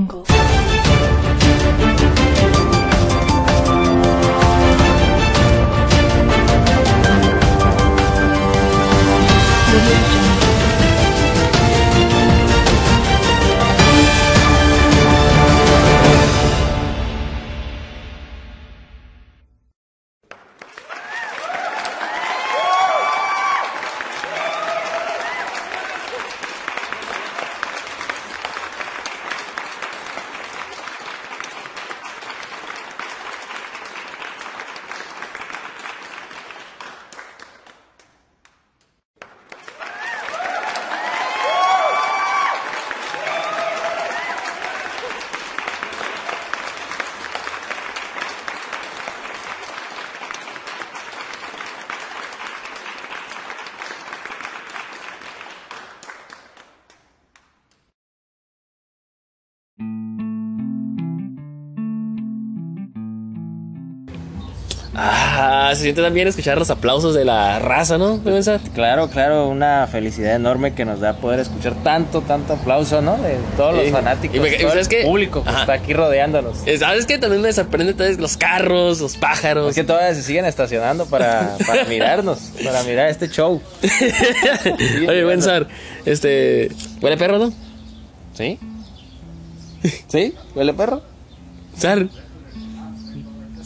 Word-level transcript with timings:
Ah, 0.00 0.37
se 65.78 65.84
siente 65.84 66.02
también 66.02 66.28
escuchar 66.28 66.58
los 66.58 66.68
aplausos 66.70 67.14
de 67.14 67.24
la 67.24 67.58
raza, 67.58 67.96
¿no? 67.98 68.20
Claro, 68.74 69.08
claro, 69.08 69.48
una 69.48 69.86
felicidad 69.90 70.34
enorme 70.36 70.74
que 70.74 70.84
nos 70.84 71.00
da 71.00 71.14
poder 71.16 71.40
escuchar 71.40 71.74
tanto, 71.82 72.20
tanto 72.20 72.52
aplauso, 72.54 73.00
¿no? 73.00 73.16
De 73.18 73.36
todos 73.56 73.74
los 73.74 73.84
Sí. 73.86 73.90
fanáticos, 73.90 74.36
Y 74.36 74.40
me- 74.40 74.50
todo 74.52 74.70
¿sabes 74.70 74.88
el 74.90 75.04
público 75.06 75.42
que 75.42 75.48
Ajá. 75.50 75.60
está 75.60 75.72
aquí 75.72 75.92
rodeándonos. 75.94 76.58
¿Sabes 76.78 77.06
qué? 77.06 77.18
También 77.18 77.40
me 77.42 77.52
sorprende 77.52 77.94
vez 77.94 78.18
los 78.18 78.36
carros, 78.36 79.00
los 79.00 79.16
pájaros. 79.16 79.70
Es 79.70 79.74
que 79.74 79.84
todavía 79.84 80.14
se 80.14 80.22
siguen 80.22 80.44
estacionando 80.44 81.06
para, 81.06 81.56
para 81.66 81.84
mirarnos, 81.88 82.38
para 82.62 82.82
mirar 82.82 83.08
este 83.08 83.28
show. 83.28 83.60
Oye, 85.08 85.24
buen 85.24 85.42
este. 86.04 86.70
¿Huele 87.00 87.16
perro, 87.16 87.38
no? 87.38 87.52
¿Sí? 88.34 88.58
¿Sí? 90.08 90.34
¿Huele 90.54 90.74
perro? 90.74 91.02
Sar. 91.76 92.08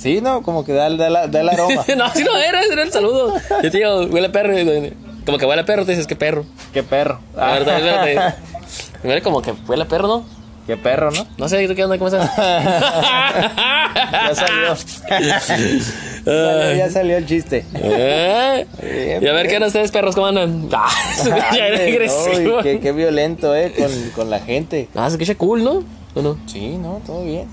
Sí, 0.03 0.21
no, 0.21 0.43
como 0.43 0.65
que 0.65 0.73
da, 0.73 0.91
da 0.91 1.09
la- 1.11 1.27
da 1.29 1.41
el 1.41 1.49
aroma. 1.49 1.85
no, 1.97 2.11
si 2.13 2.25
no 2.25 2.37
era, 2.39 2.61
ese 2.61 2.73
era 2.73 2.83
el 2.83 2.93
saludo. 2.93 3.35
Yo 3.63 3.71
te 3.71 3.79
digo, 3.79 4.01
huele 4.07 4.27
a 4.27 4.33
perro. 4.33 4.59
y- 4.59 4.93
Como 5.25 5.39
que 5.39 5.47
huele 5.47 5.63
a 5.63 5.65
perro, 5.65 5.85
te 5.85 5.93
dices 5.93 6.07
que 6.07 6.17
perro. 6.17 6.45
Qué 6.73 6.83
perro. 6.83 7.21
La 7.37 7.53
verdad. 7.53 8.37
Huele 9.05 9.21
como 9.23 9.43
que 9.43 9.53
huele 9.67 9.83
a 9.83 9.89
perro, 9.89 10.07
¿no? 10.09 10.25
Qué 10.67 10.77
perro, 10.77 11.11
¿no? 11.11 11.27
No 11.37 11.49
sé, 11.49 11.67
¿tú 11.67 11.75
qué 11.75 11.83
onda? 11.85 11.99
¿Cómo 11.99 12.07
estás? 12.09 12.31
Ya 14.13 14.35
salió. 14.35 14.75
Ya 15.21 15.41
salió, 15.41 16.75
ya 16.77 16.91
salió 16.91 17.17
el 17.19 17.27
chiste. 17.27 17.65
¿Eh? 17.75 18.67
Y 19.21 19.27
a 19.27 19.33
ver, 19.33 19.49
¿qué 19.49 19.57
onda 19.57 19.67
ustedes, 19.67 19.91
perros? 19.91 20.15
¿Cómo 20.15 20.29
andan? 20.29 20.69
Ah, 20.73 20.89
escucha 21.17 21.47
Ay, 21.51 21.61
agresivo. 21.93 22.57
no, 22.59 22.63
qué, 22.63 22.81
qué 22.81 22.93
violento, 22.93 23.55
eh, 23.55 23.73
con, 23.77 23.91
con 24.15 24.31
la 24.31 24.39
gente. 24.41 24.89
Ah, 24.95 25.09
se 25.11 25.17
escucha 25.17 25.35
cool, 25.35 25.63
¿no? 25.65 25.83
¿O 26.15 26.23
no? 26.23 26.39
Sí, 26.47 26.77
no, 26.79 27.01
todo 27.05 27.25
bien. 27.25 27.47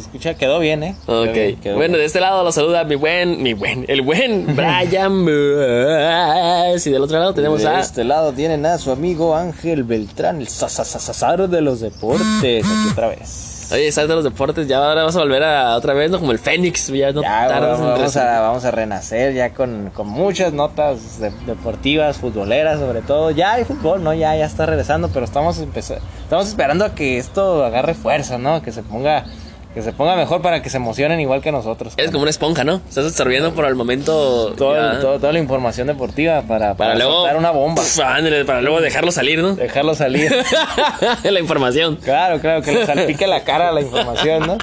Se 0.00 0.06
escucha, 0.06 0.34
quedó 0.34 0.58
bien, 0.58 0.82
eh. 0.82 0.94
Quedó 1.06 1.22
Ok. 1.24 1.32
bien, 1.32 1.56
quedó 1.60 1.74
bueno, 1.76 1.92
bien. 1.92 2.00
de 2.00 2.04
este 2.06 2.20
lado 2.20 2.42
lo 2.44 2.52
saluda 2.52 2.84
mi 2.84 2.94
buen, 2.96 3.42
mi 3.42 3.52
buen, 3.54 3.84
el 3.88 4.02
buen 4.02 4.46
Brian 4.56 5.24
Burns. 5.24 6.86
Y 6.86 6.90
del 6.90 7.02
otro 7.02 7.18
lado 7.18 7.34
tenemos 7.34 7.62
de 7.62 7.68
a. 7.68 7.80
este 7.80 8.04
lado 8.04 8.32
tienen 8.32 8.64
a 8.66 8.78
su 8.78 8.90
amigo 8.90 9.36
Ángel 9.36 9.84
Beltrán, 9.84 10.40
el 10.40 10.48
sasasasasaro 10.48 11.48
de 11.48 11.60
los 11.60 11.80
deportes. 11.80 12.64
Aquí 12.64 12.88
otra 12.92 13.08
vez. 13.08 13.68
Oye, 13.72 13.92
sabes 13.92 14.08
de 14.08 14.16
los 14.16 14.24
deportes, 14.24 14.66
ya 14.66 14.78
ahora 14.84 15.04
vas 15.04 15.14
a 15.14 15.20
volver 15.20 15.44
a 15.44 15.76
otra 15.76 15.94
vez, 15.94 16.10
¿no? 16.10 16.18
Como 16.18 16.32
el 16.32 16.40
Fénix, 16.40 16.88
ya 16.88 17.12
no 17.12 17.22
Ya 17.22 17.46
tardas 17.46 17.78
vamos, 17.80 18.16
a, 18.16 18.40
vamos 18.40 18.64
a 18.64 18.72
renacer 18.72 19.32
ya 19.32 19.54
con, 19.54 19.92
con 19.94 20.08
muchas 20.08 20.52
notas 20.52 21.20
de- 21.20 21.30
deportivas, 21.46 22.16
futboleras 22.16 22.80
sobre 22.80 23.00
todo. 23.00 23.30
Ya 23.30 23.52
hay 23.52 23.64
fútbol, 23.64 24.02
¿no? 24.02 24.12
Ya, 24.12 24.34
ya 24.34 24.44
está 24.46 24.66
regresando, 24.66 25.08
pero 25.14 25.24
estamos 25.24 25.56
estamos 25.58 26.48
esperando 26.48 26.84
a 26.84 26.96
que 26.96 27.18
esto 27.18 27.64
agarre 27.64 27.94
fuerza, 27.94 28.38
¿no? 28.38 28.60
Que 28.60 28.72
se 28.72 28.82
ponga 28.82 29.26
que 29.74 29.82
se 29.82 29.92
ponga 29.92 30.16
mejor 30.16 30.42
para 30.42 30.62
que 30.62 30.68
se 30.70 30.78
emocionen 30.78 31.20
igual 31.20 31.40
que 31.42 31.52
nosotros. 31.52 31.94
Eres 31.96 32.10
como 32.10 32.22
una 32.22 32.30
esponja, 32.30 32.64
¿no? 32.64 32.80
Estás 32.88 33.06
absorbiendo 33.06 33.54
por 33.54 33.66
el 33.66 33.76
momento. 33.76 34.52
Todo- 34.56 34.74
ya. 34.74 35.00
todo- 35.00 35.18
toda 35.20 35.32
la 35.32 35.38
información 35.38 35.86
deportiva 35.86 36.42
para, 36.42 36.74
para 36.74 36.76
para, 36.76 36.94
luego. 36.96 37.12
soltar 37.20 37.36
una 37.36 37.50
bomba. 37.52 37.82
Pf, 37.82 38.02
ándale, 38.02 38.44
para 38.44 38.62
luego 38.62 38.80
dejarlo 38.80 39.12
salir, 39.12 39.38
¿no? 39.40 39.54
Dejarlo 39.54 39.94
salir. 39.94 40.34
la 41.22 41.40
información. 41.40 41.96
Claro, 41.96 42.40
claro, 42.40 42.62
que 42.62 42.72
le 42.72 42.84
salpique 42.86 43.26
la 43.28 43.44
cara 43.44 43.70
la 43.70 43.80
información, 43.80 44.46
¿no? 44.46 44.58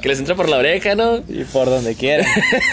Que 0.00 0.08
les 0.08 0.18
entra 0.18 0.34
por 0.34 0.48
la 0.48 0.56
oreja, 0.56 0.96
¿no? 0.96 1.18
Y 1.28 1.44
por 1.44 1.66
donde 1.70 1.94
quiera. 1.94 2.24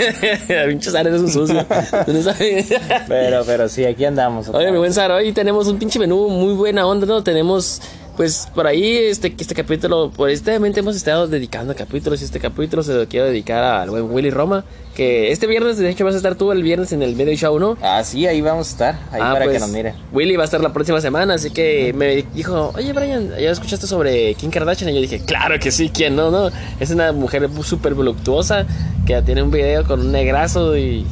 Pinches 0.67 0.95
ares 0.95 1.13
es 1.13 1.21
un 1.21 1.31
sucio. 1.31 1.63
Pero, 3.07 3.43
pero 3.45 3.69
sí, 3.69 3.85
aquí 3.85 4.05
andamos. 4.05 4.49
Oye, 4.49 4.71
mi 4.71 4.77
buen 4.79 4.93
Sara, 4.93 5.15
hoy 5.15 5.31
tenemos 5.31 5.67
un 5.67 5.77
pinche 5.77 5.99
menú 5.99 6.29
muy 6.29 6.53
buena 6.53 6.85
onda, 6.87 7.05
¿no? 7.05 7.23
Tenemos, 7.23 7.81
pues, 8.19 8.49
por 8.53 8.67
ahí, 8.67 8.97
este, 8.97 9.33
este 9.39 9.55
capítulo, 9.55 10.11
por 10.11 10.29
este 10.29 10.51
momento 10.51 10.81
hemos 10.81 10.97
estado 10.97 11.25
dedicando 11.29 11.73
capítulos 11.73 12.21
y 12.21 12.25
este 12.25 12.37
capítulo 12.41 12.83
se 12.83 12.93
lo 12.93 13.07
quiero 13.07 13.27
dedicar 13.27 13.63
al 13.63 13.89
buen 13.91 14.11
Willy 14.11 14.29
Roma, 14.29 14.65
que 14.93 15.31
este 15.31 15.47
viernes, 15.47 15.77
de 15.77 15.89
hecho, 15.89 16.03
vas 16.03 16.15
a 16.15 16.17
estar 16.17 16.35
tú 16.35 16.51
el 16.51 16.61
viernes 16.61 16.91
en 16.91 17.01
el 17.01 17.15
medio 17.15 17.33
show, 17.37 17.57
¿no? 17.59 17.77
Ah, 17.81 18.03
sí, 18.03 18.27
ahí 18.27 18.41
vamos 18.41 18.67
a 18.67 18.71
estar. 18.71 18.95
Ahí 19.13 19.21
Ah, 19.23 19.31
para 19.31 19.45
pues, 19.45 19.53
que 19.55 19.59
nos 19.61 19.69
miren. 19.69 19.93
Willy 20.11 20.35
va 20.35 20.41
a 20.41 20.45
estar 20.45 20.59
la 20.59 20.73
próxima 20.73 20.99
semana, 20.99 21.35
así 21.35 21.49
que 21.51 21.93
me 21.95 22.25
dijo, 22.35 22.73
oye 22.75 22.91
Brian, 22.91 23.29
¿ya 23.39 23.51
escuchaste 23.51 23.87
sobre 23.87 24.33
Kim 24.35 24.51
Kardashian? 24.51 24.89
Y 24.89 24.95
yo 24.95 24.99
dije, 24.99 25.21
claro 25.21 25.57
que 25.57 25.71
sí, 25.71 25.87
¿quién 25.87 26.17
no? 26.17 26.29
no? 26.29 26.49
Es 26.81 26.91
una 26.91 27.13
mujer 27.13 27.49
súper 27.63 27.93
voluptuosa 27.93 28.65
que 29.05 29.21
tiene 29.21 29.43
un 29.43 29.49
video 29.51 29.85
con 29.87 30.01
un 30.01 30.11
negrazo 30.11 30.75
y, 30.77 31.05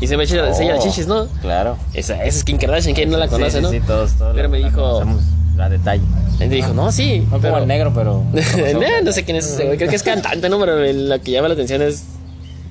y 0.00 0.06
se 0.08 0.16
me 0.16 0.24
echa 0.24 0.48
enseña 0.48 0.74
las 0.74 0.84
Oh, 0.84 0.88
chichis, 0.88 1.06
¿no? 1.06 1.28
Claro. 1.42 1.76
Esa, 1.94 2.14
esa 2.24 2.38
es 2.38 2.42
Kim 2.42 2.58
Kardashian, 2.58 2.96
¿quién 2.96 3.08
no 3.08 3.18
la 3.18 3.28
conoce, 3.28 3.52
sí, 3.52 3.56
sí, 3.58 3.62
no? 3.62 3.70
Sí, 3.70 3.80
todos, 3.86 4.14
todos. 4.14 4.34
Pero 4.34 4.48
me 4.48 4.58
dijo- 4.58 4.70
conocemos 4.82 5.22
A 5.60 5.68
detalle. 5.68 6.02
Y 6.40 6.44
dijo, 6.48 6.72
no, 6.72 6.90
sí. 6.90 7.20
No 7.30 7.38
pero- 7.40 7.52
como 7.52 7.58
el 7.62 7.68
negro, 7.68 7.92
pero. 7.94 8.24
no, 8.32 9.02
no 9.04 9.12
sé 9.12 9.24
quién 9.24 9.36
es 9.36 9.46
ese 9.46 9.64
güey, 9.66 9.76
creo 9.76 9.90
que 9.90 9.96
es 9.96 10.02
cantante, 10.02 10.48
¿no? 10.48 10.58
Pero 10.58 10.76
la 10.80 11.18
que 11.18 11.30
llama 11.32 11.48
la 11.48 11.54
atención 11.54 11.82
es. 11.82 12.04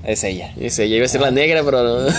Es 0.04 0.24
ella. 0.24 0.54
Dice, 0.56 0.90
yo 0.90 0.96
iba 0.96 1.06
a 1.06 1.10
ser 1.10 1.20
la 1.22 1.30
negra, 1.30 1.62
pero 1.64 1.84
no. 2.04 2.10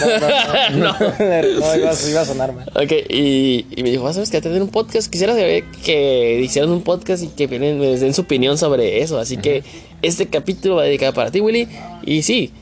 No, 0.77 0.93
no, 0.99 1.77
iba, 1.77 1.91
a- 1.91 2.09
iba 2.11 2.21
a 2.21 2.25
sonar 2.25 2.53
mal. 2.53 2.71
Ok, 2.75 2.93
y, 3.09 3.67
y 3.75 3.83
me 3.83 3.91
dijo, 3.91 4.07
"Ah, 4.07 4.13
¿sabes 4.13 4.31
qué? 4.31 4.41
Tener 4.41 4.61
un 4.63 4.69
podcast. 4.69 5.11
Quisiera 5.11 5.33
saber 5.33 5.65
que 5.85 6.41
hicieran 6.45 6.71
un 6.71 6.83
podcast 6.83 7.23
y 7.25 7.29
que 7.29 7.47
vienen, 7.47 7.81
me 7.81 7.87
den 7.97 8.13
su 8.15 8.21
opinión 8.23 8.59
sobre 8.59 9.01
eso. 9.01 9.19
Así 9.19 9.39
que 9.39 9.65
este 10.03 10.27
capítulo 10.27 10.77
va 10.77 10.85
dedicado 10.85 11.15
para 11.15 11.31
ti, 11.31 11.41
Willy. 11.41 11.69
Y 12.05 12.23
sí, 12.23 12.53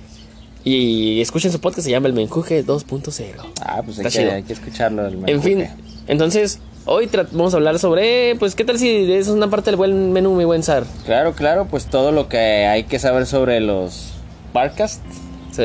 y 0.64 1.20
escuchen 1.20 1.50
su 1.50 1.60
podcast, 1.60 1.84
se 1.86 1.90
llama 1.90 2.06
El 2.06 2.12
Menjuje 2.14 2.64
2.0. 2.64 3.24
Ah, 3.60 3.82
pues 3.84 3.98
hay 3.98 4.06
que, 4.10 4.30
hay 4.30 4.42
que 4.44 4.52
escucharlo. 4.52 5.06
el 5.06 5.18
En 5.28 5.42
fin, 5.42 5.66
entonces, 6.06 6.58
hoy 6.88 7.08
vamos 7.32 7.54
a 7.54 7.58
hablar 7.58 7.78
sobre, 7.78 8.34
pues, 8.38 8.54
¿qué 8.54 8.64
tal 8.64 8.78
si 8.78 9.12
es 9.12 9.28
una 9.28 9.48
parte 9.48 9.70
del 9.70 9.76
buen 9.76 10.12
menú, 10.12 10.34
mi 10.34 10.44
buen 10.44 10.62
Sar? 10.62 10.84
Claro, 11.04 11.32
claro, 11.34 11.66
pues 11.66 11.86
todo 11.86 12.12
lo 12.12 12.28
que 12.28 12.38
hay 12.66 12.84
que 12.84 12.98
saber 12.98 13.26
sobre 13.26 13.60
los 13.60 14.14
podcasts. 14.52 15.00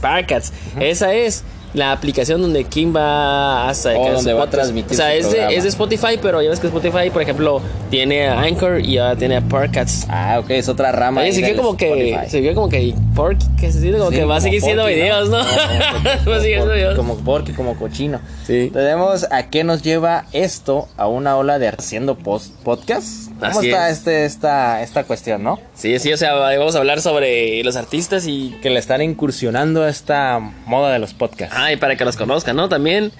Esa 0.80 1.14
es 1.14 1.44
la 1.76 1.92
aplicación 1.92 2.42
donde 2.42 2.64
Kim 2.64 2.96
va 2.96 3.70
a 3.70 3.74
sacar 3.74 4.12
O 4.12 4.14
donde 4.14 4.34
va 4.34 4.44
a 4.46 4.50
transmitir 4.50 4.94
O 4.94 4.96
sea, 4.96 5.14
es 5.14 5.32
de, 5.32 5.56
es 5.56 5.64
de 5.64 5.70
Spotify, 5.70 6.18
pero 6.22 6.42
ya 6.42 6.50
ves 6.50 6.60
que 6.60 6.68
Spotify, 6.68 7.10
por 7.12 7.22
ejemplo, 7.22 7.62
tiene 7.90 8.28
a 8.28 8.40
Anchor 8.42 8.80
y 8.84 8.98
ahora 8.98 9.16
tiene 9.16 9.38
a 9.38 9.42
Parcats. 9.42 10.06
Ah, 10.10 10.38
ok, 10.40 10.50
es 10.52 10.70
otra 10.70 10.92
rama. 10.92 11.22
Oye, 11.22 11.32
se 11.32 11.42
vio 11.42 11.56
como 11.56 11.78
que, 11.78 12.18
se 12.30 12.42
vio 12.42 12.56
como 12.56 12.70
que 12.70 12.94
Pork, 13.16 13.38
que 13.60 13.72
se 13.72 13.80
siente 13.82 13.98
como 14.00 14.10
Sí, 14.12 14.18
que 14.18 14.26
va 14.26 14.38
a 14.38 14.42
seguir 14.42 14.62
siendo 14.62 14.86
videos, 14.86 15.30
¿no? 15.30 15.38
Como- 15.40 15.46
va 16.32 16.38
a 16.38 16.40
seguir 16.40 16.58
siendo 16.58 16.74
videos. 16.74 16.96
Como 16.96 17.18
porky, 17.18 17.52
como 17.54 17.76
cochino. 17.78 18.20
Sí. 18.46 18.70
Tenemos 18.74 19.28
a 19.32 19.50
qué 19.50 19.64
nos 19.64 19.82
lleva 19.84 20.26
esto 20.34 20.88
a 20.98 21.08
una 21.08 21.38
ola 21.38 21.60
de 21.60 21.68
haciendo 21.70 22.16
post 22.16 22.54
podcast. 22.64 23.30
¿Cómo 23.40 23.60
Así 23.60 23.68
está 23.70 23.90
es. 23.90 23.98
este 23.98 24.26
esta 24.26 24.82
esta 24.82 25.04
cuestión, 25.04 25.44
no? 25.44 25.60
Sí, 25.74 26.00
sí, 26.00 26.12
o 26.14 26.18
sea, 26.18 26.34
vamos 26.34 26.76
a 26.76 26.80
hablar 26.80 27.02
sobre 27.02 27.64
los 27.64 27.76
artistas 27.76 28.28
y 28.28 28.56
Que 28.62 28.70
le 28.70 28.80
están 28.80 29.02
incursionando 29.02 29.84
a 29.84 29.90
esta 29.90 30.40
moda 30.66 30.92
de 30.94 31.00
los 31.00 31.14
podcasts. 31.14 31.56
Ah, 31.58 31.65
y 31.72 31.78
para 31.78 31.96
que 31.96 32.06
los 32.06 32.18
conozcan, 32.18 32.56
¿no? 32.56 32.70
También, 32.70 33.12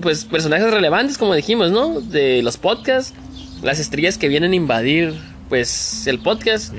pues, 0.00 0.24
personajes 0.24 0.70
relevantes, 0.70 1.18
como 1.18 1.34
dijimos, 1.34 1.70
¿no? 1.70 2.00
De 2.00 2.42
los 2.42 2.56
podcasts, 2.56 3.14
las 3.62 3.78
estrellas 3.78 4.18
que 4.18 4.28
vienen 4.28 4.52
a 4.52 4.56
invadir, 4.56 5.14
pues, 5.48 6.06
el 6.06 6.18
podcast. 6.18 6.72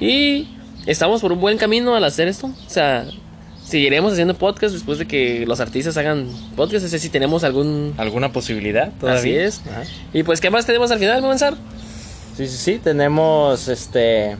Y 0.00 0.48
estamos 0.86 1.20
por 1.20 1.32
un 1.32 1.40
buen 1.40 1.58
camino 1.58 1.94
al 1.94 2.04
hacer 2.04 2.28
esto. 2.28 2.46
O 2.46 2.70
sea, 2.70 3.06
seguiremos 3.64 4.12
haciendo 4.12 4.34
podcast 4.34 4.74
después 4.74 4.98
de 4.98 5.06
que 5.06 5.46
los 5.46 5.60
artistas 5.60 5.96
hagan 5.96 6.28
podcast. 6.56 6.84
No 6.84 6.88
sé 6.88 6.98
si 6.98 7.08
tenemos 7.08 7.44
algún... 7.44 7.94
¿Alguna 7.96 8.32
posibilidad 8.32 8.92
Así 9.06 9.34
es. 9.34 9.62
Ajá. 9.70 9.82
Y 10.12 10.22
pues, 10.22 10.40
¿qué 10.40 10.50
más 10.50 10.66
tenemos 10.66 10.90
al 10.90 10.98
final, 10.98 11.22
Monzar? 11.22 11.54
Sí, 12.36 12.46
sí, 12.46 12.56
sí, 12.56 12.80
tenemos 12.82 13.68
este 13.68 14.36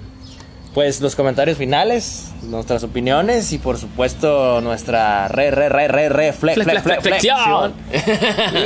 pues 0.74 1.00
los 1.00 1.14
comentarios 1.14 1.58
finales, 1.58 2.28
nuestras 2.44 2.82
opiniones 2.82 3.52
y 3.52 3.58
por 3.58 3.76
supuesto 3.78 4.60
nuestra 4.62 5.28
re 5.28 5.50
re 5.50 5.68
re 5.68 5.86
re 5.88 6.08
re 6.08 6.32
fle- 6.32 6.54
Fle- 6.54 6.82
fle- 6.82 7.00
flexión. 7.02 7.74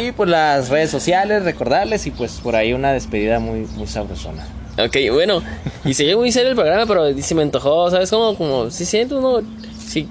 y 0.01 0.13
pues 0.13 0.29
las 0.31 0.69
redes 0.69 0.91
sociales, 0.91 1.43
recordarles 1.45 2.07
y 2.07 2.11
pues 2.13 2.33
por 2.43 2.55
ahí 2.55 2.73
una 2.73 2.93
despedida 2.93 3.41
muy 3.41 3.67
muy 3.77 3.87
sabrosona. 3.87 4.47
Ok, 4.79 4.97
bueno, 5.11 5.43
y 5.85 5.95
se 5.95 6.15
muy 6.15 6.31
serio 6.31 6.51
el 6.51 6.55
programa, 6.55 6.85
pero 6.87 7.19
se 7.21 7.35
me 7.35 7.43
antojó, 7.43 7.91
¿sabes? 7.91 8.11
Como, 8.11 8.37
como, 8.37 8.71
si 8.71 8.85
siento 8.85 9.19
uno, 9.19 9.41
sí, 9.79 10.07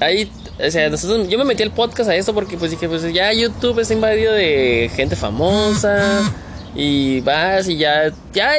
ahí, 0.00 0.28
o 0.58 0.70
sea, 0.70 0.88
nosotros, 0.90 1.28
yo 1.28 1.38
me 1.38 1.44
metí 1.44 1.62
al 1.62 1.70
podcast 1.70 2.10
a 2.10 2.14
esto 2.16 2.34
porque 2.34 2.56
pues 2.56 2.72
dije, 2.72 2.88
pues 2.88 3.10
ya 3.14 3.32
YouTube 3.32 3.78
está 3.78 3.94
invadido 3.94 4.32
de 4.32 4.90
gente 4.94 5.14
famosa 5.14 6.20
y 6.76 7.20
vas 7.20 7.68
y 7.68 7.76
ya, 7.78 8.12
ya 8.32 8.52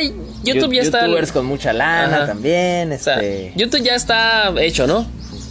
YouTube 0.43 0.73
ya 0.73 0.81
está, 0.81 1.01
Youtubers 1.01 1.31
con 1.31 1.45
mucha 1.45 1.73
lana 1.73 2.17
Ajá. 2.17 2.27
también, 2.27 2.91
o 2.91 2.97
sea, 2.97 3.15
este, 3.15 3.53
YouTube 3.55 3.83
ya 3.83 3.95
está 3.95 4.53
hecho, 4.59 4.87
¿no? 4.87 5.05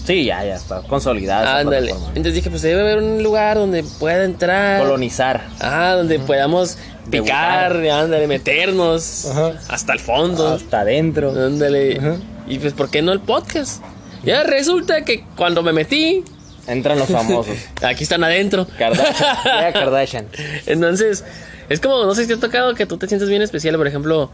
sí, 0.06 0.24
ya 0.24 0.44
ya 0.44 0.54
está 0.54 0.82
consolidada. 0.82 1.42
esa 1.44 1.58
Ándale, 1.58 1.90
entonces 1.90 2.34
dije, 2.34 2.50
pues 2.50 2.62
debe 2.62 2.80
haber 2.80 2.98
un 2.98 3.22
lugar 3.22 3.56
donde 3.56 3.82
pueda 3.98 4.24
entrar. 4.24 4.80
Colonizar. 4.80 5.42
Ah, 5.60 5.94
donde 5.96 6.18
podamos 6.20 6.78
picar, 7.10 7.76
ándale, 7.76 8.26
meternos 8.26 9.26
Ajá. 9.26 9.54
hasta 9.68 9.92
el 9.92 9.98
fondo. 9.98 10.54
Hasta 10.54 10.80
adentro. 10.80 11.30
Ándale. 11.30 12.00
Y 12.46 12.58
pues, 12.58 12.72
¿por 12.72 12.90
qué 12.90 13.02
no 13.02 13.12
el 13.12 13.20
podcast? 13.20 13.82
Ya 14.24 14.44
resulta 14.44 15.04
que 15.04 15.24
cuando 15.36 15.62
me 15.62 15.72
metí, 15.72 16.24
Entran 16.66 16.98
los 16.98 17.08
famosos. 17.08 17.56
aquí 17.82 18.02
están 18.02 18.24
adentro. 18.24 18.66
Kardashian. 18.78 19.36
Ya 19.44 19.72
Kardashian. 19.72 20.26
Entonces, 20.66 21.24
es 21.68 21.80
como, 21.80 22.04
no 22.04 22.14
sé 22.14 22.22
si 22.22 22.28
te 22.28 22.34
ha 22.34 22.40
tocado 22.40 22.74
que 22.74 22.86
tú 22.86 22.96
te 22.96 23.08
sientes 23.08 23.28
bien 23.28 23.42
especial. 23.42 23.76
Por 23.76 23.86
ejemplo, 23.86 24.30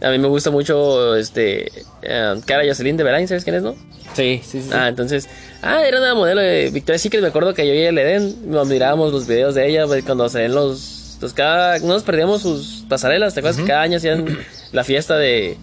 a 0.00 0.10
mí 0.10 0.18
me 0.18 0.28
gusta 0.28 0.50
mucho 0.50 1.16
este 1.16 1.72
eh, 2.02 2.40
Cara 2.46 2.62
Jocelyn 2.66 2.96
de 2.96 3.04
Belain, 3.04 3.26
¿sabes 3.26 3.44
quién 3.44 3.56
es, 3.56 3.62
no? 3.62 3.74
Sí, 4.14 4.40
sí, 4.44 4.62
sí. 4.62 4.70
Ah, 4.72 4.88
entonces, 4.88 5.28
ah, 5.62 5.82
era 5.82 5.98
una 5.98 6.14
modelo 6.14 6.40
de 6.40 6.70
Victoria's 6.70 7.02
Secret. 7.02 7.22
Me 7.22 7.28
acuerdo 7.28 7.54
que 7.54 7.66
yo 7.66 7.74
y 7.74 7.80
el 7.80 7.98
Eden 7.98 8.50
nos 8.50 8.68
mirábamos 8.68 9.12
los 9.12 9.26
videos 9.26 9.54
de 9.54 9.68
ella 9.68 9.86
pues, 9.86 10.04
cuando 10.04 10.28
se 10.28 10.38
ven 10.40 10.54
los. 10.54 11.18
Cada. 11.34 11.80
No 11.80 11.88
nos 11.88 12.04
perdíamos 12.04 12.42
sus 12.42 12.84
pasarelas. 12.88 13.34
¿Te 13.34 13.40
acuerdas 13.40 13.60
que 13.60 13.66
cada 13.66 13.82
año 13.82 13.96
hacían 13.96 14.38
la 14.72 14.84
fiesta 14.84 15.16
de. 15.16 15.56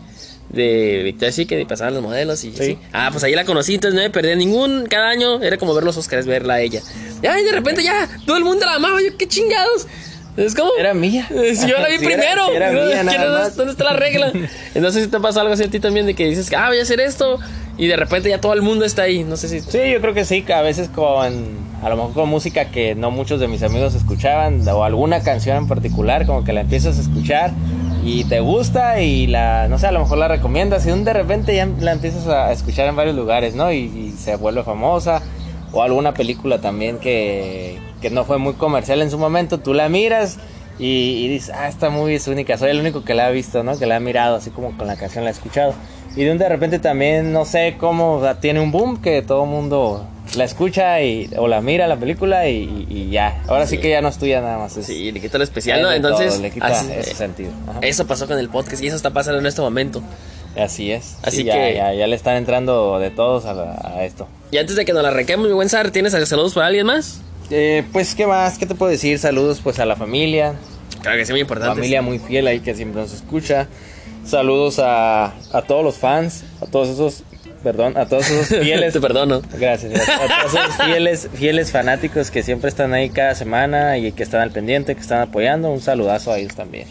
De 0.50 1.01
Victoria's 1.03 1.35
Secret 1.35 1.59
y 1.59 1.65
pasaban 1.65 1.95
los 1.95 2.03
modelos 2.03 2.44
y 2.44 2.51
Sí. 2.51 2.77
Ah, 2.94 3.09
pues 3.12 3.23
ahí 3.23 3.33
la 3.33 3.45
conocí, 3.45 3.73
entonces 3.73 3.95
no 3.95 4.03
me 4.03 4.12
perdía 4.12 4.35
ningún. 4.35 4.85
Cada 4.85 5.09
año 5.09 5.41
era 5.41 5.57
como 5.57 5.73
ver 5.73 5.83
los 5.83 5.97
Oscars, 5.97 6.27
verla 6.27 6.53
a 6.56 6.62
ella. 6.62 6.81
Ya, 7.21 7.38
y 7.39 7.44
de 7.44 7.51
repente 7.51 7.83
ya, 7.83 8.07
todo 8.25 8.38
el 8.38 8.44
mundo 8.44 8.63
la 8.65 8.75
amaba. 8.75 9.01
Yo, 9.01 9.17
qué 9.17 9.27
chingados. 9.27 9.88
Es 10.37 10.53
como. 10.55 10.69
Era 10.77 10.93
mía. 10.93 11.27
Si 11.29 11.67
yo 11.67 11.77
la 11.79 11.87
vi 11.87 11.97
Sí, 11.99 12.05
primero. 12.05 12.45
sí, 12.49 12.55
era 12.55 12.71
¿no? 12.71 12.85
mía, 12.85 12.95
¿Quién 13.07 13.21
nada 13.21 13.39
es- 13.39 13.45
más. 13.47 13.55
¿Dónde 13.55 13.71
está 13.71 13.83
la 13.85 13.93
regla? 13.93 14.31
Entonces, 14.75 15.03
si 15.05 15.09
te 15.09 15.19
pasa 15.19 15.41
algo 15.41 15.53
así 15.53 15.63
a 15.63 15.69
ti 15.69 15.79
también 15.79 16.05
de 16.05 16.13
que 16.13 16.27
dices, 16.27 16.51
ah, 16.57 16.67
voy 16.69 16.79
a 16.79 16.81
hacer 16.83 16.99
esto. 16.99 17.39
Y 17.77 17.87
de 17.87 17.95
repente 17.97 18.29
ya 18.29 18.39
todo 18.39 18.53
el 18.53 18.61
mundo 18.61 18.85
está 18.85 19.03
ahí. 19.03 19.23
No 19.23 19.35
sé 19.37 19.47
si. 19.49 19.59
Sí, 19.61 19.79
yo 19.91 20.01
creo 20.01 20.13
que 20.13 20.23
sí, 20.25 20.41
que 20.43 20.53
a 20.53 20.61
veces 20.61 20.87
con, 20.89 21.57
a 21.83 21.89
lo 21.89 21.95
mejor 21.97 22.13
con 22.13 22.29
música 22.29 22.65
que 22.71 22.95
no 22.95 23.11
muchos 23.11 23.39
de 23.39 23.47
mis 23.47 23.63
amigos 23.63 23.95
escuchaban, 23.95 24.65
o 24.67 24.83
alguna 24.83 25.21
canción 25.23 25.57
en 25.57 25.67
particular, 25.67 26.25
como 26.25 26.43
que 26.43 26.53
la 26.53 26.61
empiezas 26.61 26.97
a 26.97 27.01
escuchar 27.01 27.51
y 28.03 28.23
te 28.25 28.39
gusta 28.39 29.01
y 29.01 29.27
la, 29.27 29.67
no 29.67 29.77
sé, 29.79 29.88
a 29.88 29.91
lo 29.91 29.99
mejor 29.99 30.19
la 30.19 30.27
recomiendas 30.27 30.85
y 30.85 30.91
de 30.91 31.11
repente 31.13 31.55
ya 31.55 31.67
la 31.81 31.91
empiezas 31.91 32.27
a 32.27 32.51
escuchar 32.53 32.88
en 32.88 32.95
varios 32.95 33.15
lugares, 33.15 33.55
¿no? 33.55 33.71
Y, 33.73 33.77
y 33.77 34.13
se 34.17 34.35
vuelve 34.38 34.63
famosa, 34.63 35.21
o 35.73 35.81
alguna 35.83 36.13
película 36.13 36.59
también 36.61 36.97
que, 36.99 37.77
que 38.09 38.13
no 38.13 38.23
fue 38.23 38.37
muy 38.37 38.53
comercial 38.53 39.01
en 39.01 39.09
su 39.09 39.17
momento, 39.17 39.59
tú 39.59 39.73
la 39.73 39.89
miras 39.89 40.37
y, 40.77 41.23
y 41.25 41.27
dices, 41.27 41.51
ah, 41.55 41.67
esta 41.67 41.89
movie 41.89 42.15
es 42.15 42.27
única, 42.27 42.55
soy 42.57 42.69
el 42.69 42.79
único 42.79 43.03
que 43.03 43.15
la 43.15 43.25
ha 43.25 43.29
visto, 43.31 43.63
¿no? 43.63 43.79
Que 43.79 43.87
la 43.87 43.95
ha 43.95 43.99
mirado, 43.99 44.35
así 44.35 44.51
como 44.51 44.77
con 44.77 44.85
la 44.85 44.95
canción 44.95 45.23
la 45.23 45.31
ha 45.31 45.33
escuchado. 45.33 45.73
Y 46.15 46.23
de 46.23 46.31
un 46.31 46.37
de 46.37 46.47
repente 46.47 46.77
también, 46.77 47.33
no 47.33 47.45
sé 47.45 47.77
cómo, 47.79 48.17
o 48.17 48.21
sea, 48.21 48.39
tiene 48.39 48.59
un 48.59 48.71
boom 48.71 49.01
que 49.01 49.23
todo 49.23 49.45
el 49.45 49.49
mundo 49.49 50.05
la 50.35 50.43
escucha 50.43 51.01
y, 51.01 51.31
o 51.37 51.47
la 51.47 51.61
mira 51.61 51.87
la 51.87 51.95
película 51.97 52.47
y, 52.47 53.09
ya. 53.09 53.41
Ahora 53.47 53.65
sí. 53.65 53.77
Sí. 53.77 53.81
que 53.81 53.89
ya 53.89 54.01
no 54.01 54.09
es 54.09 54.17
tuya 54.19 54.39
nada 54.39 54.59
más. 54.59 54.77
Es, 54.77 54.85
Sí, 54.85 55.11
le 55.11 55.19
quita 55.19 55.37
lo 55.39 55.43
es 55.43 55.49
especial, 55.49 55.81
¿no? 55.81 55.91
Entonces. 55.91 56.33
todo, 56.33 56.41
le 56.43 56.51
quita 56.51 56.67
así, 56.67 56.91
ese 56.95 57.15
sentido. 57.15 57.49
Ajá. 57.69 57.79
eso 57.81 58.05
pasó 58.05 58.27
con 58.27 58.37
el 58.37 58.49
podcast 58.49 58.83
y 58.83 58.87
eso 58.87 58.95
está 58.97 59.09
pasando 59.09 59.39
en 59.39 59.45
este 59.47 59.61
momento. 59.61 60.03
Así 60.57 60.91
es. 60.91 61.17
Así 61.23 61.37
Sí, 61.37 61.43
ya, 61.45 61.53
que- 61.55 61.73
ya, 61.75 61.93
ya 61.93 62.05
le 62.07 62.15
están 62.15 62.35
entrando 62.35 62.99
de 62.99 63.09
todos 63.09 63.45
a, 63.45 63.53
la- 63.53 63.91
a 63.95 64.03
esto. 64.05 64.27
Y 64.51 64.57
antes 64.57 64.75
de 64.75 64.85
que 64.85 64.93
nos 64.93 65.01
la 65.03 65.09
arranquemos, 65.09 65.47
mi 65.47 65.53
buen 65.53 65.67
Sar, 65.69 65.89
¿tienes 65.91 66.13
saludos 66.13 66.53
para 66.53 66.67
alguien 66.67 66.85
más? 66.85 67.19
Eh, 67.50 67.83
pues, 67.92 68.15
¿qué 68.15 68.25
más? 68.25 68.57
¿Qué 68.57 68.65
te 68.65 68.75
puedo 68.75 68.92
decir? 68.92 69.19
Saludos 69.19 69.62
pues 69.63 69.80
a 69.80 69.86
la 69.86 69.95
familia, 69.95 70.56
Claro 71.01 71.18
que 71.18 71.25
sí, 71.25 71.31
muy 71.33 71.42
importante. 71.42 71.75
familia 71.75 72.01
muy 72.01 72.18
fiel 72.19 72.47
ahí 72.47 72.59
que 72.62 72.74
siempre 72.74 73.01
nos 73.01 73.13
escucha. 73.13 73.68
Saludos 74.25 74.80
a, 74.80 75.25
a 75.53 75.62
todos 75.68 75.83
los 75.83 75.97
fans, 75.97 76.44
a 76.62 76.65
todos 76.65 76.89
esos, 76.89 77.24
perdón, 77.63 77.95
a 77.95 78.07
todos 78.07 78.27
esos 78.30 78.47
fieles. 78.63 78.94
Te 78.94 79.00
perdono. 79.00 79.42
Gracias. 79.59 80.09
A 80.09 80.42
todos 80.42 80.53
esos 80.56 80.75
fieles, 80.86 81.30
fieles 81.36 81.71
fanáticos 81.71 82.31
que 82.31 82.42
siempre 82.42 82.69
están 82.69 82.94
ahí 82.95 83.09
cada 83.12 83.36
semana 83.36 84.00
y 84.00 84.12
que 84.13 84.24
están 84.24 84.41
al 84.41 84.50
pendiente, 84.51 84.95
que 84.95 85.01
están 85.01 85.21
apoyando. 85.21 85.69
Un 85.69 85.81
saludazo 85.81 86.31
a 86.31 86.39
ellos 86.39 86.56
también. 86.56 86.88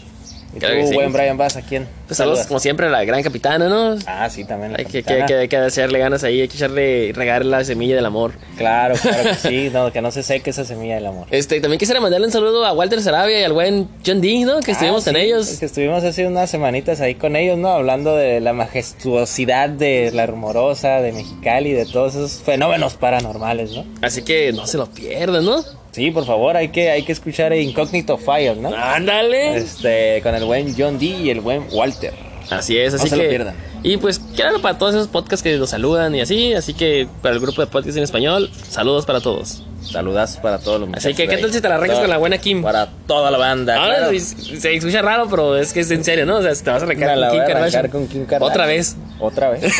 Y 0.55 0.59
Claro 0.59 0.79
tú, 0.81 0.87
sí. 0.87 0.93
buen 0.95 1.11
Brian 1.11 1.37
Bass, 1.37 1.57
¿a 1.57 1.61
quién? 1.61 1.87
Pues 2.07 2.17
saludos, 2.17 2.45
como 2.47 2.59
siempre, 2.59 2.85
a 2.87 2.89
la 2.89 3.03
gran 3.03 3.21
capitana, 3.21 3.67
¿no? 3.67 3.95
Ah, 4.07 4.29
sí, 4.29 4.45
también 4.45 4.71
la 4.71 4.79
Hay 4.79 4.85
que, 4.85 5.03
que, 5.03 5.25
que, 5.27 5.33
hay 5.35 5.47
que 5.49 5.65
echarle 5.65 5.99
ganas 5.99 6.23
ahí, 6.23 6.39
hay 6.41 6.47
que 6.47 6.55
echarle, 6.55 7.11
regar 7.13 7.43
la 7.45 7.63
semilla 7.65 7.95
del 7.95 8.05
amor. 8.05 8.33
Claro, 8.57 8.95
claro 8.95 9.29
que 9.31 9.35
sí, 9.35 9.69
no, 9.73 9.91
que 9.91 10.01
no 10.01 10.11
se 10.11 10.23
seque 10.23 10.51
esa 10.51 10.63
semilla 10.63 10.95
del 10.95 11.07
amor. 11.07 11.27
Este, 11.31 11.59
también 11.59 11.77
quisiera 11.79 11.99
mandarle 11.99 12.27
un 12.27 12.31
saludo 12.33 12.65
a 12.65 12.71
Walter 12.73 13.01
Sarabia 13.01 13.39
y 13.39 13.43
al 13.43 13.53
buen 13.53 13.89
John 14.05 14.21
D, 14.21 14.45
¿no? 14.45 14.59
Que 14.61 14.71
estuvimos 14.71 15.05
Ah, 15.07 15.11
con 15.11 15.19
sí, 15.19 15.27
ellos. 15.27 15.47
Que 15.59 15.65
estuvimos 15.65 16.03
hace 16.03 16.25
unas 16.25 16.49
semanitas 16.49 17.01
ahí 17.01 17.15
con 17.15 17.35
ellos, 17.35 17.57
¿no? 17.57 17.69
Hablando 17.69 18.15
de 18.15 18.39
la 18.39 18.53
majestuosidad 18.53 19.69
de 19.69 20.11
la 20.13 20.25
rumorosa, 20.25 21.01
de 21.01 21.11
Mexicali, 21.11 21.73
de 21.73 21.85
todos 21.85 22.15
esos 22.15 22.41
fenómenos 22.43 22.93
paranormales, 22.95 23.71
¿no? 23.73 23.85
Así 24.01 24.21
que 24.23 24.53
no 24.53 24.65
se 24.67 24.77
lo 24.77 24.85
pierdan, 24.87 25.43
¿no? 25.45 25.63
Sí, 25.95 26.11
por 26.11 26.25
favor, 26.25 26.57
hay 26.57 26.67
que, 26.67 26.91
hay 26.91 27.03
que 27.03 27.13
escuchar 27.13 27.53
Incognito 27.53 28.17
Fire, 28.17 28.57
¿no? 28.57 28.67
Ándale. 28.75 29.55
Este, 29.55 30.19
con 30.21 30.35
el 30.35 30.43
buen 30.43 30.75
John 30.77 30.99
D 30.99 31.05
y 31.05 31.29
el 31.29 31.39
buen 31.39 31.63
Walter. 31.71 32.13
Así 32.49 32.77
es, 32.77 32.93
así 32.93 33.07
se 33.07 33.15
que. 33.15 33.23
lo 33.23 33.29
pierdan. 33.29 33.55
Y 33.81 33.95
pues, 33.95 34.19
claro, 34.35 34.61
para 34.61 34.77
todos 34.77 34.93
esos 34.93 35.07
podcasts 35.07 35.41
que 35.41 35.55
nos 35.55 35.69
saludan 35.69 36.13
y 36.13 36.19
así. 36.19 36.53
Así 36.53 36.73
que 36.73 37.07
para 37.21 37.35
el 37.35 37.39
grupo 37.39 37.61
de 37.61 37.67
podcasts 37.67 37.95
en 37.95 38.03
español, 38.03 38.51
saludos 38.67 39.05
para 39.05 39.21
todos. 39.21 39.63
Saludazos 39.91 40.37
para 40.37 40.59
todos 40.59 40.79
los 40.81 40.89
Así 40.89 41.09
muchachos. 41.09 41.17
que, 41.17 41.27
¿qué 41.27 41.37
tal 41.41 41.53
si 41.53 41.61
te 41.61 41.69
la 41.69 41.75
arrancas 41.75 41.99
con 41.99 42.09
la 42.09 42.17
buena 42.17 42.37
Kim? 42.37 42.61
Para 42.61 42.87
toda 43.07 43.31
la 43.31 43.37
banda. 43.37 43.75
Ahora 43.75 43.97
claro. 43.97 44.11
se, 44.19 44.59
se 44.59 44.75
escucha 44.75 45.01
raro, 45.01 45.27
pero 45.29 45.55
es 45.57 45.73
que 45.73 45.81
es 45.81 45.91
en 45.91 46.03
serio, 46.03 46.25
¿no? 46.25 46.37
O 46.37 46.41
sea, 46.41 46.53
te 46.53 46.69
vas 46.71 46.81
a 46.81 46.85
arrancar 46.85 47.17
con 47.17 47.29
Kim 47.31 47.41
arrancar 47.41 47.89
con 47.89 48.07
Kim 48.07 48.25
Kardashian. 48.25 48.51
Otra 48.51 48.65
vez. 48.65 48.95
Otra 49.19 49.49
vez. 49.51 49.63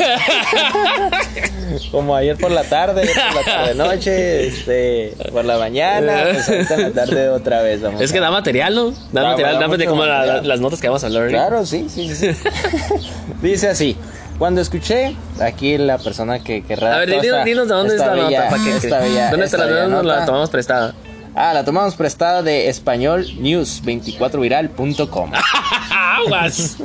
Como 1.91 2.15
ayer 2.15 2.37
por 2.37 2.51
la 2.51 2.63
tarde, 2.63 3.01
ayer 3.01 3.15
por 3.33 3.35
la 3.35 3.43
tarde 3.43 3.75
noche, 3.75 4.47
este, 4.47 5.13
por 5.31 5.45
la 5.45 5.57
mañana, 5.57 6.23
pues 6.31 6.47
ahorita 6.49 6.73
en 6.75 6.81
la 6.81 6.91
tarde 6.91 7.29
otra 7.29 7.61
vez. 7.61 7.81
vamos 7.81 8.01
Es 8.01 8.11
que 8.13 8.19
da 8.19 8.31
material, 8.31 8.75
¿no? 8.75 8.91
Da 9.11 9.21
Da- 9.21 9.29
material, 9.31 9.59
da 9.59 9.67
da 9.77 9.85
como 9.85 10.05
la- 10.05 10.41
las 10.41 10.59
notas 10.59 10.79
que 10.79 10.87
vamos 10.87 11.03
a 11.03 11.07
hablar. 11.07 11.27
Claro, 11.29 11.65
sí, 11.65 11.87
sí. 11.89 12.13
sí. 12.15 12.29
Dice 13.41 13.69
así. 13.69 13.97
Cuando 14.37 14.59
escuché 14.61 15.15
aquí 15.39 15.77
la 15.77 15.97
persona 15.97 16.39
que, 16.39 16.61
que 16.63 16.73
A 16.73 16.97
ver, 16.97 17.21
dinos, 17.21 17.45
dinos 17.45 17.67
de 17.67 17.73
dónde 17.73 17.95
es 17.95 18.01
esta 18.01 18.15
la 18.15 18.23
nota. 18.23 18.49
¿para 18.49 18.63
qué? 18.63 18.75
esta 18.75 18.99
bella- 18.99 19.29
¿Dónde 19.31 19.45
esta 19.45 19.57
la, 19.57 19.65
bella 19.65 19.87
dónde 19.87 20.03
la 20.03 20.25
tomamos 20.25 20.49
prestada? 20.49 20.93
Ah, 21.35 21.53
la 21.53 21.63
tomamos 21.65 21.95
prestada 21.95 22.41
de 22.43 22.67
español 22.69 23.25
news 23.39 23.81
24viral.com. 23.83 25.31
¡Aguas! 25.91 26.77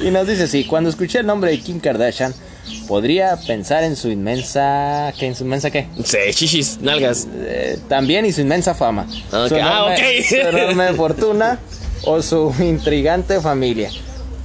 y 0.00 0.10
nos 0.10 0.26
dice 0.26 0.44
así, 0.44 0.64
cuando 0.64 0.90
escuché 0.90 1.20
el 1.20 1.26
nombre 1.26 1.50
de 1.50 1.58
Kim 1.60 1.80
Kardashian, 1.80 2.32
podría 2.86 3.36
pensar 3.46 3.82
en 3.84 3.96
su 3.96 4.08
inmensa... 4.08 5.12
¿Qué? 5.18 5.26
¿En 5.26 5.34
su 5.34 5.44
inmensa 5.44 5.70
qué? 5.70 5.86
sí, 6.04 6.18
chichis, 6.32 6.78
nalgas. 6.80 7.26
Eh, 7.32 7.78
también 7.88 8.24
y 8.24 8.32
su 8.32 8.40
inmensa 8.40 8.74
fama. 8.74 9.06
Ok, 9.32 9.48
Su 9.48 9.56
ah, 9.62 9.86
ok. 9.94 10.24
su 10.28 10.34
enorme 10.36 10.92
fortuna 10.94 11.58
o 12.04 12.22
su 12.22 12.54
intrigante 12.60 13.40
familia. 13.40 13.90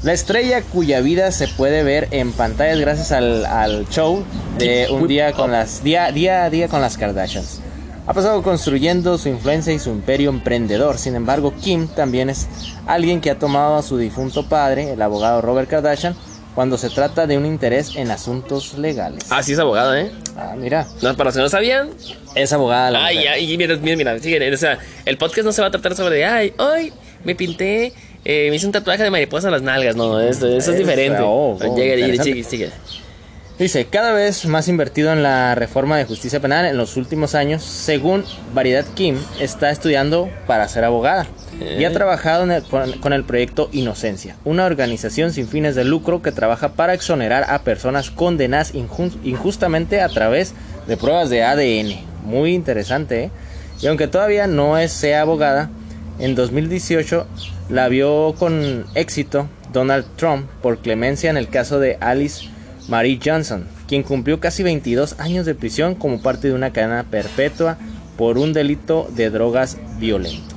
La 0.05 0.13
estrella 0.13 0.61
cuya 0.61 1.01
vida 1.01 1.31
se 1.31 1.47
puede 1.47 1.81
ver 1.83 2.07
en 2.11 2.31
pantallas 2.31 2.79
gracias 2.79 3.11
al, 3.11 3.43
al 3.45 3.89
show 3.89 4.23
de 4.59 4.87
un 4.91 5.07
día 5.07 5.33
con 5.33 5.51
las 5.51 5.83
día, 5.83 6.11
día 6.11 6.43
a 6.43 6.49
día 6.51 6.67
con 6.67 6.79
las 6.79 6.95
Kardashians. 6.97 7.59
Ha 8.07 8.13
pasado 8.13 8.43
construyendo 8.43 9.17
su 9.17 9.29
influencia 9.29 9.73
y 9.73 9.79
su 9.79 9.89
imperio 9.89 10.29
emprendedor. 10.29 10.99
Sin 10.99 11.15
embargo, 11.15 11.55
Kim 11.59 11.87
también 11.87 12.29
es 12.29 12.47
alguien 12.85 13.19
que 13.19 13.31
ha 13.31 13.39
tomado 13.39 13.77
a 13.77 13.81
su 13.81 13.97
difunto 13.97 14.47
padre, 14.47 14.93
el 14.93 15.01
abogado 15.01 15.41
Robert 15.41 15.67
Kardashian, 15.67 16.15
cuando 16.53 16.77
se 16.77 16.91
trata 16.91 17.25
de 17.25 17.37
un 17.39 17.45
interés 17.47 17.95
en 17.95 18.11
asuntos 18.11 18.77
legales. 18.77 19.23
Ah, 19.31 19.41
sí 19.41 19.53
es 19.53 19.59
abogada, 19.59 19.99
¿eh? 19.99 20.11
Ah, 20.37 20.53
mira, 20.55 20.85
No, 21.01 21.15
para 21.17 21.29
los 21.29 21.35
que 21.35 21.41
no 21.41 21.49
sabían. 21.49 21.89
es 22.35 22.53
abogada 22.53 22.91
la 22.91 23.05
Ay, 23.05 23.15
mujer. 23.17 23.31
ay, 23.33 23.57
mira, 23.57 23.75
mira, 23.77 23.97
mira, 23.97 24.19
sigue, 24.19 24.53
o 24.53 24.57
sea, 24.57 24.77
el 25.03 25.17
podcast 25.17 25.45
no 25.45 25.51
se 25.51 25.61
va 25.63 25.69
a 25.69 25.71
tratar 25.71 25.95
sobre 25.95 26.23
ay, 26.25 26.53
hoy 26.59 26.93
me 27.23 27.33
pinté, 27.33 27.91
eh, 28.25 28.47
me 28.49 28.55
hice 28.57 28.65
un 28.65 28.71
tatuaje 28.71 29.03
de 29.03 29.11
mariposa 29.11 29.47
en 29.47 29.53
las 29.53 29.61
nalgas. 29.61 29.95
No, 29.95 30.19
eso, 30.19 30.47
eso 30.47 30.71
es 30.71 30.77
diferente. 30.77 31.19
oh, 31.21 31.57
oh, 31.61 31.75
Llega 31.77 31.95
y 32.07 32.17
sigue, 32.17 32.43
sigue. 32.43 32.69
Dice, 33.57 33.85
cada 33.85 34.11
vez 34.11 34.45
más 34.47 34.67
invertido 34.67 35.13
en 35.13 35.23
la 35.23 35.55
reforma 35.55 35.97
de 35.97 36.03
justicia 36.03 36.41
penal 36.41 36.65
en 36.65 36.75
los 36.75 36.97
últimos 36.97 37.35
años, 37.35 37.63
según 37.63 38.25
Variedad 38.53 38.83
Kim, 38.95 39.17
está 39.39 39.69
estudiando 39.69 40.29
para 40.45 40.67
ser 40.67 40.83
abogada. 40.83 41.25
y 41.79 41.85
ha 41.85 41.93
trabajado 41.93 42.43
en 42.43 42.51
el- 42.51 42.63
con, 42.63 42.91
con 42.99 43.13
el 43.13 43.23
proyecto 43.23 43.69
Inocencia, 43.71 44.35
una 44.43 44.65
organización 44.65 45.31
sin 45.31 45.47
fines 45.47 45.73
de 45.75 45.85
lucro 45.85 46.21
que 46.21 46.33
trabaja 46.33 46.73
para 46.73 46.93
exonerar 46.93 47.45
a 47.47 47.59
personas 47.63 48.11
condenadas 48.11 48.73
injus- 48.73 49.15
injustamente 49.23 50.01
a 50.01 50.09
través 50.09 50.53
de 50.85 50.97
pruebas 50.97 51.29
de 51.29 51.43
ADN. 51.43 51.95
Muy 52.25 52.53
interesante, 52.53 53.23
¿eh? 53.23 53.31
Y 53.81 53.87
aunque 53.87 54.09
todavía 54.09 54.47
no 54.47 54.77
es, 54.77 54.91
sea 54.91 55.21
abogada, 55.21 55.69
en 56.19 56.35
2018 56.35 57.25
la 57.69 57.87
vio 57.87 58.35
con 58.37 58.85
éxito 58.95 59.47
Donald 59.73 60.05
Trump 60.15 60.47
por 60.61 60.79
clemencia 60.79 61.29
en 61.29 61.37
el 61.37 61.49
caso 61.49 61.79
de 61.79 61.97
Alice 61.99 62.47
Marie 62.87 63.19
Johnson, 63.23 63.65
quien 63.87 64.03
cumplió 64.03 64.39
casi 64.39 64.63
22 64.63 65.19
años 65.19 65.45
de 65.45 65.55
prisión 65.55 65.95
como 65.95 66.21
parte 66.21 66.47
de 66.47 66.53
una 66.53 66.71
cadena 66.71 67.03
perpetua 67.09 67.77
por 68.17 68.37
un 68.37 68.53
delito 68.53 69.09
de 69.15 69.29
drogas 69.29 69.77
violento. 69.99 70.55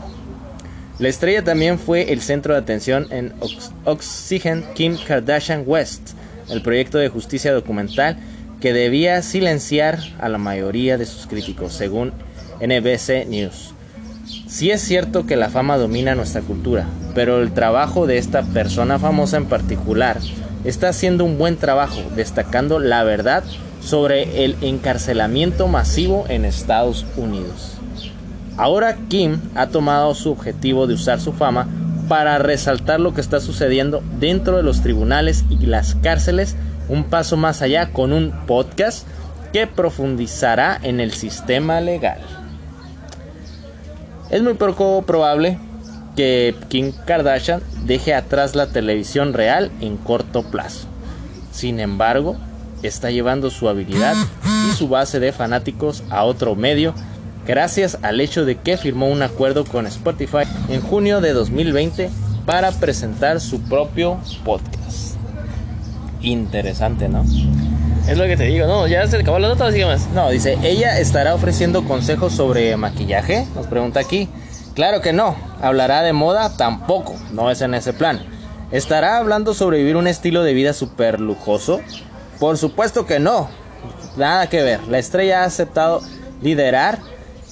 La 0.99 1.09
estrella 1.09 1.45
también 1.45 1.79
fue 1.79 2.13
el 2.13 2.21
centro 2.21 2.55
de 2.55 2.61
atención 2.61 3.07
en 3.11 3.33
Ox- 3.41 3.73
Oxygen 3.85 4.65
Kim 4.75 4.97
Kardashian 5.07 5.63
West, 5.67 6.11
el 6.51 6.61
proyecto 6.63 6.99
de 6.99 7.09
justicia 7.09 7.53
documental 7.53 8.19
que 8.61 8.73
debía 8.73 9.23
silenciar 9.23 9.99
a 10.19 10.29
la 10.29 10.39
mayoría 10.39 10.99
de 10.99 11.07
sus 11.07 11.27
críticos, 11.27 11.73
según 11.73 12.13
NBC 12.61 13.27
News. 13.29 13.73
Sí 14.49 14.71
es 14.71 14.81
cierto 14.81 15.27
que 15.27 15.37
la 15.37 15.51
fama 15.51 15.77
domina 15.77 16.15
nuestra 16.15 16.41
cultura, 16.41 16.87
pero 17.15 17.43
el 17.43 17.53
trabajo 17.53 18.07
de 18.07 18.17
esta 18.17 18.43
persona 18.43 18.99
famosa 18.99 19.37
en 19.37 19.45
particular 19.45 20.19
está 20.65 20.89
haciendo 20.89 21.27
un 21.27 21.37
buen 21.37 21.59
trabajo, 21.59 22.01
destacando 22.17 22.79
la 22.79 23.05
verdad 23.05 23.45
sobre 23.83 24.47
el 24.47 24.57
encarcelamiento 24.63 25.69
masivo 25.69 26.25
en 26.31 26.47
Estados 26.47 27.05
Unidos. 27.19 27.75
Ahora 28.57 28.97
Kim 29.09 29.39
ha 29.55 29.67
tomado 29.67 30.15
su 30.15 30.33
objetivo 30.33 30.87
de 30.87 30.95
usar 30.95 31.21
su 31.21 31.35
fama 31.35 31.69
para 32.09 32.39
resaltar 32.39 33.01
lo 33.01 33.13
que 33.13 33.21
está 33.21 33.41
sucediendo 33.41 34.03
dentro 34.19 34.57
de 34.57 34.63
los 34.63 34.81
tribunales 34.81 35.45
y 35.51 35.67
las 35.67 35.95
cárceles, 35.97 36.57
un 36.89 37.05
paso 37.05 37.37
más 37.37 37.61
allá 37.61 37.93
con 37.93 38.15
un 38.15 38.33
podcast 38.47 39.07
que 39.53 39.67
profundizará 39.67 40.81
en 40.83 41.01
el 41.01 41.13
sistema 41.13 41.83
legal. 41.83 42.48
Es 44.31 44.43
muy 44.43 44.55
poco 44.55 45.03
probable 45.03 45.59
que 46.17 46.55
Kim 46.69 46.93
Kardashian 47.07 47.63
deje 47.85 48.15
atrás 48.15 48.55
la 48.55 48.67
televisión 48.67 49.33
real 49.33 49.71
en 49.81 49.97
corto 49.97 50.43
plazo. 50.43 50.87
Sin 51.53 51.81
embargo, 51.81 52.37
está 52.83 53.11
llevando 53.11 53.51
su 53.51 53.69
habilidad 53.69 54.15
y 54.69 54.77
su 54.77 54.89
base 54.89 55.19
de 55.21 55.33
fanáticos 55.33 56.03
a 56.11 56.25
otro 56.25 56.55
medio 56.55 56.95
gracias 57.47 57.99
al 58.03 58.21
hecho 58.21 58.45
de 58.45 58.57
que 58.57 58.77
firmó 58.77 59.09
un 59.09 59.23
acuerdo 59.23 59.65
con 59.65 59.87
Spotify 59.87 60.45
en 60.69 60.83
junio 60.83 61.23
de 61.23 61.33
2020 61.33 62.11
para 62.45 62.71
presentar 62.73 63.41
su 63.41 63.63
propio 63.63 64.19
podcast. 64.45 65.17
Interesante, 66.21 67.09
¿no? 67.09 67.25
Es 68.09 68.17
lo 68.17 68.25
que 68.25 68.39
te 68.39 68.45
digo, 68.45 68.67
¿no? 68.67 68.87
¿Ya 68.87 69.07
se 69.07 69.19
acabó 69.19 69.39
la 69.39 69.49
nota 69.49 69.71
sigue 69.71 69.85
más? 69.85 70.09
No, 70.15 70.31
dice, 70.31 70.57
ella 70.63 70.99
estará 70.99 71.35
ofreciendo 71.35 71.85
consejos 71.85 72.33
sobre 72.33 72.75
maquillaje, 72.79 73.47
nos 73.55 73.67
pregunta 73.67 74.01
aquí. 74.01 74.31
Claro 74.75 75.03
que 75.03 75.13
no, 75.13 75.37
hablará 75.61 76.03
de 76.03 76.15
moda 76.15 76.57
tampoco, 76.57 77.17
no 77.33 77.51
es 77.51 77.61
en 77.61 77.75
ese 77.75 77.93
plan. 77.93 78.25
¿Estará 78.73 79.19
hablando 79.19 79.53
sobre 79.53 79.77
vivir 79.77 79.97
un 79.97 80.07
estilo 80.07 80.43
de 80.43 80.55
vida 80.55 80.73
súper 80.73 81.21
lujoso? 81.21 81.81
Por 82.41 82.57
supuesto 82.57 83.05
que 83.05 83.19
no, 83.19 83.51
nada 84.17 84.49
que 84.49 84.63
ver. 84.63 84.81
La 84.89 84.99
estrella 84.99 85.43
ha 85.43 85.45
aceptado 85.45 86.01
liderar 86.41 87.01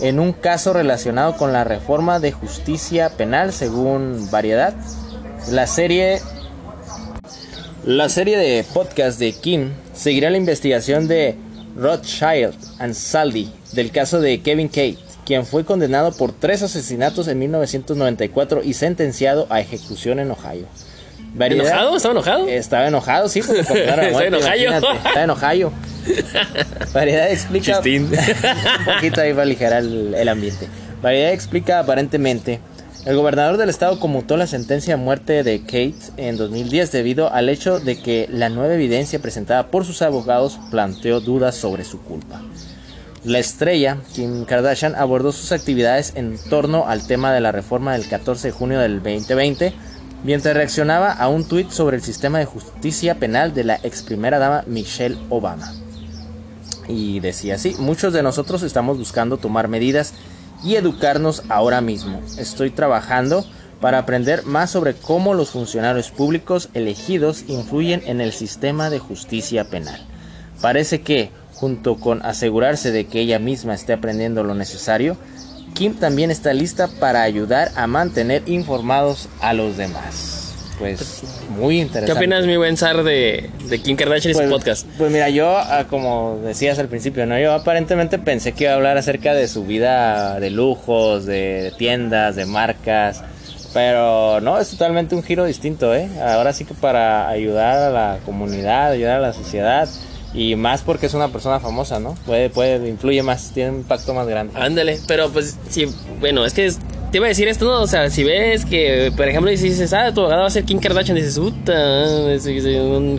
en 0.00 0.18
un 0.18 0.32
caso 0.32 0.72
relacionado 0.72 1.36
con 1.36 1.52
la 1.52 1.64
reforma 1.64 2.18
de 2.18 2.32
justicia 2.32 3.10
penal 3.10 3.52
según 3.52 4.30
Variedad. 4.30 4.72
La 5.50 5.66
serie 5.66 6.22
la 7.84 8.08
serie 8.08 8.38
de 8.38 8.64
podcast 8.64 9.18
de 9.18 9.32
Kim 9.32 9.72
seguirá 9.96 10.30
la 10.30 10.36
investigación 10.36 11.08
de 11.08 11.34
Rothschild 11.76 12.54
and 12.78 12.94
Saldi 12.94 13.50
del 13.72 13.90
caso 13.90 14.20
de 14.20 14.40
Kevin 14.40 14.68
Kate, 14.68 14.98
quien 15.24 15.44
fue 15.44 15.64
condenado 15.64 16.12
por 16.12 16.32
tres 16.32 16.62
asesinatos 16.62 17.28
en 17.28 17.38
1994 17.38 18.62
y 18.64 18.74
sentenciado 18.74 19.46
a 19.50 19.60
ejecución 19.60 20.18
en 20.20 20.30
Ohio. 20.30 20.66
Variedad- 21.34 21.66
¿Enojado? 21.66 21.96
¿Estaba 21.96 22.12
enojado? 22.12 22.48
Estaba 22.48 22.86
enojado, 22.88 23.28
sí, 23.28 23.42
porque 23.42 23.64
condenaron 23.64 24.00
a 24.04 24.08
Está 24.08 24.12
muerte, 24.12 24.36
en 24.38 24.44
Ohio. 24.44 24.92
Está 25.04 25.24
en 25.24 25.30
Ohio. 25.30 25.72
Variedad 26.94 27.30
explica 27.30 27.78
un 27.84 28.10
poquito 28.94 29.20
ahí 29.20 29.30
para 29.32 29.42
aligerar 29.42 29.82
el, 29.82 30.14
el 30.14 30.28
ambiente. 30.28 30.66
Variedad 31.02 31.32
explica 31.32 31.80
aparentemente 31.80 32.60
el 33.06 33.16
gobernador 33.16 33.56
del 33.56 33.70
estado 33.70 34.00
conmutó 34.00 34.36
la 34.36 34.48
sentencia 34.48 34.96
de 34.96 35.02
muerte 35.02 35.44
de 35.44 35.60
Kate 35.60 35.94
en 36.16 36.36
2010 36.36 36.90
debido 36.90 37.32
al 37.32 37.48
hecho 37.48 37.78
de 37.78 38.02
que 38.02 38.28
la 38.32 38.48
nueva 38.48 38.74
evidencia 38.74 39.20
presentada 39.20 39.70
por 39.70 39.84
sus 39.84 40.02
abogados 40.02 40.58
planteó 40.72 41.20
dudas 41.20 41.54
sobre 41.54 41.84
su 41.84 42.00
culpa. 42.00 42.42
La 43.22 43.38
estrella, 43.38 43.98
Kim 44.12 44.44
Kardashian, 44.44 44.96
abordó 44.96 45.30
sus 45.30 45.52
actividades 45.52 46.14
en 46.16 46.36
torno 46.50 46.88
al 46.88 47.06
tema 47.06 47.32
de 47.32 47.40
la 47.40 47.52
reforma 47.52 47.92
del 47.92 48.08
14 48.08 48.48
de 48.48 48.52
junio 48.52 48.80
del 48.80 48.96
2020 48.96 49.72
mientras 50.24 50.56
reaccionaba 50.56 51.12
a 51.12 51.28
un 51.28 51.46
tuit 51.46 51.70
sobre 51.70 51.96
el 51.96 52.02
sistema 52.02 52.40
de 52.40 52.44
justicia 52.46 53.14
penal 53.14 53.54
de 53.54 53.62
la 53.62 53.78
ex 53.84 54.02
primera 54.02 54.40
dama 54.40 54.64
Michelle 54.66 55.16
Obama. 55.30 55.72
Y 56.88 57.20
decía 57.20 57.54
así, 57.54 57.76
muchos 57.78 58.12
de 58.12 58.24
nosotros 58.24 58.64
estamos 58.64 58.98
buscando 58.98 59.36
tomar 59.36 59.68
medidas 59.68 60.12
y 60.62 60.76
educarnos 60.76 61.42
ahora 61.48 61.80
mismo. 61.80 62.20
Estoy 62.38 62.70
trabajando 62.70 63.44
para 63.80 63.98
aprender 63.98 64.44
más 64.44 64.70
sobre 64.70 64.94
cómo 64.94 65.34
los 65.34 65.50
funcionarios 65.50 66.10
públicos 66.10 66.68
elegidos 66.74 67.44
influyen 67.46 68.02
en 68.06 68.20
el 68.20 68.32
sistema 68.32 68.90
de 68.90 68.98
justicia 68.98 69.64
penal. 69.68 70.00
Parece 70.60 71.02
que, 71.02 71.30
junto 71.54 71.96
con 71.96 72.24
asegurarse 72.24 72.90
de 72.90 73.06
que 73.06 73.20
ella 73.20 73.38
misma 73.38 73.74
esté 73.74 73.92
aprendiendo 73.92 74.42
lo 74.44 74.54
necesario, 74.54 75.16
Kim 75.74 75.94
también 75.94 76.30
está 76.30 76.54
lista 76.54 76.88
para 76.88 77.22
ayudar 77.22 77.70
a 77.76 77.86
mantener 77.86 78.42
informados 78.46 79.28
a 79.40 79.52
los 79.52 79.76
demás. 79.76 80.45
Pues 80.78 81.22
muy 81.58 81.76
¿Qué 81.76 81.82
interesante. 81.82 82.18
opinas, 82.20 82.44
mi 82.46 82.56
buen 82.56 82.76
Sar, 82.76 83.02
de, 83.02 83.48
de 83.68 83.78
Kim 83.80 83.96
Kardashian 83.96 84.32
y 84.32 84.34
su 84.34 84.40
Pues, 84.40 84.50
podcast? 84.50 84.86
pues 84.98 85.10
mira, 85.10 85.30
yo, 85.30 85.56
ah, 85.56 85.86
como 85.88 86.38
decías 86.44 86.78
al 86.78 86.88
principio, 86.88 87.24
¿no? 87.26 87.38
Yo 87.38 87.52
aparentemente 87.54 88.18
pensé 88.18 88.52
que 88.52 88.64
iba 88.64 88.72
a 88.72 88.76
hablar 88.76 88.98
acerca 88.98 89.32
de 89.34 89.48
su 89.48 89.64
vida 89.64 90.38
de 90.38 90.50
lujos, 90.50 91.24
de 91.24 91.72
tiendas, 91.78 92.36
de 92.36 92.44
marcas. 92.46 93.22
Pero 93.72 94.40
no, 94.40 94.58
es 94.58 94.70
totalmente 94.70 95.14
un 95.14 95.22
giro 95.22 95.44
distinto, 95.44 95.94
¿eh? 95.94 96.08
Ahora 96.22 96.52
sí 96.52 96.64
que 96.64 96.72
para 96.74 97.28
ayudar 97.28 97.78
a 97.78 97.90
la 97.90 98.18
comunidad, 98.24 98.92
ayudar 98.92 99.16
a 99.18 99.20
la 99.20 99.32
sociedad. 99.32 99.88
Y 100.34 100.54
más 100.56 100.82
porque 100.82 101.06
es 101.06 101.14
una 101.14 101.28
persona 101.28 101.60
famosa, 101.60 101.98
¿no? 102.00 102.14
Puede, 102.26 102.50
puede, 102.50 102.86
influye 102.88 103.22
más, 103.22 103.52
tiene 103.54 103.70
un 103.70 103.76
impacto 103.78 104.12
más 104.12 104.26
grande. 104.26 104.52
Ándale, 104.58 104.98
pero 105.06 105.30
pues 105.30 105.56
sí, 105.70 105.86
bueno, 106.20 106.44
es 106.44 106.52
que 106.52 106.66
es- 106.66 106.78
te 107.10 107.18
iba 107.18 107.26
a 107.26 107.28
decir 107.28 107.48
esto, 107.48 107.64
¿no? 107.64 107.80
O 107.82 107.86
sea, 107.86 108.10
si 108.10 108.24
ves 108.24 108.64
que, 108.64 109.12
por 109.16 109.28
ejemplo, 109.28 109.50
si 109.56 109.68
dices, 109.70 109.92
ah, 109.92 110.12
tu 110.12 110.20
abogada 110.20 110.42
va 110.42 110.46
a 110.48 110.50
ser 110.50 110.64
Kim 110.64 110.78
Kardashian, 110.80 111.16
dices, 111.16 111.38
puta, 111.38 111.72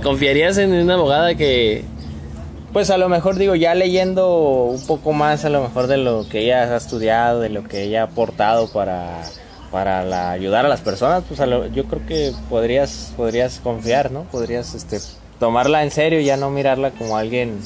confiarías 0.04 0.58
en 0.58 0.74
una 0.74 0.96
abogada 0.96 1.36
que... 1.36 1.84
Pues 2.74 2.90
a 2.90 2.98
lo 2.98 3.10
mejor 3.10 3.38
digo, 3.38 3.56
ya 3.56 3.74
leyendo 3.74 4.66
un 4.66 4.86
poco 4.86 5.14
más 5.14 5.46
a 5.46 5.50
lo 5.50 5.62
mejor 5.64 5.88
de 5.88 5.98
lo 5.98 6.28
que 6.30 6.42
ella 6.42 6.64
ha 6.74 6.78
estudiado, 6.78 7.40
de 7.40 7.50
lo 7.50 7.64
que 7.64 7.84
ella 7.84 8.02
ha 8.02 8.06
aportado 8.06 8.68
para, 8.72 9.22
para 9.72 10.04
la- 10.04 10.32
ayudar 10.32 10.66
a 10.66 10.70
las 10.70 10.82
personas, 10.82 11.24
pues 11.28 11.40
a 11.40 11.46
lo- 11.48 11.68
yo 11.68 11.86
creo 11.86 12.06
que 12.06 12.34
podrías, 12.50 13.14
podrías 13.18 13.60
confiar, 13.64 14.12
¿no? 14.12 14.24
Podrías 14.24 14.76
este, 14.76 15.00
tomarla 15.40 15.82
en 15.84 15.92
serio 15.92 16.20
y 16.20 16.26
ya 16.26 16.38
no 16.38 16.52
mirarla 16.52 16.92
como 16.92 17.18
alguien, 17.18 17.58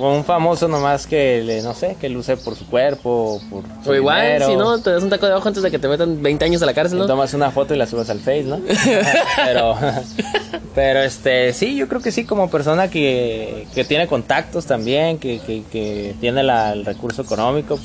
como 0.00 0.16
un 0.16 0.24
famoso 0.24 0.66
nomás 0.66 1.06
que, 1.06 1.42
le, 1.42 1.62
no 1.62 1.74
sé, 1.74 1.96
que 2.00 2.08
luce 2.08 2.36
por 2.36 2.56
su 2.56 2.66
cuerpo, 2.66 3.40
por 3.50 3.62
su 3.84 3.90
O 3.90 3.94
igual, 3.94 4.22
dinero. 4.22 4.46
si 4.48 4.56
no, 4.56 4.78
te 4.80 4.90
das 4.90 5.02
un 5.02 5.10
taco 5.10 5.26
de 5.26 5.34
ojo 5.34 5.46
antes 5.46 5.62
de 5.62 5.70
que 5.70 5.78
te 5.78 5.86
metan 5.88 6.20
20 6.22 6.44
años 6.44 6.62
a 6.62 6.66
la 6.66 6.74
cárcel, 6.74 6.98
¿no? 6.98 7.06
tomas 7.06 7.32
una 7.34 7.50
foto 7.50 7.74
y 7.74 7.78
la 7.78 7.86
subes 7.86 8.10
al 8.10 8.18
Face, 8.18 8.42
¿no? 8.44 8.58
pero, 9.36 9.76
pero 10.74 11.00
este, 11.00 11.52
sí, 11.52 11.76
yo 11.76 11.88
creo 11.88 12.00
que 12.00 12.10
sí, 12.12 12.24
como 12.24 12.50
persona 12.50 12.88
que, 12.88 13.66
que 13.74 13.84
tiene 13.84 14.06
contactos 14.06 14.66
también, 14.66 15.18
que, 15.18 15.38
que, 15.40 15.62
que 15.70 16.14
tiene 16.20 16.42
la- 16.42 16.72
el 16.72 16.84
recurso 16.84 17.22
económico, 17.22 17.78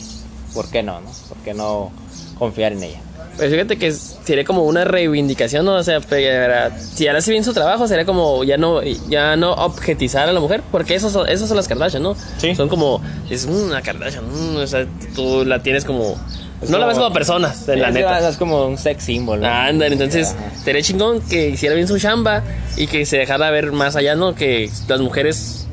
¿por 0.54 0.70
qué 0.70 0.82
no, 0.84 1.02
no? 1.02 1.10
¿Por 1.30 1.38
qué 1.40 1.54
no 1.54 1.92
confiar 2.40 2.74
en 2.74 2.84
ella? 2.84 3.00
Pues 3.38 3.52
fíjate 3.52 3.78
que 3.78 3.92
sería 3.92 4.46
como 4.46 4.64
una 4.64 4.86
reivindicación, 4.86 5.66
¿no? 5.66 5.74
O 5.76 5.84
sea, 5.84 6.00
pero, 6.00 6.74
si 6.80 7.08
hace 7.08 7.32
bien 7.32 7.44
su 7.44 7.54
trabajo, 7.54 7.86
sería 7.88 8.06
como 8.06 8.44
ya 8.46 8.56
no 8.58 8.82
ya 9.10 9.36
no 9.36 9.52
objetizar 9.54 10.30
a 10.30 10.32
la 10.32 10.40
mujer, 10.40 10.62
porque 10.72 10.96
esos 10.96 11.12
son, 11.12 11.28
esos 11.28 11.48
son 11.50 11.58
las 11.58 11.68
Kardashian, 11.68 12.02
¿no? 12.02 12.16
Sí. 12.38 12.56
Son 12.56 12.70
como, 12.70 13.02
es 13.30 13.46
"Mm, 13.46 13.66
una 13.68 13.82
Kardashian, 13.82 14.24
mm", 14.26 14.56
o 14.58 14.68
sea, 14.68 14.86
tú 15.16 15.44
la 15.46 15.60
tienes 15.62 15.84
como... 15.84 16.16
Es 16.62 16.70
no 16.70 16.78
la 16.78 16.86
ves 16.86 16.98
como 16.98 17.12
personas, 17.12 17.68
en 17.68 17.82
la 17.82 17.92
neta. 17.92 18.30
Es 18.30 18.38
como 18.38 18.66
un 18.68 18.78
sex 18.78 19.04
symbol, 19.04 19.42
¿no? 19.42 19.48
Ándale, 19.48 19.92
entonces 19.94 20.34
sería 20.64 20.82
chingón 20.82 21.20
que 21.22 21.50
hiciera 21.50 21.76
bien 21.76 21.88
su 21.90 22.00
chamba 22.00 22.42
y 22.78 22.88
que 22.88 23.06
se 23.06 23.18
dejara 23.18 23.52
ver 23.52 23.74
más 23.74 23.98
allá, 23.98 24.16
¿no? 24.16 24.34
Que 24.34 24.70
las 24.88 25.02
mujeres 25.02 25.65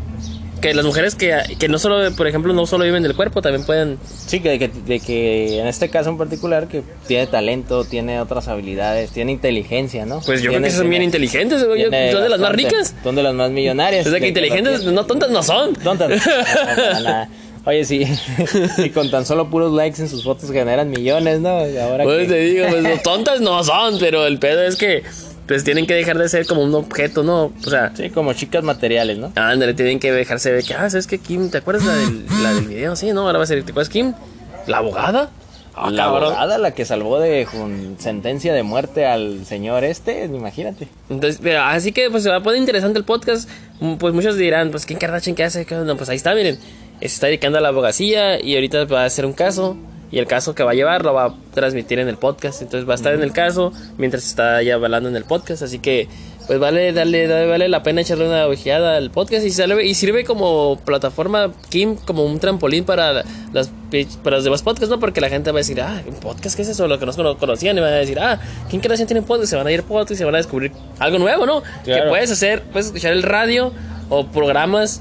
que 0.62 0.73
las 0.73 0.87
mujeres 0.87 1.14
que, 1.14 1.37
que 1.59 1.69
no 1.69 1.78
solo, 1.78 2.11
por 2.16 2.26
ejemplo, 2.26 2.54
no 2.54 2.64
solo 2.66 2.85
viven 2.85 3.02
del 3.02 3.14
cuerpo, 3.14 3.42
también 3.42 3.66
pueden... 3.66 3.99
Sí, 4.26 4.40
que, 4.40 4.59
que- 4.59 4.69
de 4.69 5.00
que 5.00 5.59
en 5.61 5.66
este 5.66 5.90
caso 5.90 6.09
en 6.09 6.16
particular 6.16 6.69
que 6.69 6.83
tiene 7.07 7.26
talento, 7.26 7.85
tiene 7.85 8.19
otras 8.21 8.49
habilidades, 8.49 9.11
tiene 9.11 9.33
inteligencia, 9.33 10.07
¿no? 10.07 10.21
Pues 10.25 10.40
yo 10.40 10.50
creo 10.50 10.62
que 10.62 10.71
son 10.71 10.88
bien 10.88 11.02
inteligentes, 11.02 11.61
son 11.61 11.78
de 11.78 12.28
las 12.31 12.40
más 12.40 12.52
ricas. 12.52 12.95
Son 13.02 13.14
de 13.14 13.23
las 13.23 13.35
más 13.35 13.50
millonarias. 13.50 14.07
O 14.07 14.11
sea, 14.11 14.19
que 14.21 14.28
inteligentes, 14.28 14.85
no 14.85 15.04
tontas 15.04 15.31
no 15.31 15.42
son. 15.42 15.75
Tontas. 15.75 16.23
Oye, 17.64 17.85
sí, 17.85 18.04
y 18.78 18.90
con 18.90 19.09
tan 19.09 19.25
solo 19.25 19.49
puros 19.49 19.73
likes 19.73 20.02
en 20.02 20.09
sus 20.09 20.25
fotos 20.25 20.50
generan 20.50 20.90
millones, 20.90 21.38
¿no? 21.38 21.64
Y 21.69 21.76
ahora 21.78 22.02
Pues 22.02 22.26
que- 22.26 22.35
te 22.35 22.40
digo, 22.40 22.66
pues, 22.69 23.02
tontas 23.04 23.40
no 23.40 23.62
son, 23.62 23.99
pero 24.00 24.26
el 24.26 24.38
pedo 24.40 24.62
es 24.64 24.75
que 24.76 25.04
pues 25.52 25.64
tienen 25.64 25.87
que 25.87 25.92
dejar 25.92 26.16
de 26.16 26.26
ser 26.30 26.47
como 26.47 26.62
un 26.62 26.75
objeto, 26.75 27.23
¿no? 27.23 27.52
O 27.66 27.68
sea, 27.71 27.92
Sí, 27.94 28.09
como 28.09 28.32
chicas 28.32 28.64
materiales, 28.64 29.18
¿no? 29.18 29.32
ándale, 29.35 29.75
tienen 29.75 30.00
que 30.00 30.11
dejarse 30.11 30.50
de 30.50 30.62
que, 30.62 30.73
ah, 30.73 30.88
¿sabes 30.88 31.06
qué, 31.06 31.18
Kim? 31.18 31.50
¿Te 31.50 31.59
acuerdas 31.59 31.85
la 31.85 31.94
del, 31.94 32.25
la 32.42 32.54
del 32.54 32.64
video? 32.68 32.97
Sí, 32.97 33.12
no, 33.12 33.26
ahora 33.26 33.37
va 33.37 33.44
a 33.44 33.47
ser, 33.47 33.62
¿te 33.62 33.71
acuerdas, 33.73 33.90
Kim? 33.90 34.14
¿La 34.66 34.78
abogada? 34.78 35.28
Ah, 35.75 35.90
la 35.90 36.04
cabrón. 36.04 36.25
abogada, 36.32 36.56
la 36.56 36.71
que 36.71 36.87
salvó 36.87 37.21
de 37.21 37.47
con 37.50 37.97
sentencia 37.99 38.54
de 38.54 38.62
muerte 38.62 39.04
al 39.04 39.44
señor 39.44 39.85
este, 39.85 40.25
imagínate. 40.25 40.88
Entonces, 41.11 41.38
pero, 41.42 41.61
así 41.62 41.92
que 41.92 42.11
pues 42.11 42.23
se 42.23 42.30
va 42.30 42.37
a 42.37 42.42
poner 42.42 42.59
interesante 42.59 42.99
el 42.99 43.04
podcast. 43.04 43.47
Mm, 43.80 43.97
Pues 43.97 44.14
muchos 44.14 44.38
dirán, 44.38 44.71
pues 44.71 44.87
¿quién 44.87 44.99
Kardashian 44.99 45.37
qué 45.37 45.44
hace? 45.44 45.66
¿Qué 45.66 45.75
onda? 45.75 45.94
Pues 45.97 46.09
ahí 46.09 46.16
está, 46.16 46.35
miren. 46.35 46.59
Se 47.00 47.06
está 47.06 47.26
dedicando 47.26 47.59
a 47.59 47.61
la 47.61 47.68
abogacía 47.68 48.40
y 48.42 48.54
ahorita 48.54 48.87
va 48.87 49.02
a 49.02 49.04
hacer 49.04 49.26
un 49.26 49.35
caso. 49.35 49.76
Y 50.12 50.19
el 50.19 50.26
caso 50.26 50.54
que 50.54 50.62
va 50.62 50.71
a 50.73 50.75
llevar 50.75 51.04
lo 51.04 51.14
va 51.14 51.25
a 51.25 51.35
transmitir 51.54 51.99
en 51.99 52.07
el 52.09 52.19
podcast. 52.19 52.61
Entonces 52.62 52.87
va 52.88 52.92
a 52.92 52.97
estar 52.97 53.14
en 53.14 53.23
el 53.23 53.33
caso 53.33 53.73
mientras 53.99 54.25
está 54.26 54.62
ya 54.62 54.75
hablando 54.75 55.09
en 55.09 55.16
el 55.16 55.25
podcast. 55.25 55.62
Así 55.62 55.78
que 55.78 56.07
pues 56.47 56.59
vale, 56.59 56.92
dale, 56.92 57.26
dale- 57.28 57.47
vale 57.47 57.69
la 57.69 57.83
pena 57.83 58.00
echarle 58.02 58.26
una 58.28 58.47
ojeada 58.47 58.97
al 58.99 59.11
podcast. 59.11 59.47
Y, 59.47 59.50
sale- 59.50 59.87
y 59.87 59.95
sirve 59.95 60.25
como 60.25 60.78
plataforma, 60.85 61.50
Kim, 61.71 61.97
como 61.97 62.25
un 62.26 62.38
trampolín 62.40 62.85
para 62.85 63.23
las, 63.54 63.71
para 64.23 64.37
los 64.37 64.45
demás 64.45 64.62
podcasts, 64.62 64.90
¿no? 64.90 65.00
Porque 65.00 65.21
la 65.23 65.31
gente 65.31 65.50
va 65.50 65.59
a 65.59 65.62
decir, 65.62 65.81
ah, 65.81 66.02
¿un 66.07 66.16
podcast 66.16 66.57
qué 66.57 66.62
es 66.62 66.69
eso? 66.69 66.87
Lo 66.88 66.99
que 66.99 67.07
no 67.07 67.12
cono- 67.14 67.38
conocían. 67.38 67.78
Y 67.78 67.81
van 67.81 67.92
a 67.95 67.97
decir, 67.97 68.19
ah, 68.21 68.38
¿quién 68.69 68.83
Kardashian 68.83 69.07
tiene 69.09 69.23
podcast? 69.23 69.49
Se 69.50 69.57
van 69.57 69.66
a 69.66 69.73
ir 69.73 69.83
podcast 69.85 70.11
y 70.11 70.16
se 70.16 70.25
van 70.26 70.35
a 70.35 70.38
descubrir 70.38 70.73
algo 70.99 71.19
nuevo, 71.19 71.47
¿no? 71.47 71.62
Que 71.85 72.02
puedes 72.11 72.31
hacer, 72.31 72.62
puedes 72.64 72.87
escuchar 72.88 73.12
el 73.12 73.23
radio 73.23 73.73
o 74.11 74.26
programas 74.26 75.00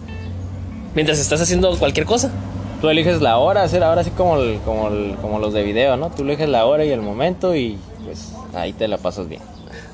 mientras 0.95 1.19
estás 1.19 1.41
haciendo 1.41 1.77
cualquier 1.77 2.05
cosa. 2.05 2.31
Tú 2.81 2.89
eliges 2.89 3.21
la 3.21 3.37
hora, 3.37 3.61
hacer 3.63 3.83
ahora 3.83 4.03
sí 4.03 4.09
como, 4.11 4.37
el- 4.37 4.59
como, 4.65 4.87
el- 4.89 5.15
como 5.21 5.39
los 5.39 5.53
de 5.53 5.61
video, 5.63 5.97
¿no? 5.97 6.09
Tú 6.09 6.23
eliges 6.23 6.49
la 6.49 6.65
hora 6.65 6.83
y 6.83 6.89
el 6.89 7.01
momento 7.01 7.55
y 7.55 7.77
pues 8.03 8.33
ahí 8.55 8.73
te 8.73 8.87
la 8.87 8.97
pasas 8.97 9.29
bien. 9.29 9.41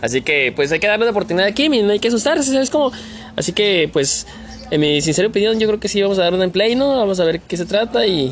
Así 0.02 0.22
que 0.22 0.54
pues 0.56 0.72
hay 0.72 0.80
que 0.80 0.88
darle 0.88 1.06
la 1.06 1.12
oportunidad 1.12 1.48
a 1.48 1.52
Kim 1.52 1.74
y 1.74 1.82
no 1.82 1.92
hay 1.92 2.00
que 2.00 2.08
asustarse, 2.08 2.52
¿sabes 2.52 2.70
cómo? 2.70 2.92
Así 3.36 3.52
que 3.52 3.90
pues 3.92 4.26
en 4.72 4.80
mi 4.82 5.02
sincera 5.02 5.28
opinión 5.28 5.60
yo 5.60 5.68
creo 5.68 5.80
que 5.80 5.88
sí 5.90 6.02
vamos 6.02 6.18
a 6.20 6.24
dar 6.24 6.34
una 6.34 6.44
en 6.46 6.52
play, 6.52 6.76
¿no? 6.76 6.96
Vamos 6.98 7.20
a 7.20 7.26
ver 7.26 7.42
qué 7.42 7.58
se 7.58 7.66
trata 7.66 8.06
y 8.08 8.32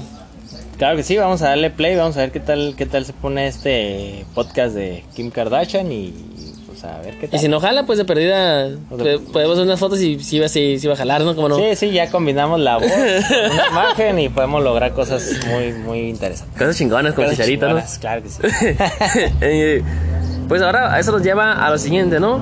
Claro 0.77 0.97
que 0.97 1.03
sí, 1.03 1.15
vamos 1.17 1.41
a 1.41 1.49
darle 1.49 1.69
play, 1.69 1.95
vamos 1.95 2.17
a 2.17 2.19
ver 2.21 2.31
qué 2.31 2.41
tal, 2.41 2.75
qué 2.77 2.85
tal 2.85 3.05
se 3.05 3.13
pone 3.13 3.47
este 3.47 4.25
podcast 4.35 4.75
de 4.75 5.03
Kim 5.15 5.31
Kardashian 5.31 5.89
y 5.91 6.13
pues 6.81 6.83
a 6.93 6.99
ver 6.99 7.17
qué 7.17 7.29
y 7.31 7.39
si 7.39 7.47
no 7.47 7.59
jala 7.59 7.85
pues 7.85 7.97
de 7.97 8.05
perdida 8.05 8.67
O 8.89 8.97
pues, 8.97 9.19
podemos 9.31 9.53
hacer 9.53 9.65
unas 9.65 9.79
fotos 9.79 10.01
y 10.01 10.19
si 10.19 10.39
va, 10.39 10.47
si, 10.47 10.77
si 10.79 10.87
va 10.87 10.93
a 10.93 10.97
jalar, 10.97 11.21
¿no? 11.21 11.35
Como 11.35 11.49
no. 11.49 11.55
Sí, 11.57 11.75
sí, 11.75 11.91
ya 11.91 12.09
combinamos 12.09 12.59
la 12.59 12.77
voz 12.77 12.91
con 12.91 13.51
una 13.51 13.67
imagen 13.71 14.19
y 14.19 14.29
podemos 14.29 14.63
lograr 14.63 14.93
cosas 14.93 15.29
muy, 15.47 15.73
muy 15.73 15.99
interesantes. 16.09 16.57
Cosas 16.57 16.77
chingonas 16.77 17.13
con 17.13 17.23
Cosas 17.25 17.37
chicharito, 17.37 17.69
¿no? 17.69 17.81
Claro 17.99 18.23
que 18.23 18.29
sí. 18.29 18.41
Eh, 19.41 19.81
pues 20.47 20.61
ahora 20.61 20.93
a 20.93 20.99
eso 20.99 21.11
nos 21.11 21.23
lleva 21.23 21.65
a 21.65 21.69
lo 21.69 21.77
siguiente, 21.77 22.19
¿no? 22.19 22.39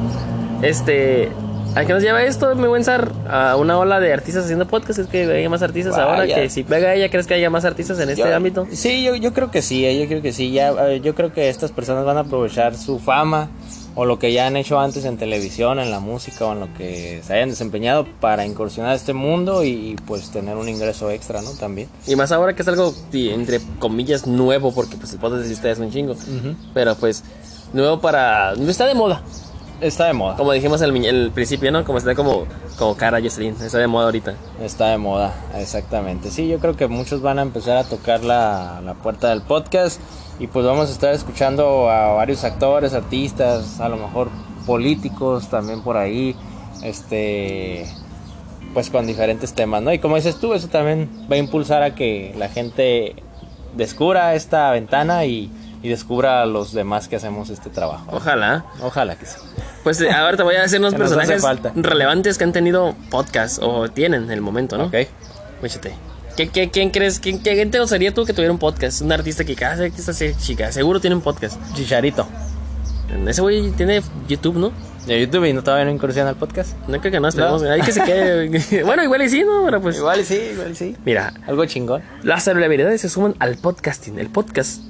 Este, 0.62 1.30
¿a 1.76 1.86
qué 1.86 1.94
nos 1.94 2.02
lleva 2.02 2.24
esto, 2.24 2.56
mi 2.56 2.68
buen 2.68 2.84
Sar? 2.84 3.12
A 3.30 3.56
una 3.58 3.78
ola 3.78 4.00
de 4.00 4.14
artistas 4.14 4.46
haciendo 4.46 4.68
podcast. 4.68 5.00
Es 5.00 5.08
que 5.08 5.24
haya 5.32 5.50
más 5.50 5.62
artistas 5.62 5.98
ahora. 5.98 6.26
Que 6.26 6.50
si 6.50 6.64
pega 6.64 6.94
ella, 6.94 7.10
¿crees 7.10 7.28
que 7.28 7.34
haya 7.34 7.50
más 7.50 7.66
artistas 7.66 8.00
en 8.00 8.10
este 8.10 8.24
Yo- 8.24 8.36
ámbito? 8.36 8.68
Sí, 8.72 9.04
yo, 9.04 9.16
yo 9.16 9.34
creo 9.34 9.52
que 9.52 9.62
sí, 9.62 9.86
eh, 9.86 10.00
yo 10.02 10.08
creo 10.08 10.22
que 10.22 10.32
sí. 10.34 10.52
Ya, 10.52 10.72
eh, 10.72 11.02
yo 11.04 11.16
creo 11.16 11.34
que 11.34 11.50
estas 11.50 11.72
personas 11.72 12.06
van 12.06 12.18
a 12.18 12.22
aprovechar 12.22 12.76
su 12.76 13.00
fama 13.00 13.50
o 13.96 14.06
lo 14.06 14.20
que 14.20 14.34
ya 14.34 14.48
han 14.48 14.58
hecho 14.58 14.80
antes 14.80 15.06
en 15.06 15.18
televisión, 15.18 15.80
en 15.80 15.92
la 15.92 16.00
música 16.00 16.46
o 16.46 16.54
en 16.54 16.62
lo 16.62 16.74
que 16.74 17.22
se 17.26 17.34
hayan 17.34 17.50
desempeñado 17.50 18.06
para 18.20 18.46
incursionar 18.46 18.94
a 18.94 18.96
este 18.96 19.14
mundo 19.14 19.64
y, 19.64 19.70
y, 19.70 19.96
pues 19.96 20.32
tener 20.32 20.58
un 20.58 20.68
ingreso 20.68 21.12
extra, 21.12 21.42
¿no? 21.42 21.52
También. 21.52 21.90
Y 22.08 22.16
más 22.16 22.32
ahora 22.32 22.56
que 22.56 22.64
es 22.64 22.68
algo, 22.68 22.94
entre 23.14 23.60
comillas, 23.80 24.26
nuevo, 24.26 24.74
porque 24.74 24.98
pues 24.98 25.14
el 25.14 25.20
podcast 25.20 25.44
existe 25.44 25.70
hace 25.70 25.82
un 25.82 25.92
chingo. 25.92 26.16
Pero 26.74 26.96
pues, 26.96 27.24
nuevo 27.74 28.00
para... 28.00 28.56
No 28.56 28.70
está 28.70 28.86
de 28.86 28.96
moda. 28.96 29.22
Está 29.80 30.06
de 30.06 30.14
moda. 30.14 30.38
Como 30.38 30.54
dijimos 30.54 30.82
al 30.82 30.96
el 30.96 31.32
principio, 31.32 31.72
¿no? 31.72 31.84
Como 31.84 31.98
está 31.98 32.16
como, 32.16 32.46
como 32.80 32.96
cara 32.96 33.22
Jocelyn. 33.22 33.56
Está 33.62 33.78
de 33.78 33.88
moda 33.88 34.06
ahorita. 34.06 34.36
Está 34.62 34.88
de 34.88 34.98
moda, 34.98 35.36
exactamente. 35.58 36.32
Sí, 36.32 36.48
yo 36.48 36.60
creo 36.60 36.76
que 36.78 36.88
muchos 36.88 37.22
van 37.22 37.38
a 37.38 37.42
empezar 37.42 37.78
a 37.78 37.84
tocar 37.84 38.24
la, 38.24 38.82
la 38.84 38.94
puerta 38.94 39.30
del 39.30 39.42
podcast 39.42 40.00
y 40.40 40.48
pues 40.48 40.66
vamos 40.66 40.90
a 40.90 40.92
estar 40.92 41.14
escuchando 41.14 41.90
a 41.90 42.14
varios 42.14 42.44
actores, 42.44 42.94
artistas, 42.94 43.80
a 43.80 43.90
lo 43.90 43.98
mejor 43.98 44.30
políticos 44.66 45.50
también 45.50 45.82
por 45.82 45.98
ahí, 45.98 46.36
este, 46.82 47.86
pues 48.74 48.90
con 48.90 49.06
diferentes 49.06 49.54
temas, 49.54 49.82
¿no? 49.82 49.94
Y 49.94 50.00
como 50.00 50.16
dices 50.16 50.40
tú, 50.40 50.54
eso 50.54 50.68
también 50.68 51.28
va 51.32 51.36
a 51.36 51.40
impulsar 51.40 51.84
a 51.84 51.96
que 51.96 52.34
la 52.38 52.50
gente 52.50 53.16
descubra 53.76 54.34
esta 54.36 54.72
ventana 54.72 55.26
y, 55.26 55.52
y 55.82 55.90
descubra 55.90 56.42
a 56.42 56.46
los 56.46 56.74
demás 56.74 57.08
que 57.08 57.16
hacemos 57.16 57.50
este 57.50 57.70
trabajo. 57.70 58.06
Ojalá. 58.12 58.66
Ojalá 58.82 59.16
que 59.16 59.26
sí. 59.26 59.38
Pues 59.84 60.00
eh, 60.02 60.12
ahora 60.12 60.38
te 60.38 60.44
voy 60.44 60.56
a 60.56 60.64
hacer 60.64 60.80
unos 60.80 60.94
personajes 60.96 61.44
relevantes 61.76 62.38
que 62.38 62.44
han 62.44 62.54
tenido 62.54 62.96
podcast 63.10 63.62
o 63.62 63.90
tienen 63.90 64.24
en 64.24 64.32
el 64.32 64.42
momento, 64.42 64.78
¿no? 64.78 64.86
Ok. 64.86 64.96
Échate. 65.62 65.94
¿Qué, 66.36 66.50
qué, 66.50 66.72
quién 66.72 66.90
crees? 66.90 67.20
¿Quién, 67.20 67.38
¿Quién 67.38 67.70
te 67.70 67.80
gustaría 67.80 68.12
tú 68.12 68.26
que 68.26 68.34
tuviera 68.34 68.52
un 68.52 68.58
podcast? 68.58 69.02
Un 69.02 69.12
artista 69.12 69.44
que 69.44 69.56
cada 69.56 69.84
artista 69.84 70.14
se 70.14 70.36
chica, 70.36 70.72
seguro 70.72 71.00
tiene 71.00 71.16
un 71.16 71.22
podcast. 71.22 71.60
Chicharito. 71.76 72.28
Ese 73.28 73.42
güey 73.42 73.70
tiene 73.72 74.02
YouTube, 74.28 74.56
¿no? 74.56 74.72
De 75.06 75.20
YouTube 75.20 75.46
y 75.46 75.54
no 75.54 75.62
todavía 75.64 75.86
no 75.86 75.92
incursiona 75.92 76.30
al 76.30 76.36
podcast. 76.36 76.76
No 76.88 77.00
creo 77.00 77.12
que 77.12 77.20
no, 77.20 77.28
esperemos. 77.28 77.62
No. 77.62 77.86
Que 77.86 77.92
se 77.92 78.02
quede. 78.04 78.84
bueno, 78.84 79.04
igual 79.04 79.22
y 79.22 79.30
sí, 79.30 79.44
¿no? 79.44 79.64
Pero 79.66 79.82
pues. 79.82 79.98
Igual 79.98 80.22
y 80.22 80.24
sí, 80.24 80.40
igual 80.54 80.72
y 80.72 80.76
sí. 80.76 80.96
Mira, 81.06 81.34
Algo 81.46 81.66
chingón. 81.66 82.02
las 82.24 82.44
celebridades 82.46 83.02
se 83.02 83.10
suman 83.10 83.36
al 83.38 83.58
podcasting. 83.58 84.18
El 84.18 84.30
podcast 84.30 84.82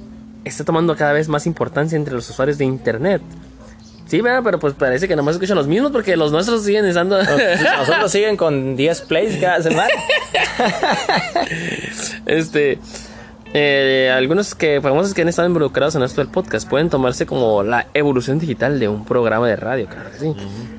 está 0.44 0.64
tomando 0.64 0.96
cada 0.96 1.12
vez 1.12 1.28
más 1.28 1.46
importancia 1.46 1.96
entre 1.96 2.14
los 2.14 2.30
usuarios 2.30 2.56
de 2.56 2.64
internet. 2.64 3.20
Sí, 4.14 4.20
¿verdad? 4.20 4.42
pero 4.44 4.60
pues 4.60 4.74
parece 4.74 5.08
que 5.08 5.16
nomás 5.16 5.34
escuchan 5.34 5.56
los 5.56 5.66
mismos 5.66 5.90
porque 5.90 6.16
los 6.16 6.30
nuestros 6.30 6.62
siguen 6.62 6.84
estando. 6.84 7.20
Nosotros 7.20 8.08
siguen 8.12 8.36
con 8.36 8.76
10 8.76 9.00
plays 9.02 9.40
cada 9.40 9.60
semana. 9.60 9.88
Este. 12.26 12.78
eh, 13.54 14.12
algunos 14.16 14.54
que 14.54 14.80
famosos 14.80 15.14
que 15.14 15.22
han 15.22 15.28
estado 15.28 15.48
involucrados 15.48 15.96
en 15.96 16.04
esto 16.04 16.20
del 16.20 16.30
podcast 16.30 16.68
pueden 16.68 16.90
tomarse 16.90 17.26
como 17.26 17.64
la 17.64 17.88
evolución 17.92 18.38
digital 18.38 18.78
de 18.78 18.86
un 18.86 19.04
programa 19.04 19.48
de 19.48 19.56
radio, 19.56 19.88
claro 19.88 20.12
que 20.12 20.18
sí. 20.18 20.32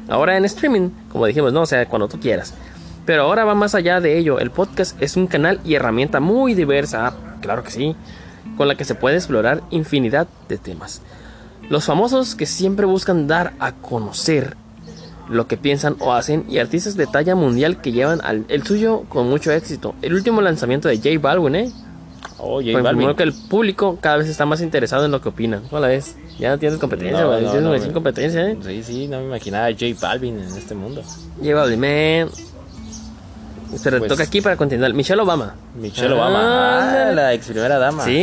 Ahora 0.07 0.37
en 0.37 0.45
streaming, 0.45 0.91
como 1.11 1.25
dijimos, 1.25 1.51
no, 1.51 1.63
o 1.63 1.65
sea, 1.65 1.85
cuando 1.89 2.07
tú 2.07 2.21
quieras. 2.21 2.53
Pero 3.05 3.23
ahora 3.23 3.43
va 3.43 3.53
más 3.53 3.75
allá 3.75 3.99
de 3.99 4.17
ello. 4.17 4.39
El 4.39 4.49
podcast 4.49 4.95
es 5.01 5.17
un 5.17 5.27
canal 5.27 5.59
y 5.65 5.75
herramienta 5.75 6.21
muy 6.21 6.53
diversa, 6.53 7.13
claro 7.41 7.63
que 7.63 7.71
sí, 7.71 7.97
con 8.55 8.69
la 8.69 8.75
que 8.75 8.85
se 8.85 8.95
puede 8.95 9.17
explorar 9.17 9.61
infinidad 9.71 10.25
de 10.47 10.57
temas. 10.57 11.01
Los 11.69 11.85
famosos 11.85 12.35
que 12.35 12.45
siempre 12.45 12.85
buscan 12.85 13.27
dar 13.27 13.53
a 13.59 13.71
conocer 13.73 14.55
lo 15.29 15.47
que 15.47 15.57
piensan 15.57 15.95
o 15.99 16.13
hacen 16.13 16.45
y 16.47 16.59
artistas 16.59 16.95
de 16.95 17.07
talla 17.07 17.33
mundial 17.35 17.81
que 17.81 17.91
llevan 17.91 18.21
al, 18.23 18.45
el 18.47 18.63
suyo 18.63 19.03
con 19.09 19.27
mucho 19.27 19.51
éxito. 19.51 19.95
El 20.03 20.13
último 20.13 20.41
lanzamiento 20.41 20.87
de 20.87 20.97
J 20.97 21.09
Balvin, 21.19 21.55
¿eh? 21.55 21.71
Oh, 22.37 22.61
J 22.61 22.73
confirmó 22.73 22.83
Balvin. 22.83 23.15
que 23.15 23.23
el 23.23 23.33
público 23.33 23.97
cada 23.99 24.17
vez 24.17 24.27
está 24.29 24.45
más 24.45 24.61
interesado 24.61 25.05
en 25.05 25.11
lo 25.11 25.21
que 25.21 25.29
opinan. 25.29 25.63
¿Cómo 25.69 25.79
la 25.81 25.87
ves? 25.87 26.15
Ya 26.37 26.49
no 26.51 26.59
tienes 26.59 26.77
competencia, 26.77 27.21
No, 27.21 27.39
no, 27.39 27.77
no, 27.77 27.93
competencia, 27.93 28.51
¿eh? 28.51 28.57
Sí, 28.63 28.83
sí, 28.83 29.07
no 29.07 29.19
me 29.19 29.25
imaginaba 29.25 29.65
a 29.67 29.71
J 29.71 29.85
Balvin 29.99 30.37
en 30.37 30.55
este 30.55 30.75
mundo. 30.75 31.01
J 31.41 31.55
Balvin, 31.55 31.79
man. 31.79 32.29
Pero 33.83 33.99
Pues- 33.99 34.09
toca 34.09 34.23
aquí 34.23 34.41
para 34.41 34.55
continuar. 34.57 34.93
Michelle 34.93 35.21
Obama. 35.21 35.55
Michelle 35.75 36.13
Ah, 36.13 36.17
Obama, 36.17 37.09
ah, 37.09 37.11
la 37.11 37.33
ex 37.33 37.47
primera 37.47 37.77
dama. 37.77 38.03
Sí, 38.03 38.13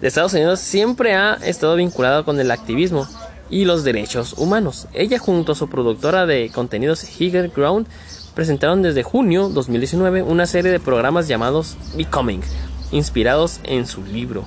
de 0.00 0.08
Estados 0.08 0.32
Unidos 0.34 0.60
siempre 0.60 1.14
ha 1.14 1.34
estado 1.34 1.76
vinculado 1.76 2.24
con 2.24 2.40
el 2.40 2.50
activismo 2.50 3.06
y 3.50 3.64
los 3.64 3.84
derechos 3.84 4.34
humanos. 4.36 4.88
Ella 4.92 5.18
junto 5.18 5.52
a 5.52 5.54
su 5.54 5.68
productora 5.68 6.26
de 6.26 6.50
contenidos 6.52 7.04
Higher 7.20 7.50
Ground 7.54 7.86
presentaron 8.34 8.82
desde 8.82 9.02
junio 9.02 9.48
2019 9.48 10.22
una 10.22 10.46
serie 10.46 10.70
de 10.70 10.80
programas 10.80 11.28
llamados 11.28 11.76
Becoming, 11.96 12.42
inspirados 12.92 13.60
en 13.64 13.86
su 13.86 14.02
libro. 14.04 14.44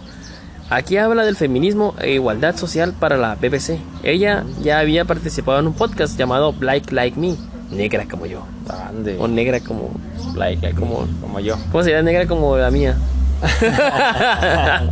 Aquí 0.69 0.97
habla 0.97 1.23
del 1.25 1.35
feminismo 1.35 1.95
e 1.99 2.11
igualdad 2.11 2.55
social 2.55 2.93
para 2.93 3.17
la 3.17 3.35
BBC. 3.35 3.79
Ella 4.03 4.43
ya 4.61 4.79
había 4.79 5.05
participado 5.05 5.59
en 5.59 5.67
un 5.67 5.73
podcast 5.73 6.15
llamado 6.17 6.53
Black 6.53 6.91
Like 6.91 7.19
Me, 7.19 7.35
negra 7.71 8.05
como 8.07 8.27
yo, 8.27 8.43
Ande. 8.69 9.17
o 9.19 9.27
negra 9.27 9.59
como 9.59 9.91
Like, 10.35 10.61
like, 10.61 10.79
como, 10.79 11.07
como 11.21 11.39
yo. 11.39 11.57
¿Cómo 11.71 11.83
sería 11.83 12.01
negra 12.01 12.27
como 12.27 12.57
la 12.57 12.71
mía? 12.71 12.97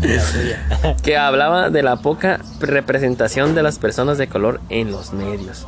que 1.03 1.17
hablaba 1.17 1.69
de 1.69 1.83
la 1.83 1.97
poca 1.97 2.39
representación 2.59 3.55
de 3.55 3.63
las 3.63 3.77
personas 3.77 4.17
de 4.17 4.27
color 4.27 4.61
en 4.69 4.91
los 4.91 5.11
medios. 5.13 5.67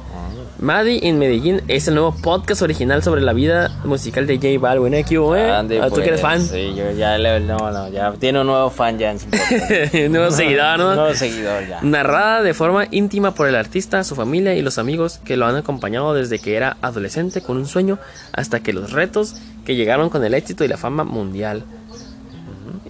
Maddie 0.61 0.99
in 1.07 1.17
Medellín 1.17 1.61
es 1.69 1.87
el 1.87 1.95
nuevo 1.95 2.13
podcast 2.13 2.61
original 2.61 3.01
sobre 3.01 3.21
la 3.21 3.31
vida 3.31 3.71
musical 3.85 4.27
de 4.27 4.35
J 4.35 4.59
Balvin. 4.59 4.93
¿eh? 4.93 5.05
¿Qué 5.07 5.17
hubo, 5.17 5.33
eh? 5.33 5.49
Ande, 5.49 5.79
Ah, 5.79 5.89
¿Tú 5.89 5.95
que 6.01 6.07
eres 6.09 6.19
fan? 6.19 6.39
pues, 6.39 6.49
Sí, 6.51 6.73
yo 6.75 6.91
ya 6.91 7.17
le, 7.17 7.39
no, 7.39 7.71
no, 7.71 7.87
ya 7.89 8.11
tiene 8.19 8.41
un 8.41 8.47
nuevo 8.47 8.69
fan 8.69 8.97
ya 8.97 9.11
en 9.11 9.19
su 9.19 9.27
podcast. 9.27 9.93
Un 9.95 10.11
nuevo 10.11 10.31
seguidor, 10.31 10.77
¿no? 10.79 10.89
Un 10.89 10.95
nuevo 10.95 11.13
seguidor 11.13 11.65
ya. 11.65 11.79
Narrada 11.81 12.41
de 12.43 12.53
forma 12.53 12.87
íntima 12.91 13.33
por 13.33 13.47
el 13.47 13.55
artista, 13.55 14.03
su 14.03 14.15
familia 14.15 14.53
y 14.53 14.61
los 14.61 14.77
amigos 14.77 15.19
que 15.23 15.37
lo 15.37 15.45
han 15.45 15.55
acompañado 15.55 16.13
desde 16.13 16.39
que 16.39 16.57
era 16.57 16.75
adolescente 16.81 17.39
con 17.41 17.55
un 17.55 17.65
sueño 17.65 17.97
hasta 18.33 18.59
que 18.59 18.73
los 18.73 18.91
retos 18.91 19.35
que 19.65 19.75
llegaron 19.77 20.09
con 20.09 20.25
el 20.25 20.33
éxito 20.33 20.65
y 20.65 20.67
la 20.67 20.75
fama 20.77 21.05
mundial. 21.05 21.63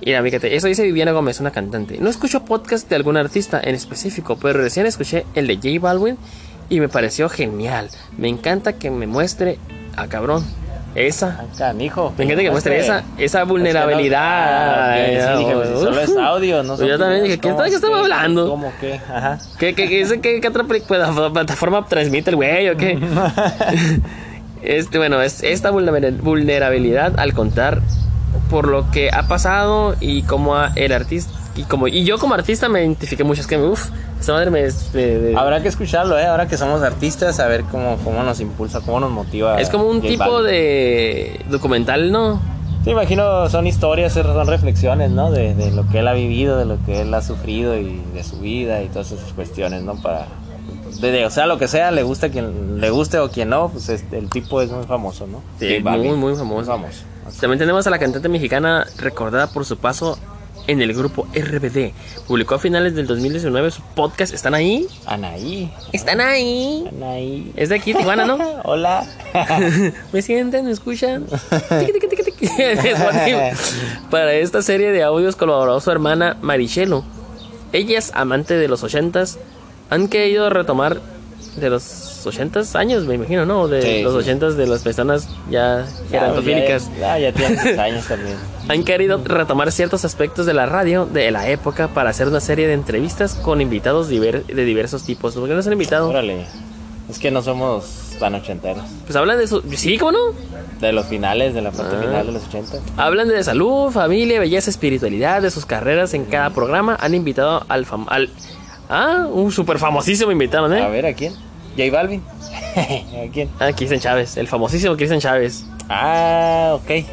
Mira, 0.03 0.23
fíjate, 0.23 0.55
eso 0.55 0.65
dice 0.67 0.81
Viviana 0.81 1.11
Gómez, 1.11 1.39
una 1.39 1.51
cantante. 1.51 1.99
No 1.99 2.09
escucho 2.09 2.45
podcast 2.45 2.89
de 2.89 2.95
algún 2.95 3.15
artista 3.15 3.61
en 3.63 3.75
específico, 3.75 4.39
pero 4.41 4.59
recién 4.59 4.87
escuché 4.87 5.25
el 5.35 5.45
de 5.45 5.57
J 5.57 5.67
Balvin 5.79 6.17
y 6.69 6.79
me 6.79 6.89
pareció 6.89 7.29
genial. 7.29 7.89
Me 8.17 8.27
encanta 8.29 8.73
que 8.73 8.89
me 8.91 9.07
muestre 9.07 9.57
a 9.95 10.07
cabrón 10.07 10.45
esa. 10.95 11.43
Canijo. 11.57 12.13
Me 12.17 12.23
encanta 12.25 12.43
que 12.43 12.51
muestre 12.51 12.79
esa, 12.79 13.03
esa 13.17 13.43
vulnerabilidad. 13.43 14.97
Es 14.99 15.11
que 15.11 15.21
no- 15.25 15.29
ah, 15.29 15.33
sí, 15.37 15.39
dije, 15.43 15.53
pues, 15.55 15.69
solo 15.79 15.99
es 16.01 16.17
audio, 16.17 16.63
no 16.63 16.77
Yo 16.85 16.97
también 16.97 17.23
dije, 17.23 17.37
¿qué 17.39 17.49
¿cómo 17.51 17.63
que 17.63 17.69
estaba 17.69 17.99
hablando? 17.99 18.49
¿Cómo 18.49 18.71
que? 18.81 18.95
Ajá. 18.95 19.39
¿Qué, 19.59 19.73
qué, 19.75 19.87
qué, 19.87 20.19
qué- 20.21 20.41
qué 20.41 20.47
otra 20.47 20.63
plataforma 20.63 21.85
transmite 21.85 22.31
el 22.31 22.35
güey 22.37 22.69
o 22.69 22.77
qué? 22.77 22.97
este, 24.61 24.97
bueno, 24.97 25.21
es 25.21 25.43
esta 25.43 25.71
vulner- 25.71 26.17
vulnerabilidad 26.21 27.19
al 27.19 27.33
contar 27.33 27.81
por 28.49 28.67
lo 28.67 28.89
que 28.91 29.09
ha 29.11 29.27
pasado 29.27 29.95
y 29.99 30.23
como 30.23 30.55
a- 30.55 30.71
el 30.75 30.91
artista 30.91 31.31
y 31.55 31.63
como 31.63 31.87
y 31.87 32.03
yo 32.03 32.17
como 32.19 32.33
artista 32.35 32.69
me 32.69 32.79
identifiqué 32.81 33.23
mucho 33.23 33.41
es 33.41 33.47
que 33.47 33.57
uff 33.57 33.89
esta 34.19 34.33
madre 34.33 34.51
me, 34.51 34.67
me- 34.93 35.17
me- 35.31 35.37
Habrá 35.39 35.61
que 35.61 35.69
escucharlo, 35.69 36.17
¿eh? 36.19 36.25
Ahora 36.25 36.47
que 36.47 36.57
somos 36.57 36.81
artistas, 36.83 37.39
a 37.39 37.47
ver 37.47 37.63
cómo, 37.63 37.97
cómo 38.03 38.21
nos 38.23 38.39
impulsa, 38.41 38.81
cómo 38.81 38.99
nos 38.99 39.11
motiva. 39.11 39.59
es 39.61 39.69
como 39.69 39.85
un 39.85 40.01
tipo 40.01 40.25
Balvin. 40.25 40.45
de 40.51 41.45
documental 41.49 42.11
no 42.11 42.41
Sí, 42.83 42.91
imagino, 42.91 43.49
son 43.49 43.67
historias, 43.67 44.13
son 44.13 44.47
reflexiones, 44.47 45.11
¿no? 45.11 45.31
De, 45.31 45.53
de 45.53 45.71
lo 45.71 45.85
que 45.89 45.99
él 45.99 46.07
ha 46.07 46.13
vivido, 46.13 46.57
de 46.57 46.63
lo 46.65 46.77
que 46.85 47.01
él 47.01 47.13
ha 47.13 47.21
sufrido 47.21 47.77
y 47.77 48.01
de 48.13 48.23
su 48.23 48.39
vida 48.39 48.81
y 48.81 48.87
todas 48.87 49.11
esas 49.11 49.33
cuestiones, 49.33 49.83
¿no? 49.83 49.95
Para. 50.01 50.27
De, 51.01 51.11
de- 51.11 51.25
o 51.25 51.29
sea, 51.29 51.45
lo 51.45 51.57
que 51.57 51.67
sea, 51.67 51.91
le 51.91 52.03
gusta 52.03 52.29
quien 52.29 52.79
le 52.79 52.89
guste 52.89 53.19
o 53.19 53.29
quien 53.29 53.49
no, 53.49 53.67
pues 53.69 53.89
es- 53.89 54.05
el 54.13 54.29
tipo 54.29 54.61
es 54.61 54.71
muy 54.71 54.85
famoso, 54.85 55.27
¿no? 55.27 55.41
Sí, 55.59 55.79
muy, 55.83 56.15
muy 56.15 56.35
famoso. 56.35 56.71
famoso. 56.71 57.03
también 57.41 57.59
tenemos 57.59 57.85
a 57.85 57.89
la 57.89 57.99
cantante 57.99 58.27
mexicana 58.29 58.85
recordada 58.97 59.47
por 59.47 59.65
su 59.65 59.77
paso 59.77 60.17
en 60.69 60.81
el 60.83 60.93
grupo 60.93 61.27
RBD 61.33 61.93
publicó 62.27 62.53
a 62.55 62.59
finales 62.59 62.93
del 62.93 63.07
2019 63.07 63.71
su 63.71 63.81
podcast 63.95 64.33
están 64.33 64.53
ahí 64.53 64.87
Anaí. 65.07 65.73
están 65.93 66.21
ahí 66.21 66.85
Anaí. 66.87 67.51
es 67.55 67.69
de 67.69 67.75
aquí 67.75 67.93
Tijuana 67.93 68.25
no 68.25 68.37
Hola. 68.63 69.05
¿Me 70.13 70.21
sienten? 70.21 70.65
¿Me 70.65 70.71
escuchan? 70.71 71.25
Para 74.11 74.33
esta 74.33 74.61
serie 74.61 74.91
de 74.91 75.03
audios 75.03 75.35
colaboró 75.35 75.79
su 75.79 75.91
hermana 75.91 76.37
Marichelo. 76.41 77.03
Ella 77.73 77.97
es 77.97 78.11
amante 78.13 78.55
de 78.55 78.67
los 78.67 78.83
ochentas. 78.83 79.37
Han 79.89 80.07
querido 80.07 80.49
retomar 80.49 80.99
de 81.55 81.69
los 81.69 81.83
ochentas 82.27 82.75
años, 82.75 83.05
me 83.05 83.15
imagino, 83.15 83.45
¿no? 83.45 83.67
De 83.67 83.81
Sí, 83.81 84.01
los 84.03 84.13
sí. 84.13 84.19
ochentas 84.19 84.55
de 84.57 84.67
las 84.67 84.81
personas 84.81 85.27
ya 85.49 85.85
gerontofílicas. 86.11 86.89
Ya, 86.99 87.17
ya, 87.19 87.29
ya 87.29 87.33
tiene 87.33 87.61
sus 87.61 87.77
años 87.79 88.05
también. 88.07 88.35
Han 88.69 88.83
querido 88.83 89.19
retomar 89.23 89.71
ciertos 89.71 90.05
aspectos 90.05 90.45
de 90.45 90.53
la 90.53 90.65
radio 90.65 91.05
de 91.05 91.31
la 91.31 91.49
época 91.49 91.87
para 91.89 92.09
hacer 92.11 92.27
una 92.27 92.39
serie 92.39 92.67
de 92.67 92.73
entrevistas 92.73 93.33
con 93.35 93.61
invitados 93.61 94.09
diver- 94.09 94.45
de 94.45 94.65
diversos 94.65 95.03
tipos. 95.03 95.33
¿Por 95.35 95.47
qué 95.47 95.55
no 95.55 95.61
se 95.61 95.69
han 95.69 95.73
invitado? 95.73 96.09
Órale. 96.09 96.45
Es 97.09 97.17
que 97.17 97.31
no 97.31 97.41
somos 97.41 97.85
tan 98.19 98.35
ochenteros. 98.35 98.83
Pues 99.05 99.15
hablan 99.15 99.39
de 99.39 99.47
su... 99.47 99.63
Sí, 99.75 99.97
¿cómo 99.97 100.11
no? 100.11 100.19
De 100.79 100.91
los 100.91 101.07
finales, 101.07 101.53
de 101.55 101.61
la 101.61 101.71
parte 101.71 101.95
Ah. 101.97 102.01
final 102.01 102.25
de 102.27 102.31
los 102.33 102.43
80. 102.47 102.77
Hablan 102.97 103.27
de 103.29 103.43
salud, 103.43 103.89
familia, 103.91 104.39
belleza, 104.39 104.69
espiritualidad, 104.69 105.41
de 105.41 105.49
sus 105.49 105.65
carreras 105.65 106.13
en 106.13 106.25
cada 106.25 106.51
programa. 106.51 106.95
Han 106.99 107.15
invitado 107.15 107.65
al 107.67 107.85
fam 107.85 108.05
al 108.09 108.29
Ah, 108.91 109.27
un 109.31 109.51
súper 109.51 109.77
famosísimo 109.79 110.31
invitaron, 110.31 110.73
A 110.73 110.87
¿eh? 110.87 110.91
ver, 110.91 111.05
¿a 111.05 111.13
quién? 111.13 111.33
J 111.77 111.91
Balvin. 111.91 112.21
¿A 112.75 113.31
quién? 113.31 113.49
Ah, 113.59 113.71
Cristian 113.75 113.99
Chávez, 113.99 114.37
el 114.37 114.47
famosísimo 114.47 114.95
Cristian 114.95 115.19
Chávez. 115.19 115.65
Ah, 115.89 116.73
ok. 116.75 117.05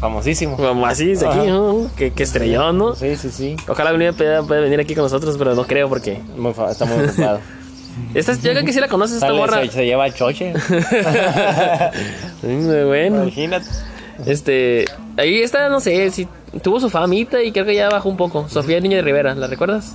Famosísimo. 0.00 0.56
Como 0.56 0.84
así, 0.86 1.14
de 1.14 1.26
aquí. 1.26 1.46
¿no? 1.46 1.88
Que, 1.96 2.12
que 2.12 2.22
estrellón, 2.24 2.78
¿no? 2.78 2.94
Sí, 2.96 3.14
sí, 3.16 3.30
sí. 3.30 3.56
Ojalá 3.68 3.92
día 3.92 4.12
pueda, 4.12 4.42
pueda 4.42 4.60
venir 4.60 4.80
aquí 4.80 4.94
con 4.94 5.04
nosotros, 5.04 5.36
pero 5.38 5.54
no 5.54 5.64
creo 5.64 5.88
porque. 5.88 6.18
Muy 6.36 6.52
fa- 6.52 6.70
está 6.72 6.84
muy 6.86 7.04
ocupado. 7.04 7.38
Esta, 8.14 8.32
yo 8.34 8.50
creo 8.52 8.64
que 8.64 8.72
sí 8.72 8.80
la 8.80 8.88
conoces, 8.88 9.16
esta 9.16 9.26
Sale, 9.26 9.38
morra. 9.38 9.60
se, 9.62 9.70
se 9.70 9.84
lleva 9.84 10.04
a 10.04 10.10
choche. 10.14 10.54
Muy 12.42 12.84
bueno. 12.84 13.22
Imagínate. 13.24 13.66
Este. 14.26 14.86
Ahí 15.16 15.40
está, 15.42 15.68
no 15.68 15.78
sé, 15.80 16.10
si 16.10 16.26
tuvo 16.62 16.80
su 16.80 16.88
famita 16.90 17.42
y 17.42 17.52
creo 17.52 17.64
que 17.66 17.74
ya 17.74 17.88
bajó 17.90 18.08
un 18.08 18.16
poco. 18.16 18.48
Sofía 18.48 18.80
Niño 18.80 18.96
de 18.96 19.02
Rivera, 19.02 19.34
¿la 19.34 19.46
recuerdas? 19.46 19.94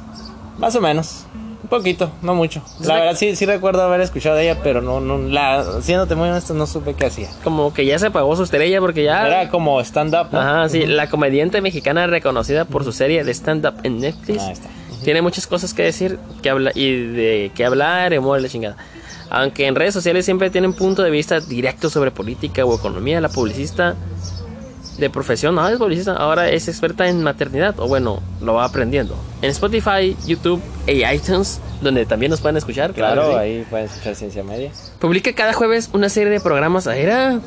Más 0.58 0.76
o 0.76 0.82
menos. 0.82 1.26
Un 1.68 1.80
poquito, 1.80 2.10
no 2.22 2.34
mucho. 2.34 2.62
La 2.80 2.96
verdad 2.96 3.18
sí, 3.18 3.36
sí 3.36 3.46
recuerdo 3.46 3.82
haber 3.82 4.00
escuchado 4.00 4.38
de 4.38 4.50
ella, 4.50 4.62
pero 4.64 4.82
no, 4.82 5.02
no, 5.02 5.18
la, 5.18 5.82
siéndote 5.82 6.16
muy 6.16 6.30
honesto, 6.30 6.54
no 6.54 6.66
supe 6.66 6.94
qué 6.94 7.08
hacía. 7.08 7.28
Como 7.44 7.74
que 7.74 7.86
ya 7.86 8.00
se 8.00 8.08
apagó 8.08 8.38
su 8.38 8.44
estrella 8.44 8.80
porque 8.80 9.04
ya. 9.04 9.28
Era 9.28 9.50
como 9.50 9.82
stand-up, 9.82 10.30
¿no? 10.32 10.40
Ajá, 10.40 10.70
sí, 10.70 10.86
la 10.86 11.10
comediante 11.10 11.60
mexicana 11.60 12.08
reconocida 12.08 12.64
por 12.64 12.86
su 12.86 12.94
serie 12.94 13.26
de 13.26 13.34
stand-up 13.34 13.74
en 13.84 14.00
Netflix. 14.00 14.44
Ahí 14.44 14.54
está. 14.54 14.70
Tiene 15.04 15.22
muchas 15.22 15.46
cosas 15.46 15.74
que 15.74 15.84
decir 15.84 16.20
que 16.42 16.50
habla, 16.50 16.72
y 16.74 17.02
de 17.02 17.52
qué 17.54 17.66
hablar, 17.66 18.18
humor 18.18 18.42
la 18.42 18.48
chingada. 18.48 18.78
Aunque 19.30 19.68
en 19.68 19.76
redes 19.76 19.94
sociales 19.94 20.24
siempre 20.24 20.50
tienen 20.50 20.72
punto 20.72 21.04
de 21.04 21.10
vista 21.10 21.42
directo 21.42 21.90
sobre 21.90 22.12
política 22.12 22.64
o 22.64 22.78
economía, 22.78 23.20
la 23.20 23.28
publicista 23.28 23.98
de 24.98 25.10
profesión, 25.10 25.56
no 25.56 25.68
es 25.68 25.78
publicista, 25.78 26.14
ahora 26.14 26.50
es 26.50 26.68
experta 26.68 27.08
en 27.08 27.24
maternidad, 27.24 27.80
o 27.80 27.88
bueno, 27.88 28.22
lo 28.42 28.56
va 28.56 28.66
aprendiendo. 28.66 29.16
En 29.42 29.52
Spotify, 29.52 30.16
YouTube 30.26 30.62
e 30.88 31.04
iTunes, 31.14 31.60
donde 31.82 32.06
también 32.06 32.32
nos 32.32 32.42
pueden 32.42 32.58
escuchar, 32.58 32.94
Claro, 32.94 33.32
sí. 33.32 33.38
ahí 33.38 33.66
pueden 33.70 33.86
escuchar 33.86 34.16
Ciencia 34.16 34.44
Media. 34.44 34.72
Publica 35.00 35.34
cada 35.34 35.54
jueves 35.54 35.90
una 35.94 36.10
serie 36.10 36.30
de 36.32 36.40
programas. 36.40 36.88
Ah, 36.88 36.98
Era. 36.98 37.40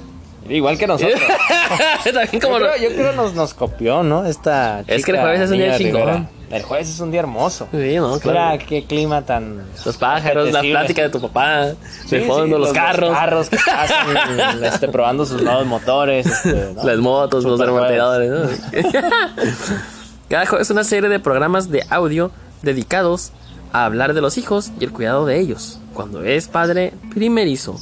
Igual 0.49 0.79
que 0.79 0.87
nosotros. 0.87 1.21
también 2.05 2.41
como 2.41 2.59
yo, 2.59 2.67
creo, 2.73 2.91
yo 2.91 2.97
creo 2.97 3.13
nos, 3.13 3.35
nos 3.35 3.55
copió, 3.55 4.03
¿no? 4.03 4.27
Esta 4.27 4.81
Es 4.81 4.87
que 4.87 4.93
el 5.13 5.17
chica, 5.17 5.21
jueves 5.21 5.41
es 5.43 5.51
un 5.51 5.59
día 5.59 5.77
chingón. 5.77 6.29
El 6.51 6.65
jueves 6.65 6.89
es 6.89 6.99
un 6.99 7.13
día 7.13 7.21
hermoso. 7.21 7.69
Sí, 7.71 7.95
no, 7.97 8.19
claro. 8.19 8.57
Mira 8.57 8.67
qué 8.67 8.85
clima 8.85 9.23
tan. 9.23 9.63
Los 9.85 9.97
pájaros, 9.97 10.51
la 10.51 10.61
plática 10.63 11.03
de 11.03 11.09
tu 11.09 11.21
papá, 11.21 11.69
Sí, 12.07 12.17
de 12.17 12.27
fondo, 12.27 12.57
sí, 12.57 12.63
los, 12.63 12.73
carros, 12.73 13.11
Los 13.11 13.19
carros 13.19 13.49
que 13.49 13.57
pasan, 13.65 14.65
este, 14.65 14.89
probando 14.89 15.25
sus 15.25 15.43
nuevos 15.43 15.65
motores. 15.67 16.27
este, 16.27 16.75
¿no? 16.75 16.83
las 16.83 16.99
motos, 16.99 17.45
los 17.45 17.53
Super 17.53 17.69
amortiguadores. 17.69 18.31
¿no? 18.31 18.91
Cada 20.29 20.47
jueves 20.47 20.67
es 20.67 20.71
una 20.73 20.85
serie 20.85 21.09
de 21.09 21.21
programas 21.21 21.71
de 21.71 21.85
audio 21.89 22.33
dedicados 22.63 23.31
a 23.73 23.85
hablar 23.85 24.13
de 24.15 24.21
los 24.21 24.37
hijos 24.37 24.73
y 24.81 24.85
el 24.85 24.93
cuidado 24.93 25.27
de 25.27 25.39
ellos. 25.39 25.79
Cuando 25.95 26.25
es 26.25 26.49
padre 26.49 26.93
primerizo. 27.15 27.79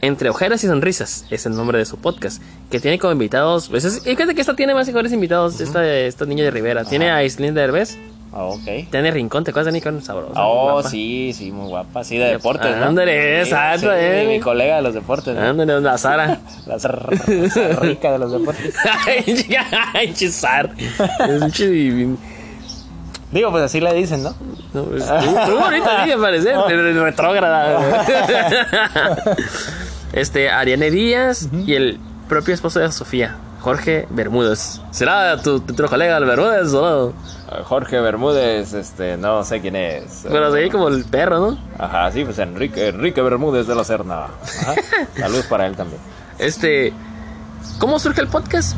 Entre 0.00 0.28
ojeras 0.30 0.62
y 0.62 0.68
sonrisas 0.68 1.24
es 1.30 1.44
el 1.46 1.56
nombre 1.56 1.78
de 1.78 1.84
su 1.84 1.96
podcast. 1.98 2.40
Que 2.70 2.78
tiene 2.80 2.98
como 2.98 3.12
invitados. 3.12 3.68
Pues 3.68 3.84
es, 3.84 4.00
fíjate 4.02 4.34
que 4.34 4.40
esta 4.40 4.54
tiene 4.54 4.74
más 4.74 4.86
mejores 4.86 5.12
invitados. 5.12 5.60
Esta, 5.60 5.84
esta 5.88 6.24
niña 6.24 6.44
de 6.44 6.50
Rivera. 6.52 6.84
Tiene 6.84 7.10
a 7.10 7.24
Islín 7.24 7.54
Derbez. 7.54 7.98
Ah, 8.32 8.44
ok. 8.44 8.90
Tiene 8.90 9.10
Rincón. 9.10 9.42
¿Te 9.42 9.50
acuerdas 9.50 9.72
de 9.72 9.78
Nicón? 9.78 10.02
Sabrosa. 10.02 10.34
Oh, 10.36 10.72
guapa. 10.72 10.88
sí, 10.90 11.32
sí, 11.34 11.50
muy 11.50 11.66
guapa. 11.68 12.04
Sí, 12.04 12.18
de 12.18 12.26
deportes, 12.26 12.76
¿no? 12.76 12.84
Ándale, 12.84 13.42
Sí, 13.42 13.48
exacto, 13.50 13.86
sí, 13.88 13.96
eh. 13.98 14.26
Mi 14.28 14.38
colega 14.38 14.76
de 14.76 14.82
los 14.82 14.92
deportes. 14.94 15.34
¿no? 15.34 15.40
Ándale, 15.40 15.80
la 15.80 15.96
Sara. 15.98 16.38
La 16.66 16.74
r- 16.76 17.76
rica 17.80 18.12
de 18.12 18.18
los 18.18 18.30
deportes. 18.30 18.74
Ay, 19.94 20.12
chisar. 20.14 20.70
Es 20.78 21.62
un 21.62 22.18
Digo, 23.32 23.50
pues 23.50 23.64
así 23.64 23.80
le 23.80 23.92
dicen, 23.94 24.22
¿no? 24.22 24.34
No, 24.72 24.82
es 24.96 25.06
muy 25.48 25.58
bonito, 25.58 25.86
sí, 26.04 26.10
me 26.10 26.16
parece. 26.18 26.52
re- 26.68 26.92
Retrógrada. 26.92 28.04
Este, 30.12 30.50
Ariane 30.50 30.90
Díaz 30.90 31.48
y 31.66 31.74
el 31.74 31.98
propio 32.28 32.54
esposo 32.54 32.80
de 32.80 32.90
Sofía, 32.92 33.36
Jorge 33.60 34.06
Bermúdez. 34.10 34.80
¿Será 34.90 35.40
tu, 35.40 35.60
tu, 35.60 35.74
tu 35.74 35.84
colega 35.86 36.16
el 36.16 36.24
Bermúdez 36.24 36.72
o 36.72 37.12
no? 37.14 37.64
Jorge 37.64 37.98
Bermúdez, 38.00 38.74
este, 38.74 39.16
no 39.16 39.42
sé 39.44 39.60
quién 39.60 39.76
es. 39.76 40.26
Pero 40.28 40.52
se 40.52 40.58
ve 40.58 40.70
como 40.70 40.88
el 40.88 41.04
perro, 41.04 41.38
¿no? 41.38 41.58
Ajá, 41.78 42.10
sí, 42.12 42.24
pues 42.24 42.38
Enrique, 42.38 42.88
Enrique 42.88 43.22
Bermúdez 43.22 43.66
de 43.66 43.74
la 43.74 43.84
Serna. 43.84 44.24
Ajá. 44.24 44.74
Saludos 45.18 45.46
para 45.46 45.66
él 45.66 45.74
también. 45.76 46.00
Este, 46.38 46.92
¿cómo 47.78 47.98
surge 47.98 48.20
el 48.20 48.28
podcast? 48.28 48.76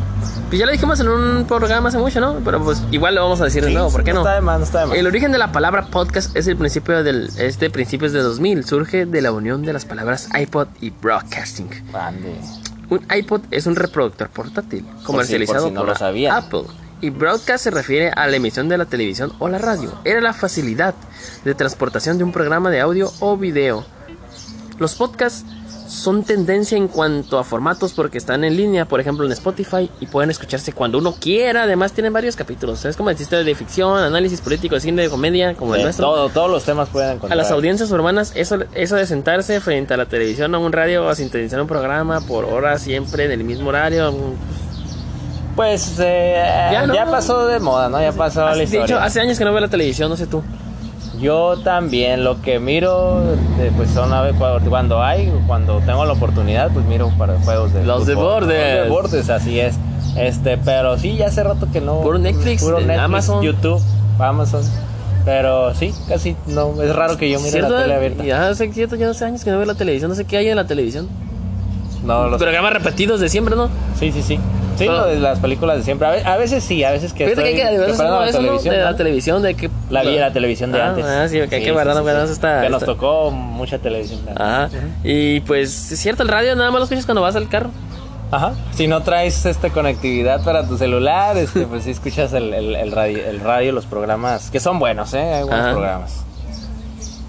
Pues 0.49 0.59
ya 0.59 0.67
lo 0.67 0.73
dijimos 0.73 0.99
en 1.01 1.09
un 1.09 1.45
programa 1.47 1.89
hace 1.89 1.99
mucho, 1.99 2.21
¿no? 2.21 2.41
Pero 2.45 2.63
pues 2.63 2.83
igual 2.91 3.15
lo 3.15 3.23
vamos 3.23 3.41
a 3.41 3.45
decir 3.45 3.65
de 3.65 3.71
nuevo, 3.71 3.91
¿por 3.91 4.03
qué 4.03 4.13
no? 4.13 4.21
está 4.21 4.35
de 4.35 4.41
más, 4.41 4.59
no 4.59 4.65
está 4.65 4.81
de 4.81 4.87
más. 4.87 4.97
El 4.97 5.07
origen 5.07 5.31
de 5.33 5.39
la 5.39 5.53
palabra 5.53 5.87
podcast 5.87 6.35
es 6.37 6.47
el 6.49 6.57
principio 6.57 7.03
del 7.05 7.31
es 7.39 7.59
de 7.61 7.71
principios 7.71 8.13
de 8.13 8.21
2000. 8.21 8.65
Surge 8.65 9.07
de 9.07 9.23
la 9.23 9.33
unión 9.33 9.63
de 9.63 9.73
las 9.73 9.85
palabras 9.85 10.29
iPod 10.39 10.69
y 10.81 10.91
broadcasting. 10.91 11.71
Ande. 11.95 12.35
Un 12.89 13.07
iPod 13.15 13.43
es 13.53 13.67
un 13.67 13.77
reproductor 13.77 14.29
portátil 14.29 14.85
comercializado 15.05 15.63
por 15.63 15.69
si 15.69 15.75
no 15.75 15.81
por 15.81 15.89
lo 15.91 15.95
sabían. 15.95 16.37
Apple. 16.37 16.65
Y 17.01 17.11
broadcast 17.11 17.65
se 17.65 17.71
refiere 17.71 18.11
a 18.11 18.27
la 18.27 18.37
emisión 18.37 18.69
de 18.69 18.77
la 18.77 18.85
televisión 18.85 19.33
o 19.39 19.49
la 19.49 19.59
radio. 19.59 19.93
Era 20.05 20.21
la 20.21 20.35
facilidad 20.35 20.95
de 21.45 21.55
transportación 21.55 22.19
de 22.19 22.25
un 22.25 22.33
programa 22.33 22.71
de 22.71 22.81
audio 22.81 23.11
o 23.21 23.37
video. 23.37 23.87
los 24.79 24.97
podcasts 24.97 25.45
son 25.91 26.23
tendencia 26.23 26.79
en 26.79 26.87
cuanto 26.87 27.37
a 27.37 27.43
formatos 27.45 27.93
porque 27.95 28.17
están 28.17 28.45
en 28.45 28.57
línea, 28.57 28.85
por 28.85 29.01
ejemplo 29.01 29.27
en 29.27 29.33
Spotify, 29.33 29.91
y 29.99 30.07
pueden 30.07 30.31
escucharse 30.31 30.73
cuando 30.73 30.99
uno 30.99 31.17
quiera. 31.19 31.65
Además 31.65 31.93
tienen 31.93 32.13
varios 32.13 32.37
capítulos. 32.37 32.85
Es 32.85 32.97
como 32.97 33.11
existe 33.11 33.43
de 33.43 33.55
ficción, 33.57 33.99
análisis 33.99 34.41
político, 34.41 34.77
de 34.77 34.81
cine, 34.81 35.03
de 35.03 35.11
comedia, 35.11 35.55
como 35.55 35.75
el 35.75 35.79
De 35.81 35.85
nuestro. 35.85 36.07
todo, 36.07 36.29
todos 36.29 36.51
los 36.51 36.65
temas 36.65 36.89
pueden 36.91 37.11
A 37.11 37.13
encontrar. 37.15 37.37
las 37.37 37.51
audiencias 37.51 37.91
urbanas, 37.91 38.33
eso, 38.37 38.59
eso 38.73 38.95
de 38.95 39.07
sentarse 39.07 39.61
frente 39.61 39.93
a 39.93 39.97
la 39.97 40.07
televisión 40.07 40.55
o 40.55 40.61
un 40.61 40.71
radio 40.73 41.09
a 41.09 41.15
sintonizar 41.17 41.61
un 41.61 41.67
programa 41.67 42.21
por 42.21 42.45
horas 42.45 42.83
siempre 42.83 43.25
en 43.25 43.33
el 43.33 43.43
mismo 43.43 43.71
horario. 43.71 44.15
Pues 45.57 45.97
eh, 45.99 46.69
Ya 46.73 46.87
ya, 46.87 47.07
pasó 47.07 47.47
de 47.47 47.59
moda, 47.59 47.89
¿no? 47.89 48.01
Ya 48.01 48.13
pasó 48.13 48.45
la 48.45 48.63
historia. 48.63 48.85
hecho, 48.85 48.99
hace 48.99 49.21
años 49.21 49.37
que 49.39 49.45
no 49.45 49.51
veo 49.51 49.61
la 49.61 49.69
televisión, 49.69 50.09
no 50.09 50.17
sé 50.17 50.27
tú. 50.29 50.43
Yo 51.21 51.59
también, 51.63 52.25
lo 52.25 52.41
que 52.41 52.59
miro, 52.61 53.21
eh, 53.59 53.71
pues 53.77 53.91
son 53.91 54.13
a 54.13 54.25
cuando, 54.69 55.03
hay, 55.03 55.31
cuando 55.47 55.81
tengo 55.81 56.05
la 56.07 56.15
oportunidad, 56.15 56.71
pues 56.73 56.87
miro 56.87 57.11
para 57.19 57.39
juegos 57.41 57.73
de 57.75 57.85
Los 57.85 58.07
de 58.07 58.15
fútbol, 58.15 58.45
bordes. 58.45 58.77
Los 58.79 58.85
de 58.85 58.91
bordes, 58.91 59.31
así 59.31 59.61
es. 59.61 59.77
Este, 60.17 60.57
pero 60.59 60.99
sí, 60.99 61.17
ya 61.17 61.27
hace 61.27 61.43
rato 61.45 61.69
que 61.73 61.81
no. 61.81 62.01
Puro 62.01 62.19
Netflix, 62.19 62.63
puro 62.63 62.79
Netflix, 62.79 62.99
Amazon. 63.01 63.43
YouTube, 63.43 63.81
Amazon. 64.19 64.63
Pero 65.25 65.75
sí, 65.75 65.93
casi 66.09 66.35
no, 66.47 66.81
es 66.83 66.95
raro 66.95 67.17
que 67.19 67.31
yo 67.31 67.39
mire 67.41 67.51
¿Cierto? 67.53 67.75
la 67.75 67.83
tele 67.83 67.95
abierta. 67.95 68.25
Ya 68.25 68.49
hace 68.49 68.73
cierto, 68.73 68.97
ya 68.97 69.11
hace 69.11 69.25
años 69.27 69.45
que 69.45 69.51
no 69.51 69.59
veo 69.59 69.67
la 69.67 69.75
televisión, 69.75 70.09
no 70.11 70.15
sé 70.15 70.25
qué 70.25 70.39
hay 70.39 70.49
en 70.49 70.57
la 70.57 70.67
televisión. 70.67 71.09
No, 72.05 72.29
los- 72.29 72.41
Programas 72.41 72.73
repetidos 72.73 73.21
de 73.21 73.29
siempre, 73.29 73.55
¿no? 73.55 73.69
sí, 73.99 74.11
sí, 74.11 74.23
sí. 74.23 74.39
Sí, 74.81 74.87
lo 74.91 75.07
de 75.07 75.19
las 75.21 75.39
películas 75.39 75.79
de 75.79 75.85
siempre. 75.85 76.07
A 76.09 76.11
ve- 76.11 76.25
a 76.25 76.37
veces, 76.37 76.65
sí, 76.65 76.83
a 76.85 76.91
veces 76.91 77.13
que 77.13 77.25
Fíjate 77.27 77.43
que 77.43 77.49
hay 77.49 77.55
estoy 77.55 77.71
que 77.77 77.79
de 77.79 77.85
preparando 77.89 78.21
la 78.21 78.29
eso, 78.29 78.39
¿no? 78.39 78.45
televisión. 78.47 78.75
de 78.75 78.81
la 78.83 78.97
televisión, 78.97 79.43
de 79.43 79.55
que... 79.55 79.71
La 79.91 80.03
vi 80.03 80.17
la 80.19 80.33
televisión 80.33 80.73
de 80.73 80.81
Ah, 80.83 80.89
antes. 80.89 81.05
ah, 81.05 81.29
sí, 81.29 81.41
que 81.49 81.57
hay 81.57 81.63
que 81.63 81.73
guardar, 81.73 82.01
guardar 82.03 82.27
esta- 82.29 82.63
Que 82.63 82.69
nos 82.71 82.85
tocó 82.85 83.31
mucha 83.31 83.79
televisión. 83.79 84.25
de. 84.27 84.33
Ajá. 84.33 84.69
Y 85.05 85.41
pues, 85.41 85.93
es 85.93 85.99
cierto, 86.01 86.23
el 86.23 86.29
radio 86.29 86.57
nada 86.57 86.71
más 86.71 86.79
lo 86.81 86.85
escuchas 86.85 87.05
cuando 87.07 87.23
vas 87.23 87.37
al 87.37 87.49
carro. 87.49 87.71
Ajá. 88.33 88.53
Si 88.75 88.87
no 88.87 89.03
traes 89.03 89.45
esta 89.45 89.71
conectividad 89.71 90.45
para 90.45 90.65
tu 90.67 90.79
celular, 90.79 91.37
este, 91.37 91.67
pues 91.67 91.83
sí 91.85 91.91
escuchas 91.91 92.33
el, 92.33 92.55
el- 92.55 92.77
el 92.77 92.93
radio, 92.93 93.19
el 93.27 93.41
radio, 93.41 93.73
los 93.73 93.87
programas, 93.87 94.51
que 94.51 94.61
son 94.61 94.79
buenos, 94.79 95.13
¿eh? 95.15 95.19
Hay 95.35 95.43
buenos 95.43 95.61
Ajá. 95.65 95.71
programas. 95.73 96.25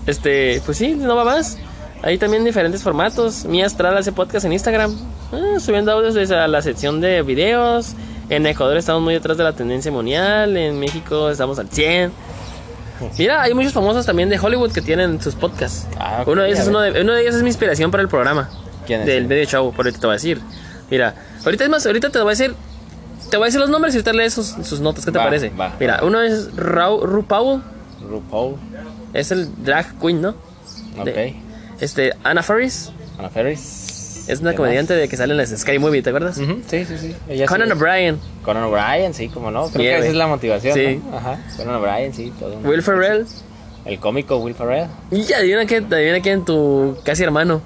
Este, 0.08 0.62
pues 0.66 0.78
sí, 0.78 0.96
no 0.98 1.16
va 1.16 1.24
más. 1.24 1.58
Hay 2.04 2.18
también 2.18 2.44
diferentes 2.44 2.82
formatos. 2.82 3.46
Mía 3.46 3.66
Estrada 3.66 4.00
hace 4.00 4.12
podcast 4.12 4.46
en 4.46 4.54
Instagram, 4.54 4.96
ah, 5.32 5.60
subiendo 5.60 5.92
audios 5.92 6.16
desde 6.16 6.36
a 6.36 6.48
la 6.48 6.62
sección 6.62 7.00
de 7.00 7.22
videos. 7.22 7.94
En 8.30 8.46
Ecuador 8.48 8.78
estamos 8.78 9.02
muy 9.04 9.14
detrás 9.14 9.38
de 9.38 9.44
la 9.44 9.54
tendencia 9.54 9.92
mundial. 9.92 10.58
En 10.58 10.80
México 10.80 11.30
estamos 11.30 11.60
al 11.60 11.70
100. 11.70 12.12
Mira, 13.18 13.42
hay 13.42 13.54
muchos 13.54 13.74
famosos 13.74 14.06
también 14.06 14.30
de 14.30 14.40
Hollywood 14.40 14.72
que 14.72 14.82
tienen 14.82 15.22
sus 15.22 15.36
podcasts. 15.36 15.88
Ah, 16.00 16.20
ok, 16.22 16.28
uno, 16.30 16.42
de 16.44 16.50
ellos 16.50 16.60
es 16.60 16.66
ver. 16.68 16.76
uno, 16.76 16.82
de, 16.82 17.02
uno 17.02 17.14
de 17.14 17.22
ellos 17.22 17.36
es 17.36 17.42
mi 17.44 17.50
inspiración 17.50 17.92
para 17.92 18.02
el 18.04 18.10
programa. 18.10 18.50
¿Quién 18.86 19.02
es 19.02 19.06
Del 19.08 19.24
él? 19.24 19.28
medio 19.28 19.46
show, 19.46 19.72
por 19.74 19.86
ahorita 19.86 20.00
te 20.00 20.08
voy 20.08 20.14
a 20.14 20.18
decir. 20.18 20.40
Mira, 20.90 21.16
ahorita 21.46 21.64
es 21.64 21.70
más, 21.70 21.86
ahorita 21.86 22.10
te 22.10 22.20
voy 22.20 22.28
a 22.28 22.32
decir. 22.32 22.56
Te 23.30 23.38
voy 23.38 23.46
a 23.46 23.48
decir 23.48 23.60
los 23.62 23.70
nombres 23.70 23.94
y 23.94 23.98
ahorita 23.98 24.14
lees 24.14 24.34
sus, 24.34 24.48
sus 24.64 24.80
notas. 24.82 25.06
¿Qué 25.06 25.12
te 25.12 25.18
Va, 25.18 25.24
parece? 25.26 25.50
va, 25.50 25.74
Mira, 25.80 25.98
va. 25.98 26.06
uno 26.08 26.20
es 26.22 26.56
Ru, 26.56 27.06
Ru 27.06 27.24
Powell. 27.26 27.62
RuPaul, 28.08 28.56
Es 29.14 29.32
el 29.32 29.48
drag 29.64 29.98
queen, 30.00 30.22
¿no? 30.22 30.30
ok. 30.98 31.06
De- 31.06 31.36
Este, 31.82 32.14
Anna 32.24 32.44
Faris. 32.44 32.92
Ana 33.20 33.30
Ferris. 33.30 34.26
Es 34.28 34.40
una 34.40 34.52
¿Qué 34.52 34.58
comediante 34.58 34.94
de 34.94 35.10
que 35.10 35.18
sale 35.18 35.34
en 35.34 35.38
la 35.38 35.46
Sky 35.46 35.80
Movie, 35.80 36.04
¿te 36.04 36.12
acuerdas? 36.12 36.36
Sí, 36.36 36.86
sí, 36.86 36.98
sí. 36.98 37.16
Ella 37.28 37.48
Conan. 37.48 37.72
O'Brien, 37.72 38.20
Conan 38.44 38.64
O'Brien, 38.64 39.14
sí, 39.14 39.28
como 39.30 39.50
no. 39.50 39.68
Creo 39.70 39.84
Yeah, 39.84 39.94
que 39.96 40.00
esa 40.02 40.10
es 40.10 40.16
la 40.16 40.28
motivación, 40.28 40.74
Sí. 40.76 41.02
¿no? 41.10 41.18
Ajá. 41.18 41.40
Conan 41.58 41.76
O'Brien, 41.76 42.14
sí, 42.14 42.32
todo. 42.40 42.56
Will 42.60 42.84
Ferrell. 42.84 43.26
El 43.84 44.00
cómico 44.00 44.38
Will 44.38 44.54
Ferrell. 44.54 44.88
Y 45.10 45.34
adivina 45.34 45.66
quién, 45.66 45.92
adivina 45.92 46.22
quién, 46.22 46.46
tu 46.46 46.98
casi 47.04 47.24
hermano. 47.24 47.62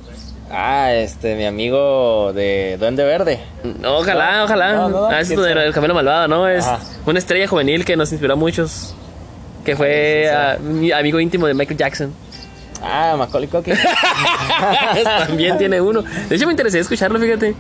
Ah, 0.50 0.94
este, 0.94 1.36
mi 1.36 1.46
amigo 1.46 2.32
de 2.34 2.78
Duende 2.80 3.04
Verde. 3.04 3.40
Ojalá, 3.86 4.46
ojalá. 4.46 4.74
no, 4.74 4.90
no, 4.90 5.06
ah, 5.08 5.20
es 5.20 5.30
el 5.32 5.74
camino 5.74 5.94
malvado, 5.94 6.28
¿no? 6.30 6.48
Es 6.48 6.64
Ajá. 6.66 6.80
una 7.06 7.20
estrella 7.20 7.48
juvenil 7.48 7.84
que 7.84 7.98
nos 7.98 8.12
inspiró 8.14 8.34
a 8.34 8.38
muchos. 8.38 8.96
Que 9.66 9.76
fue 9.76 10.30
sí, 10.30 10.58
sí. 10.58 10.64
mi 10.74 10.92
amigo 10.92 11.20
íntimo 11.20 11.48
de 11.48 11.54
Michael 11.54 11.78
Jackson. 11.78 12.14
Ah, 12.86 13.16
Macaulay 13.18 13.48
Culkin. 13.48 13.74
También 15.04 15.58
tiene 15.58 15.82
uno. 15.82 16.04
De 16.30 16.36
hecho, 16.36 16.46
me 16.46 16.54
interesé 16.54 16.80
escucharlo, 16.80 17.20
fíjate. 17.20 17.56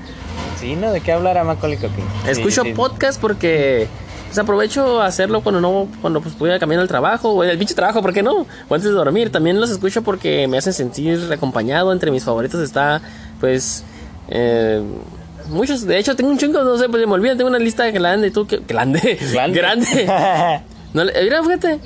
sí, 0.60 0.76
¿no? 0.76 0.92
¿De 0.92 1.02
qué 1.02 1.12
hablará 1.12 1.44
Macaulay 1.44 1.78
Culkin? 1.78 2.06
Escucho 2.28 2.64
sí. 2.64 2.74
podcast 2.74 3.20
porque 3.20 3.88
pues, 4.28 4.38
aprovecho 4.38 5.02
a 5.02 5.06
hacerlo 5.06 5.42
cuando 5.42 5.62
no 5.62 5.88
cuando 6.02 6.22
pues 6.22 6.38
voy 6.38 6.52
a 6.52 6.60
caminar 6.60 6.82
al 6.82 6.88
trabajo 6.88 7.32
o 7.32 7.44
en 7.44 7.50
el 7.50 7.58
pinche 7.58 7.74
trabajo, 7.74 8.02
¿por 8.02 8.14
qué 8.14 8.22
no? 8.22 8.46
O 8.70 8.76
antes 8.76 8.90
de 8.90 8.92
dormir. 8.92 9.32
También 9.32 9.60
los 9.60 9.70
escucho 9.70 10.04
porque 10.04 10.48
me 10.48 10.58
hacen 10.58 10.74
sentir 10.74 11.20
acompañado. 11.32 11.92
Entre 11.92 12.12
mis 12.12 12.24
favoritos 12.24 12.62
está, 12.62 13.02
pues, 13.40 13.84
eh, 14.28 14.82
muchos. 15.50 15.86
De 15.86 15.98
hecho, 15.98 16.16
tengo 16.16 16.30
un 16.30 16.38
chingo, 16.38 16.64
no 16.64 16.78
sé, 16.78 16.90
pues 16.90 17.06
me 17.08 17.14
olvida. 17.14 17.36
Tengo 17.36 17.50
una 17.50 17.60
lista 17.60 17.90
grande. 17.92 18.32
¿Tú 18.32 18.46
qué? 18.46 18.62
Grande. 18.68 19.18
Grande. 19.32 19.60
grande. 19.60 20.62
No, 20.96 21.04
mira, 21.04 21.44
fíjate. 21.44 21.82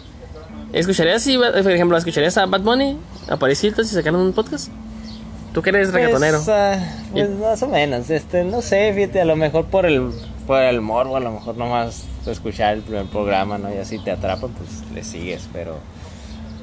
Escucharías, 0.72 1.24
si, 1.24 1.36
por 1.36 1.72
ejemplo, 1.72 1.98
escucharías 1.98 2.38
a 2.38 2.46
Bad 2.46 2.62
Bunny, 2.62 2.96
a 3.28 3.38
Parisitos 3.38 3.88
si 3.88 3.96
sacaran 3.96 4.20
un 4.20 4.34
podcast. 4.34 4.70
¿Tú 5.54 5.62
que 5.62 5.72
eres 5.72 5.92
reggaetonero? 5.92 6.38
Pues, 6.38 6.50
ah, 6.50 6.80
pues, 7.12 7.30
más 7.32 7.64
o 7.64 7.68
menos, 7.68 8.10
este, 8.10 8.44
no 8.44 8.62
sé, 8.62 8.94
fíjate, 8.94 9.22
a 9.22 9.26
lo 9.26 9.36
mejor 9.36 9.66
por 9.66 9.86
el, 9.86 10.12
por 10.46 10.62
el 10.62 10.80
morbo, 10.82 11.18
a 11.18 11.20
lo 11.20 11.32
mejor 11.32 11.58
nomás 11.58 12.04
escuchar 12.28 12.76
el 12.76 12.82
primer 12.82 13.06
programa, 13.08 13.58
¿no? 13.58 13.74
Y 13.74 13.78
así 13.78 13.98
te 13.98 14.12
atrapan, 14.12 14.52
pues 14.52 14.70
le 14.94 15.04
sigues, 15.04 15.50
pero... 15.52 15.78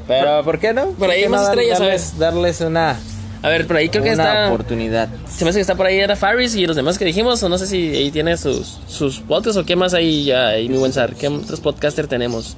Pero, 0.06 0.44
¿por 0.44 0.60
qué 0.60 0.72
no? 0.72 0.86
Por 0.90 1.10
ahí 1.10 1.24
hay 1.24 1.28
más 1.28 1.42
no 1.42 1.48
estrellas, 1.48 1.80
darles, 1.80 2.02
¿sabes? 2.02 2.18
darles 2.18 2.60
una, 2.60 2.96
A 3.42 3.48
ver, 3.48 3.66
por 3.66 3.76
ahí 3.76 3.88
creo 3.88 4.04
que 4.04 4.12
una 4.12 4.22
está. 4.22 4.46
oportunidad. 4.46 5.08
Se 5.28 5.44
me 5.44 5.50
hace 5.50 5.58
que 5.58 5.62
está 5.62 5.74
por 5.74 5.86
ahí 5.86 5.98
era 5.98 6.14
Faris 6.14 6.54
y 6.54 6.64
los 6.64 6.76
demás 6.76 6.96
que 6.96 7.04
dijimos, 7.04 7.42
o 7.42 7.48
no 7.48 7.58
sé 7.58 7.66
si 7.66 7.88
ahí 7.96 8.12
tiene 8.12 8.36
sus, 8.36 8.78
sus 8.86 9.18
podcasts 9.18 9.56
o 9.56 9.64
qué 9.66 9.74
más 9.74 9.94
hay 9.94 10.26
ya, 10.26 10.46
ahí, 10.48 10.68
mi 10.68 10.78
buen 10.78 10.92
Sar. 10.92 11.16
¿Qué 11.16 11.26
otros 11.26 11.58
podcasters 11.60 12.08
tenemos? 12.08 12.56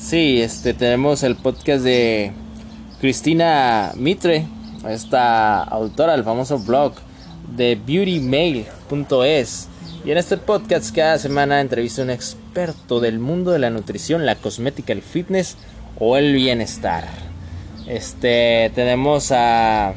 Sí, 0.00 0.40
este, 0.42 0.74
tenemos 0.74 1.24
el 1.24 1.34
podcast 1.34 1.82
de 1.82 2.32
Cristina 3.04 3.92
Mitre, 3.96 4.46
esta 4.88 5.62
autora 5.62 6.12
del 6.12 6.24
famoso 6.24 6.58
blog 6.58 6.94
de 7.54 7.74
beautymail.es. 7.76 9.68
Y 10.06 10.10
en 10.10 10.16
este 10.16 10.38
podcast 10.38 10.94
cada 10.96 11.18
semana 11.18 11.60
entrevista 11.60 12.00
a 12.00 12.04
un 12.06 12.10
experto 12.10 13.00
del 13.00 13.18
mundo 13.18 13.50
de 13.50 13.58
la 13.58 13.68
nutrición, 13.68 14.24
la 14.24 14.36
cosmética, 14.36 14.94
el 14.94 15.02
fitness 15.02 15.58
o 15.98 16.16
el 16.16 16.32
bienestar. 16.32 17.06
Este, 17.86 18.72
tenemos 18.74 19.32
a, 19.32 19.92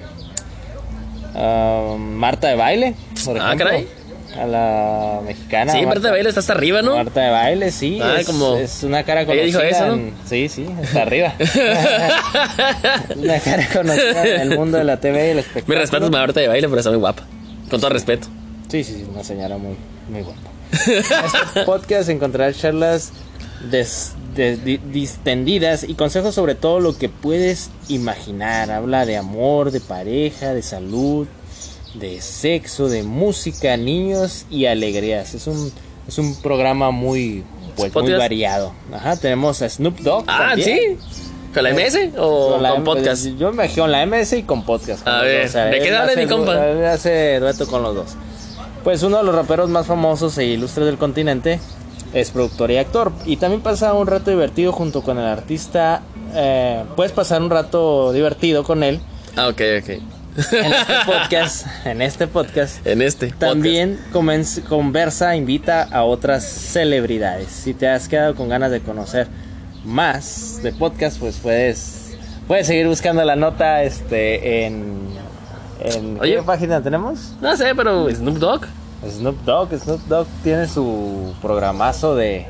a 1.34 1.96
Marta 1.98 2.50
de 2.50 2.56
Baile, 2.56 2.96
por 3.24 3.40
Ah, 3.40 3.46
ejemplo. 3.54 3.68
caray. 3.68 3.88
A 4.36 4.46
la 4.46 5.22
mexicana. 5.26 5.72
sí, 5.72 5.86
Marta 5.86 6.08
de 6.08 6.12
Baile 6.12 6.30
está 6.30 6.42
hasta 6.42 6.54
arriba, 6.54 6.82
¿no? 6.82 6.96
Marta 6.96 7.22
de 7.22 7.30
baile, 7.32 7.72
sí. 7.72 8.00
Ah, 8.02 8.18
es, 8.20 8.26
como- 8.28 8.56
es 8.58 8.84
una 8.84 9.04
cara 9.04 9.22
Ella 9.22 9.28
conocida. 9.28 9.46
dijo 9.46 9.62
eso, 9.62 9.88
¿no? 9.88 9.94
en- 9.94 10.14
Sí, 10.28 10.50
sí, 10.50 10.66
está 10.82 11.02
arriba. 11.04 11.34
una 13.16 13.40
cara 13.40 13.68
conocida 13.74 14.26
en 14.36 14.52
el 14.52 14.58
mundo 14.58 14.78
de 14.78 14.84
la 14.84 15.00
TV 15.00 15.28
y 15.28 15.30
el 15.30 15.36
Me 15.36 15.42
espectáculo. 15.42 15.80
respetas 15.80 16.10
Marta 16.12 16.40
de 16.40 16.48
Baile, 16.48 16.68
pero 16.68 16.80
está 16.80 16.90
muy 16.92 17.00
guapa. 17.00 17.24
Con 17.70 17.80
todo 17.80 17.90
respeto. 17.90 18.28
Sí, 18.70 18.84
sí, 18.84 18.96
sí, 18.96 19.06
una 19.12 19.24
señora 19.24 19.58
muy, 19.58 19.76
muy 20.10 20.22
guapa. 20.22 20.50
En 20.88 20.94
este 21.48 21.64
podcast 21.66 22.10
encontrarás 22.10 22.58
charlas 22.60 23.12
des- 23.72 24.14
distendidas 24.92 25.84
y 25.84 25.94
consejos 25.96 26.36
sobre 26.36 26.56
todo 26.56 26.80
lo 26.80 26.98
que 26.98 27.10
puedes 27.10 27.70
imaginar. 27.88 28.70
Habla 28.72 29.06
de 29.06 29.18
amor, 29.18 29.72
de 29.72 29.80
pareja, 29.80 30.54
de 30.54 30.62
salud, 30.62 31.28
de 32.00 32.22
sexo, 32.22 32.88
de 32.90 33.04
música, 33.04 33.76
niños 33.78 34.46
y 34.50 34.66
alegrías. 34.66 35.34
Es 35.34 35.48
un, 35.48 35.72
es 36.08 36.18
un 36.18 36.36
programa 36.42 36.92
muy, 36.92 37.44
pues, 37.76 37.94
muy 37.94 38.14
variado. 38.14 38.74
Ajá, 38.94 39.16
tenemos 39.18 39.62
a 39.62 39.70
Snoop 39.70 40.00
Dogg. 40.00 40.26
Ah, 40.28 40.48
también. 40.50 40.98
¿sí? 41.00 41.18
¿Con 41.54 41.64
la 41.64 41.72
MS 41.74 41.98
o 42.18 42.52
Con 42.54 42.64
la 42.64 42.70
con 42.70 42.78
M- 42.80 42.86
podcast? 42.86 43.26
Yo 43.38 43.48
me 43.50 43.54
imagino 43.64 43.84
con 43.84 43.92
la 43.92 44.06
MS 44.06 44.34
y 44.34 44.44
con 44.44 44.64
podcast. 44.64 45.04
con 45.04 45.14
A 45.14 45.22
ver. 45.22 45.48
O 45.48 45.50
sea, 45.50 45.66
¿de 45.66 45.80
qué 45.80 45.96
habla 45.96 46.16
mi 46.16 46.28
compa? 46.28 46.54
hace 46.92 47.40
dueto 47.40 47.68
con 47.68 47.82
los 47.84 47.96
dos. 47.96 48.16
Pues 48.84 49.02
uno 49.04 49.18
de 49.18 49.24
los 49.24 49.34
raperos 49.36 49.70
más 49.70 49.86
famosos 49.88 50.38
e 50.38 50.46
ilustres 50.46 50.86
del 50.86 50.98
continente 50.98 51.60
es 52.14 52.30
productor 52.32 52.72
y 52.72 52.78
actor. 52.78 53.12
Y 53.26 53.38
también 53.38 53.62
pasa 53.62 53.94
un 53.94 54.08
rato 54.08 54.30
divertido 54.32 54.72
junto 54.72 55.02
con 55.02 55.18
el 55.18 55.26
artista. 55.26 56.04
eh, 56.36 56.84
puedes 56.96 57.12
pasar 57.12 57.42
un 57.42 57.50
rato 57.50 58.12
divertido 58.14 58.64
con 58.64 58.84
él 58.84 59.00
Ah, 59.36 59.48
ok, 59.48 59.62
ok. 59.82 59.90
En 60.38 60.74
este 60.74 60.94
podcast. 61.06 61.68
en 61.86 62.02
este 62.02 62.28
podcast. 62.28 62.86
En 62.88 63.02
este. 63.02 63.32
También 63.32 64.00
conversa, 64.12 65.36
invita 65.36 65.84
a 65.84 66.04
otras 66.04 66.46
celebridades. 66.46 67.50
Si 67.50 67.74
te 67.74 67.88
has 67.88 68.08
quedado 68.08 68.36
con 68.36 68.48
ganas 68.48 68.72
de 68.72 68.82
conocer 68.82 69.28
más 69.84 70.60
de 70.62 70.74
podcast, 70.74 71.20
pues 71.20 71.38
puedes, 71.38 72.16
puedes 72.48 72.68
seguir 72.68 72.88
buscando 72.88 73.24
la 73.26 73.36
nota 73.36 73.84
este, 73.84 74.66
en, 74.66 75.08
en 75.80 76.20
Oye. 76.22 76.36
¿qué 76.36 76.44
página 76.44 76.82
tenemos? 76.82 77.34
No 77.42 77.56
sé, 77.58 77.74
pero 77.76 78.10
Snoop 78.14 78.38
Dogg. 78.38 78.66
Snoop 79.10 79.44
Dogg. 79.44 79.80
Snoop 79.80 80.02
Dogg 80.08 80.28
tiene 80.44 80.68
su 80.68 81.34
programazo 81.42 82.16
de... 82.16 82.46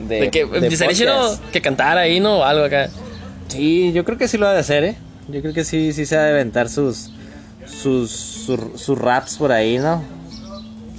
De, 0.00 0.20
De 0.20 0.30
que 0.30 0.46
de 0.46 0.66
estaría 0.68 1.14
que 1.52 1.60
cantara 1.60 2.00
ahí, 2.00 2.20
¿no? 2.20 2.38
O 2.38 2.44
algo 2.44 2.64
acá. 2.64 2.88
Sí, 3.48 3.92
yo 3.92 4.02
creo 4.06 4.16
que 4.16 4.28
sí 4.28 4.38
lo 4.38 4.46
ha 4.46 4.54
de 4.54 4.60
hacer, 4.60 4.84
¿eh? 4.84 4.96
Yo 5.32 5.40
creo 5.40 5.52
que 5.54 5.64
sí, 5.64 5.92
sí 5.92 6.06
se 6.06 6.16
ha 6.16 6.22
de 6.24 6.30
aventar 6.30 6.68
sus, 6.68 7.10
sus, 7.66 8.10
sus, 8.10 8.60
sus 8.80 8.98
raps 8.98 9.36
por 9.36 9.52
ahí, 9.52 9.78
¿no? 9.78 10.02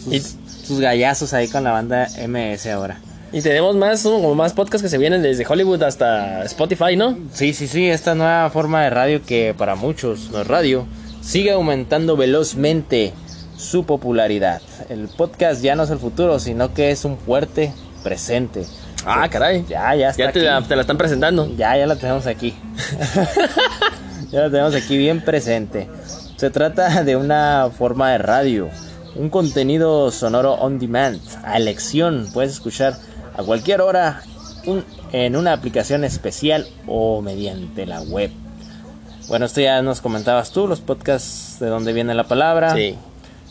Sus, 0.04 0.14
Y- 0.14 0.22
sus 0.66 0.80
gallazos 0.80 1.34
ahí 1.34 1.48
con 1.48 1.64
la 1.64 1.72
banda 1.72 2.08
MS 2.28 2.68
ahora. 2.68 3.00
Y 3.34 3.42
tenemos 3.42 3.76
más, 3.76 4.04
¿no? 4.06 4.12
como 4.16 4.36
más 4.36 4.54
podcasts 4.54 4.84
que 4.84 4.90
se 4.90 4.98
vienen 4.98 5.22
desde 5.22 5.46
Hollywood 5.48 5.82
hasta 5.84 6.44
Spotify, 6.44 6.96
¿no? 6.98 7.18
Sí, 7.34 7.54
sí, 7.54 7.68
sí, 7.68 7.88
esta 7.90 8.14
nueva 8.14 8.50
forma 8.50 8.84
de 8.84 8.90
radio 8.90 9.22
que 9.26 9.54
para 9.58 9.76
muchos 9.76 10.30
no 10.32 10.42
es 10.42 10.48
radio, 10.48 10.86
sigue 11.22 11.52
aumentando 11.52 12.18
velozmente 12.18 13.14
su 13.58 13.86
popularidad. 13.86 14.62
El 14.90 15.08
podcast 15.08 15.62
ya 15.62 15.76
no 15.76 15.84
es 15.84 15.90
el 15.92 16.00
futuro, 16.00 16.40
sino 16.40 16.74
que 16.74 16.92
es 16.92 17.06
un 17.06 17.18
fuerte 17.18 17.72
presente. 18.04 18.66
Ah, 19.06 19.28
caray. 19.30 19.66
Ya, 19.68 19.96
ya 19.96 20.10
está 20.10 20.26
Ya 20.26 20.32
te 20.32 20.40
aquí. 20.40 20.46
la, 20.48 20.62
te 20.68 20.76
la 20.76 20.82
están 20.82 20.98
presentando. 20.98 21.50
Ya, 21.56 21.78
ya 21.78 21.88
la 21.88 21.96
tenemos 21.96 22.28
aquí. 22.28 22.54
ya 24.32 24.42
la 24.42 24.50
tenemos 24.50 24.76
aquí 24.76 24.98
bien 24.98 25.22
presente. 25.24 25.90
Se 26.38 26.50
trata 26.50 27.04
de 27.04 27.16
una 27.16 27.70
forma 27.78 28.12
de 28.12 28.18
radio, 28.18 28.70
un 29.16 29.30
contenido 29.30 30.10
sonoro 30.12 30.54
on 30.54 30.80
demand, 30.80 31.20
a 31.44 31.58
elección. 31.58 32.28
Puedes 32.34 32.52
escuchar 32.54 32.96
a 33.38 33.44
cualquier 33.44 33.82
hora 33.82 34.22
un- 34.66 34.84
en 35.12 35.36
una 35.36 35.54
aplicación 35.54 36.04
especial 36.04 36.68
o 36.88 37.22
mediante 37.22 37.86
la 37.86 38.02
web. 38.02 38.32
Bueno, 39.28 39.46
esto 39.46 39.62
ya 39.62 39.82
nos 39.82 40.02
comentabas 40.02 40.52
tú, 40.52 40.68
los 40.68 40.80
podcasts 40.82 41.58
de 41.60 41.68
dónde 41.68 41.94
viene 41.94 42.14
la 42.16 42.24
palabra. 42.26 42.74
Sí. 42.76 42.96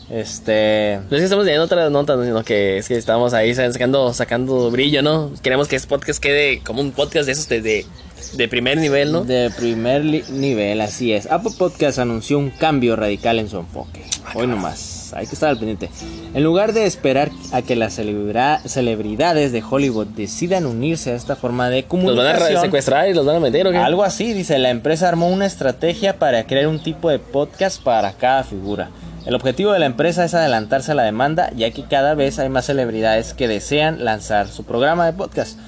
Este, 0.09 0.99
No 1.09 1.15
es 1.15 1.21
que 1.21 1.23
estamos 1.23 1.45
leyendo 1.45 1.65
otras 1.65 1.89
notas, 1.89 2.19
sino 2.25 2.43
que 2.43 2.77
es 2.79 2.87
que 2.89 2.97
estamos 2.97 3.33
ahí 3.33 3.55
sacando, 3.55 4.13
sacando 4.13 4.69
brillo, 4.69 5.01
¿no? 5.01 5.31
Queremos 5.41 5.67
que 5.69 5.77
este 5.77 5.87
podcast 5.87 6.21
quede 6.21 6.59
como 6.65 6.81
un 6.81 6.91
podcast 6.91 7.25
de 7.27 7.31
esos 7.31 7.47
de, 7.47 7.61
de, 7.61 7.85
de 8.33 8.47
primer 8.47 8.77
nivel, 8.77 9.11
¿no? 9.11 9.23
De 9.23 9.49
primer 9.51 10.03
nivel, 10.03 10.81
así 10.81 11.13
es. 11.13 11.29
Apple 11.31 11.51
Podcast 11.57 11.99
anunció 11.99 12.37
un 12.39 12.49
cambio 12.49 12.95
radical 12.95 13.39
en 13.39 13.49
su 13.49 13.57
enfoque. 13.57 14.03
Hoy 14.33 14.47
nomás, 14.47 15.13
hay 15.15 15.27
que 15.27 15.33
estar 15.33 15.49
al 15.49 15.57
pendiente. 15.57 15.89
En 16.33 16.43
lugar 16.43 16.73
de 16.73 16.85
esperar 16.85 17.29
a 17.51 17.61
que 17.61 17.75
las 17.75 17.93
celebridades 17.93 19.51
de 19.51 19.63
Hollywood 19.67 20.07
decidan 20.07 20.65
unirse 20.65 21.11
a 21.11 21.15
esta 21.15 21.35
forma 21.35 21.69
de 21.69 21.81
Los 21.81 22.15
van 22.15 22.27
a 22.27 22.33
comunicación, 22.33 22.61
secuestrar 22.61 23.09
y 23.09 23.13
los 23.13 23.25
van 23.25 23.37
a 23.37 23.39
meter, 23.39 23.67
¿o 23.67 23.71
qué? 23.71 23.77
algo 23.77 24.03
así, 24.03 24.33
dice, 24.33 24.57
la 24.59 24.69
empresa 24.69 25.09
armó 25.09 25.27
una 25.27 25.45
estrategia 25.45 26.17
para 26.17 26.45
crear 26.45 26.67
un 26.67 26.81
tipo 26.81 27.09
de 27.09 27.19
podcast 27.19 27.81
para 27.83 28.13
cada 28.13 28.43
figura. 28.43 28.89
El 29.25 29.35
objetivo 29.35 29.71
de 29.71 29.79
la 29.79 29.85
empresa 29.85 30.25
es 30.25 30.33
adelantarse 30.33 30.93
a 30.93 30.95
la 30.95 31.03
demanda, 31.03 31.51
ya 31.55 31.69
que 31.71 31.83
cada 31.83 32.15
vez 32.15 32.39
hay 32.39 32.49
más 32.49 32.65
celebridades 32.65 33.35
que 33.35 33.47
desean 33.47 34.03
lanzar 34.03 34.47
su 34.47 34.63
programa 34.63 35.05
de 35.05 35.13
podcast. 35.13 35.59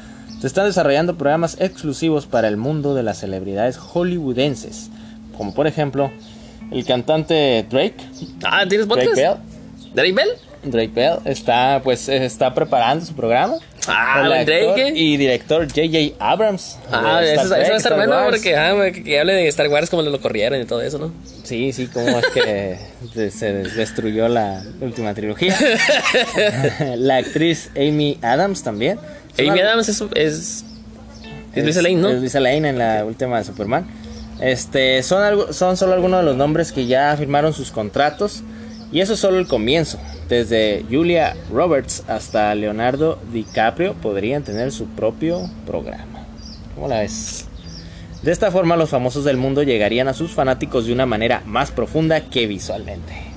Se 0.43 0.47
están 0.47 0.65
desarrollando 0.65 1.17
programas 1.17 1.55
exclusivos 1.61 2.25
para 2.25 2.49
el 2.49 2.57
mundo 2.57 2.93
de 2.95 3.01
las 3.01 3.19
celebridades 3.19 3.77
hollywoodenses, 3.77 4.89
como 5.37 5.53
por 5.53 5.67
ejemplo 5.67 6.11
el 6.69 6.83
cantante 6.83 7.65
Drake, 7.69 7.95
Ah, 8.43 8.65
¿tienes 8.67 8.85
Drake 8.89 9.07
podcast? 9.07 9.15
Bell. 9.15 9.93
¿Drake 9.93 10.11
Bell? 10.11 10.29
Drake 10.63 10.91
Bell 10.93 11.19
está 11.23 11.79
pues 11.81 12.09
está 12.09 12.53
preparando 12.53 13.05
su 13.05 13.15
programa. 13.15 13.55
Ah, 13.87 14.21
El 14.21 14.45
Drake, 14.45 14.89
¿eh? 14.89 14.91
y 14.93 15.15
director 15.15 15.65
J.J. 15.65 16.15
Abrams. 16.19 16.77
Ah, 16.91 17.21
eso, 17.23 17.49
va 17.49 17.55
a 17.55 17.77
estar 17.77 17.95
bueno 17.95 18.25
porque 18.29 18.57
ah, 18.57 18.91
que, 18.91 19.01
que 19.01 19.19
hable 19.21 19.35
de 19.35 19.47
Star 19.47 19.69
Wars 19.69 19.89
como 19.89 20.01
lo 20.01 20.19
corrieron 20.19 20.59
y 20.59 20.65
todo 20.65 20.81
eso, 20.81 20.99
¿no? 20.99 21.13
Sí, 21.43 21.71
sí, 21.71 21.87
cómo 21.87 22.19
es 22.19 22.25
que 22.33 22.79
se 23.31 23.53
destruyó 23.53 24.27
la 24.27 24.61
última 24.81 25.13
trilogía. 25.13 25.57
la 26.97 27.15
actriz 27.15 27.69
Amy 27.77 28.17
Adams 28.21 28.61
también. 28.61 28.99
Amy 29.39 29.59
Adams 29.59 29.89
es, 29.89 30.03
es, 30.15 30.65
es 31.55 31.65
Lisa 31.65 31.81
Lane, 31.81 31.95
¿no? 31.95 32.09
Es 32.09 32.21
Lisa 32.21 32.39
Lane 32.39 32.69
en 32.69 32.77
la 32.77 33.05
última 33.05 33.37
de 33.37 33.43
Superman. 33.43 33.87
Este, 34.39 35.01
son, 35.03 35.23
algo, 35.23 35.53
son 35.53 35.77
solo 35.77 35.93
algunos 35.93 36.19
de 36.19 36.25
los 36.25 36.35
nombres 36.35 36.71
que 36.71 36.85
ya 36.85 37.15
firmaron 37.17 37.53
sus 37.53 37.71
contratos. 37.71 38.43
Y 38.91 39.01
eso 39.01 39.13
es 39.13 39.19
solo 39.19 39.39
el 39.39 39.47
comienzo. 39.47 39.99
Desde 40.29 40.85
Julia 40.89 41.35
Roberts 41.51 42.03
hasta 42.07 42.53
Leonardo 42.53 43.19
DiCaprio 43.31 43.95
podrían 43.95 44.43
tener 44.43 44.71
su 44.71 44.85
propio 44.85 45.49
programa. 45.65 46.25
¿Cómo 46.75 46.87
la 46.87 46.99
ves? 46.99 47.45
De 48.21 48.31
esta 48.31 48.51
forma 48.51 48.75
los 48.75 48.89
famosos 48.89 49.25
del 49.25 49.37
mundo 49.37 49.63
llegarían 49.63 50.07
a 50.07 50.13
sus 50.13 50.31
fanáticos 50.31 50.85
de 50.85 50.93
una 50.93 51.05
manera 51.05 51.41
más 51.45 51.71
profunda 51.71 52.21
que 52.21 52.47
visualmente. 52.47 53.32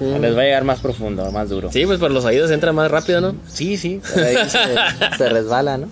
Mm. 0.00 0.20
Les 0.20 0.36
va 0.36 0.42
a 0.42 0.44
llegar 0.44 0.64
más 0.64 0.80
profundo, 0.80 1.30
más 1.32 1.48
duro. 1.48 1.70
Sí, 1.72 1.84
pues 1.86 1.98
por 1.98 2.10
los 2.10 2.24
oídos 2.24 2.50
entra 2.50 2.72
más 2.72 2.90
rápido, 2.90 3.20
¿no? 3.20 3.34
Sí, 3.48 3.76
sí, 3.76 4.00
ahí 4.16 4.36
se, 4.48 5.16
se 5.18 5.28
resbala, 5.28 5.78
¿no? 5.78 5.88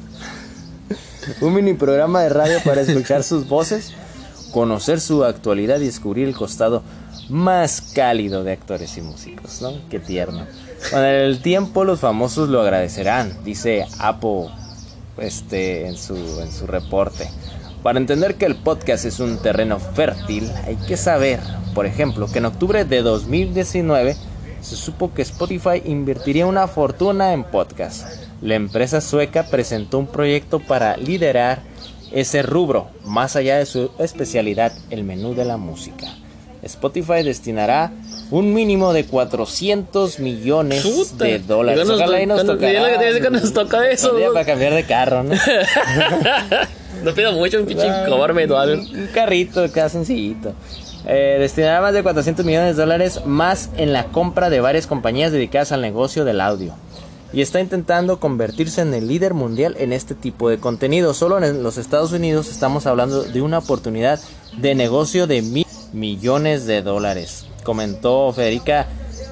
Un 1.41 1.55
mini 1.55 1.75
programa 1.75 2.23
de 2.23 2.29
radio 2.29 2.59
para 2.65 2.83
escuchar 2.83 3.25
sus 3.25 3.49
voces, 3.49 3.93
conocer 4.53 5.01
su 5.01 5.25
actualidad 5.25 5.81
y 5.81 5.87
descubrir 5.87 6.29
el 6.29 6.35
costado 6.35 6.83
más 7.29 7.81
cálido 7.81 8.45
de 8.45 8.53
actores 8.53 8.97
y 8.97 9.03
músicos, 9.03 9.61
¿no? 9.61 9.73
Qué 9.91 9.99
tierno. 9.99 10.47
Con 10.91 11.05
el 11.05 11.41
tiempo 11.41 11.85
los 11.85 12.01
famosos 12.01 12.49
lo 12.49 12.61
agradecerán, 12.61 13.33
dice 13.45 13.87
Apo 13.99 14.51
este, 15.19 15.87
en, 15.89 15.97
su, 15.97 16.15
en 16.41 16.53
su 16.53 16.67
reporte. 16.67 17.29
Para 17.87 18.01
entender 18.01 18.35
que 18.35 18.47
el 18.47 18.57
podcast 18.57 19.05
es 19.05 19.21
un 19.21 19.39
terreno 19.41 19.79
fértil, 19.79 20.51
hay 20.67 20.75
que 20.75 20.97
saber, 20.97 21.39
por 21.73 21.87
ejemplo, 21.87 22.27
que 22.27 22.39
en 22.39 22.47
octubre 22.47 22.85
de 22.85 23.01
2019 23.01 24.17
se 24.61 24.75
supo 24.75 25.15
que 25.15 25.23
Spotify 25.23 25.83
invertiría 25.85 26.49
una 26.49 26.67
fortuna 26.67 27.33
en 27.33 27.45
podcast. 27.45 28.09
La 28.43 28.57
empresa 28.57 29.01
sueca 29.01 29.45
presentó 29.45 30.01
un 30.01 30.09
proyecto 30.09 30.59
para 30.59 30.97
liderar 30.97 31.61
ese 32.11 32.43
rubro, 32.43 32.89
más 33.05 33.37
allá 33.37 33.59
de 33.59 33.67
su 33.67 33.93
especialidad, 34.01 34.73
el 34.91 35.05
menú 35.05 35.37
de 35.37 35.45
la 35.45 35.57
música. 35.57 36.09
Spotify 36.65 37.23
destinará 37.23 37.93
un 38.33 38.53
mínimo 38.53 38.93
de 38.95 39.07
400 39.07 40.19
millones 40.19 40.83
de 41.19 41.39
dólares. 41.39 41.87
Nos- 41.87 42.01
nos 42.01 42.45
tocará. 42.47 42.73
ya 43.21 43.31
nos 43.31 43.53
toca 43.53 43.89
eso, 43.89 44.11
Un 44.11 44.17
día 44.17 44.27
¿no? 44.27 44.33
para 44.33 44.45
cambiar 44.45 44.75
de 44.75 44.83
carro, 44.83 45.23
¿no? 45.23 45.37
no 47.03 47.13
pido 47.15 47.33
mucho, 47.33 47.59
un 47.61 47.67
pinche 47.67 47.87
o 48.55 48.59
algo. 48.59 48.83
Un 48.83 49.07
carrito 49.15 49.63
acá 49.65 49.89
sencillito. 49.89 50.53
Eh, 51.07 51.37
destinará 51.39 51.81
más 51.81 51.95
de 51.95 52.03
400 52.03 52.45
millones 52.45 52.77
de 52.77 52.83
dólares 52.83 53.21
más 53.25 53.71
en 53.77 53.93
la 53.93 54.05
compra 54.07 54.51
de 54.51 54.61
varias 54.61 54.87
compañías 54.87 55.31
dedicadas 55.33 55.71
al 55.73 55.81
negocio 55.83 56.25
del 56.25 56.41
audio. 56.41 56.75
Y 57.33 57.43
está 57.43 57.61
intentando 57.61 58.19
convertirse 58.19 58.81
en 58.81 58.95
el 58.95 59.07
líder 59.09 59.35
mundial 59.35 59.77
en 59.79 59.93
este 59.93 60.15
tipo 60.15 60.49
de 60.49 60.59
contenido. 60.59 61.13
Solo 61.15 61.43
en 61.45 61.63
los 61.63 61.77
Estados 61.77 62.13
Unidos 62.13 62.49
estamos 62.49 62.87
hablando 62.87 63.23
de 63.25 63.43
una 63.43 63.59
oportunidad 63.59 64.19
de 64.57 64.75
negocio 64.75 65.27
de 65.27 65.43
mil 65.43 65.67
millones 65.93 66.67
de 66.67 66.83
dólares. 66.83 67.47
Comentó 67.63 68.33
Federica 68.33 68.87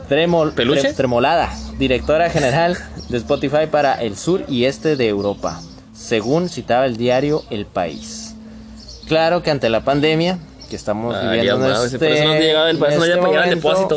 Tremol- 0.08 0.54
Tremolada, 0.96 1.50
directora 1.78 2.30
general 2.30 2.76
de 3.08 3.16
Spotify 3.18 3.66
para 3.70 3.94
el 3.94 4.16
sur 4.16 4.44
y 4.48 4.64
este 4.66 4.96
de 4.96 5.08
Europa, 5.08 5.60
según 6.04 6.48
citaba 6.48 6.84
el 6.86 6.96
diario 6.96 7.42
El 7.50 7.66
País. 7.66 8.34
Claro 9.08 9.42
que 9.42 9.50
ante 9.50 9.68
la 9.70 9.84
pandemia 9.84 10.38
que 10.68 10.76
estamos 10.76 11.14
Ah, 11.14 11.22
viviendo 11.30 11.44
ya, 11.44 11.54
en 11.54 11.72
madre, 11.72 11.86
este, 11.86 11.98
por 11.98 12.08
eso 12.08 12.24
no 12.24 12.32
te 12.32 12.40
llegaba 12.40 12.70
el- 12.70 12.78
no 12.80 12.86
este 12.86 13.50
depósito. 13.50 13.96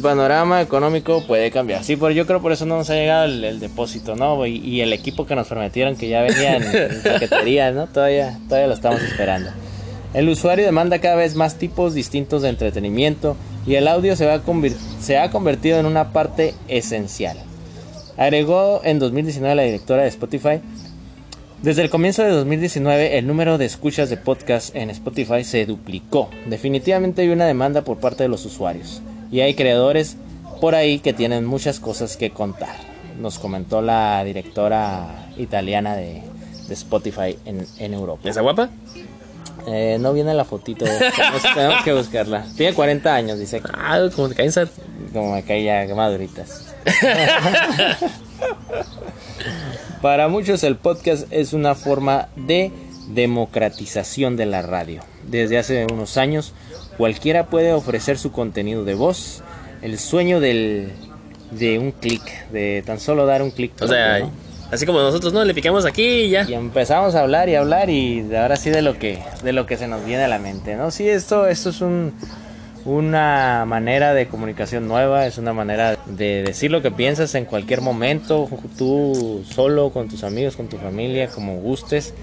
Panorama 0.00 0.62
económico 0.62 1.22
puede 1.26 1.50
cambiar. 1.50 1.84
Sí, 1.84 1.96
pero 1.96 2.10
yo 2.10 2.26
creo 2.26 2.40
por 2.40 2.52
eso 2.52 2.64
no 2.64 2.78
nos 2.78 2.88
ha 2.88 2.94
llegado 2.94 3.26
el, 3.26 3.44
el 3.44 3.60
depósito, 3.60 4.16
¿no? 4.16 4.46
Y, 4.46 4.56
y 4.56 4.80
el 4.80 4.92
equipo 4.94 5.26
que 5.26 5.34
nos 5.36 5.46
prometieron 5.48 5.96
que 5.96 6.08
ya 6.08 6.22
venía 6.22 6.56
en, 6.56 6.62
en 6.74 7.02
paquetería, 7.04 7.70
¿no? 7.72 7.86
Todavía, 7.86 8.38
todavía 8.48 8.68
lo 8.68 8.74
estamos 8.74 9.02
esperando. 9.02 9.50
El 10.14 10.28
usuario 10.30 10.64
demanda 10.64 10.98
cada 11.00 11.16
vez 11.16 11.34
más 11.34 11.56
tipos 11.56 11.92
distintos 11.92 12.40
de 12.40 12.48
entretenimiento 12.48 13.36
y 13.66 13.74
el 13.74 13.86
audio 13.88 14.16
se, 14.16 14.24
va 14.24 14.40
se 15.00 15.18
ha 15.18 15.30
convertido 15.30 15.78
en 15.78 15.84
una 15.84 16.12
parte 16.12 16.54
esencial. 16.68 17.36
Agregó 18.16 18.80
en 18.82 18.98
2019 18.98 19.54
la 19.54 19.62
directora 19.62 20.02
de 20.02 20.08
Spotify. 20.08 20.60
Desde 21.62 21.82
el 21.82 21.90
comienzo 21.90 22.22
de 22.22 22.30
2019 22.30 23.18
el 23.18 23.26
número 23.26 23.58
de 23.58 23.64
escuchas 23.64 24.10
de 24.10 24.16
podcast 24.16 24.76
en 24.76 24.90
Spotify 24.90 25.42
se 25.42 25.64
duplicó. 25.66 26.28
Definitivamente 26.46 27.22
hay 27.22 27.28
una 27.30 27.46
demanda 27.46 27.82
por 27.82 27.98
parte 27.98 28.22
de 28.24 28.28
los 28.28 28.44
usuarios 28.44 29.00
y 29.32 29.40
hay 29.40 29.54
creadores 29.54 30.16
por 30.60 30.74
ahí 30.74 30.98
que 30.98 31.12
tienen 31.12 31.44
muchas 31.44 31.80
cosas 31.80 32.16
que 32.16 32.30
contar. 32.30 32.76
Nos 33.18 33.38
comentó 33.38 33.80
la 33.80 34.22
directora 34.22 35.28
italiana 35.38 35.96
de, 35.96 36.22
de 36.68 36.74
Spotify 36.74 37.36
en, 37.46 37.66
en 37.78 37.94
Europa. 37.94 38.28
¿Esa 38.28 38.42
guapa? 38.42 38.68
Eh, 39.66 39.96
no 39.98 40.12
viene 40.12 40.34
la 40.34 40.44
fotito, 40.44 40.84
tenemos, 40.84 41.42
tenemos 41.54 41.82
que 41.82 41.92
buscarla. 41.94 42.44
Tiene 42.56 42.74
40 42.74 43.14
años, 43.14 43.38
dice. 43.38 43.62
Ah, 43.72 44.06
como 44.14 44.28
te 44.28 44.34
caen. 44.34 44.52
Como 45.12 45.32
me 45.32 45.42
cae 45.42 45.64
ya 45.64 45.94
maduritas. 45.94 46.74
Para 50.02 50.28
muchos 50.28 50.62
el 50.64 50.76
podcast 50.76 51.26
es 51.30 51.52
una 51.52 51.74
forma 51.74 52.28
de 52.36 52.72
democratización 53.08 54.36
de 54.36 54.46
la 54.46 54.62
radio. 54.62 55.02
Desde 55.24 55.58
hace 55.58 55.86
unos 55.92 56.16
años 56.16 56.52
cualquiera 56.96 57.46
puede 57.46 57.72
ofrecer 57.72 58.18
su 58.18 58.32
contenido 58.32 58.84
de 58.84 58.94
voz. 58.94 59.42
El 59.82 59.98
sueño 59.98 60.40
del, 60.40 60.92
de 61.50 61.78
un 61.78 61.92
clic, 61.92 62.22
de 62.50 62.82
tan 62.84 63.00
solo 63.00 63.26
dar 63.26 63.42
un 63.42 63.50
clic. 63.50 63.72
O 63.80 63.88
sea, 63.88 64.18
¿no? 64.20 64.30
Así 64.70 64.84
como 64.84 65.00
nosotros, 65.00 65.32
¿no? 65.32 65.44
Le 65.44 65.54
picamos 65.54 65.84
aquí 65.84 66.02
y 66.02 66.30
ya. 66.30 66.44
Y 66.48 66.54
empezamos 66.54 67.14
a 67.14 67.20
hablar 67.20 67.48
y 67.48 67.54
hablar 67.54 67.88
y 67.88 68.34
ahora 68.34 68.56
sí 68.56 68.70
de 68.70 68.82
lo 68.82 68.98
que, 68.98 69.22
de 69.44 69.52
lo 69.52 69.64
que 69.64 69.76
se 69.76 69.86
nos 69.86 70.04
viene 70.04 70.24
a 70.24 70.28
la 70.28 70.40
mente, 70.40 70.74
¿no? 70.74 70.90
Sí, 70.90 71.08
esto, 71.08 71.46
esto 71.46 71.70
es 71.70 71.80
un, 71.80 72.12
una 72.86 73.64
manera 73.66 74.14
de 74.14 74.28
comunicación 74.28 74.86
nueva, 74.86 75.26
es 75.26 75.38
una 75.38 75.52
manera 75.52 75.98
de 76.06 76.44
decir 76.44 76.70
lo 76.70 76.82
que 76.82 76.92
piensas 76.92 77.34
en 77.34 77.44
cualquier 77.44 77.80
momento, 77.80 78.48
tú 78.78 79.44
solo, 79.50 79.90
con 79.90 80.08
tus 80.08 80.22
amigos, 80.22 80.56
con 80.56 80.68
tu 80.68 80.76
familia, 80.78 81.26
como 81.28 81.56
gustes. 81.56 82.14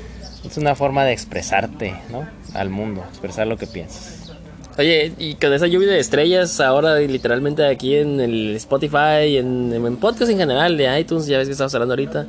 Es 0.45 0.57
una 0.57 0.76
forma 0.76 1.03
de 1.03 1.11
expresarte, 1.11 1.93
¿no? 2.09 2.28
Al 2.53 2.70
mundo, 2.70 3.03
expresar 3.09 3.45
lo 3.45 3.57
que 3.57 3.68
piensas. 3.68 4.32
Oye, 4.78 5.14
y 5.20 5.36
con 5.36 5.53
esa 5.53 5.68
lluvia 5.68 5.91
de 5.91 5.99
estrellas 5.99 6.59
ahora 6.59 6.97
literalmente 6.97 7.66
aquí 7.66 7.95
en 7.95 8.20
el 8.20 8.55
Spotify, 8.55 9.38
en, 9.38 9.72
en 9.74 9.97
podcast 9.97 10.32
en 10.32 10.38
general 10.38 10.78
de 10.78 10.99
iTunes, 10.99 11.28
ya 11.28 11.38
ves 11.38 11.47
que 11.47 11.51
estamos 11.51 11.74
hablando 11.76 11.93
ahorita, 11.93 12.26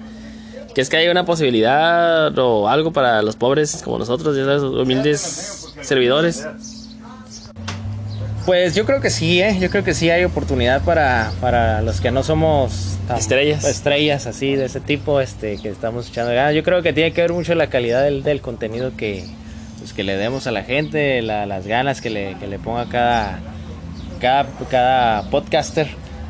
que 0.74 0.80
es 0.80 0.91
que 0.91 0.97
hay 0.97 1.09
una 1.09 1.24
posibilidad 1.24 2.37
o 2.37 2.68
algo 2.68 2.93
para 2.93 3.22
los 3.22 3.37
pobres 3.37 3.80
como 3.82 3.99
nosotros, 3.99 4.37
ya 4.37 4.45
sabes, 4.45 4.62
humildes 4.62 5.72
servidores. 5.82 6.47
Pues 8.47 8.74
yo 8.74 8.84
creo 8.84 9.01
que 9.01 9.09
sí, 9.09 9.40
¿eh? 9.40 9.57
yo 9.59 9.70
creo 9.70 9.84
que 9.84 9.95
sí 9.95 10.11
hay 10.11 10.22
oportunidad 10.24 10.82
para, 10.82 11.32
para 11.40 11.80
los 11.80 12.03
que 12.03 12.11
no 12.11 12.22
somos 12.22 12.99
tan- 13.09 13.16
Estrellas. 13.18 13.64
estrellas 13.64 14.26
así 14.26 14.55
de 14.55 14.66
ese 14.66 14.80
tipo 14.80 15.20
este 15.22 15.57
que 15.57 15.70
estamos 15.70 16.09
echando 16.11 16.34
ganas. 16.34 16.55
Yo 16.55 16.62
creo 16.62 16.82
que 16.82 16.92
tiene 16.92 17.12
que 17.12 17.22
ver 17.22 17.32
mucho 17.32 17.55
la 17.55 17.68
calidad 17.68 18.03
del, 18.05 18.22
del 18.22 18.42
contenido 18.42 18.92
que, 18.99 19.24
pues, 19.78 19.95
que 19.95 20.05
le 20.05 20.16
demos 20.18 20.47
a 20.47 20.51
la 20.53 20.62
gente, 20.62 21.22
la- 21.22 21.47
las 21.47 21.66
ganas 21.66 22.03
que 22.03 22.11
le, 22.11 22.34
que 22.38 22.47
le 22.47 22.59
ponga 22.59 22.86
cada, 22.90 23.38
cada, 24.20 24.47
cada 24.70 25.30
podcaster. 25.30 25.88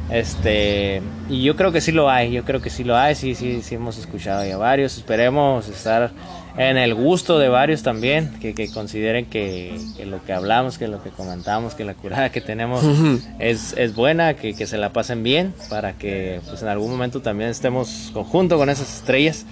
Este, 0.09 1.03
y 1.29 1.43
yo 1.43 1.57
creo 1.57 1.73
que 1.73 1.81
sí 1.81 1.91
lo 1.91 2.09
hay, 2.11 2.31
yo 2.31 2.45
creo 2.45 2.61
que 2.61 2.71
sí 2.71 2.85
lo 2.85 2.97
hay, 2.97 3.17
sí, 3.17 3.35
sí, 3.35 3.61
sí 3.63 3.75
hemos 3.75 3.99
escuchado 3.99 4.45
ya 4.45 4.57
varios, 4.59 4.99
esperemos 4.99 5.67
estar 5.69 6.11
en 6.57 6.77
el 6.77 6.95
gusto 6.95 7.39
de 7.39 7.49
varios 7.49 7.83
también, 7.83 8.31
que, 8.41 8.55
que 8.55 8.71
consideren 8.71 9.27
que, 9.27 9.77
que 9.97 10.07
lo 10.07 10.25
que 10.25 10.33
hablamos, 10.33 10.79
que 10.79 10.87
lo 10.87 11.03
que 11.03 11.11
comentamos, 11.11 11.75
que 11.75 11.85
la 11.85 11.95
curada 11.95 12.31
que 12.31 12.41
tenemos 12.41 12.85
es, 13.41 13.75
es 13.77 13.95
buena, 13.95 14.35
que, 14.35 14.55
que 14.55 14.67
se 14.67 14.79
la 14.79 14.93
pasen 14.93 15.23
bien, 15.23 15.53
para 15.69 15.95
que 15.95 16.41
pues 16.49 16.63
en 16.63 16.69
algún 16.69 16.91
momento 16.91 17.21
también 17.21 17.51
estemos 17.51 18.11
conjunto 18.13 18.57
con 18.57 18.71
esas 18.71 18.95
estrellas. 18.99 19.47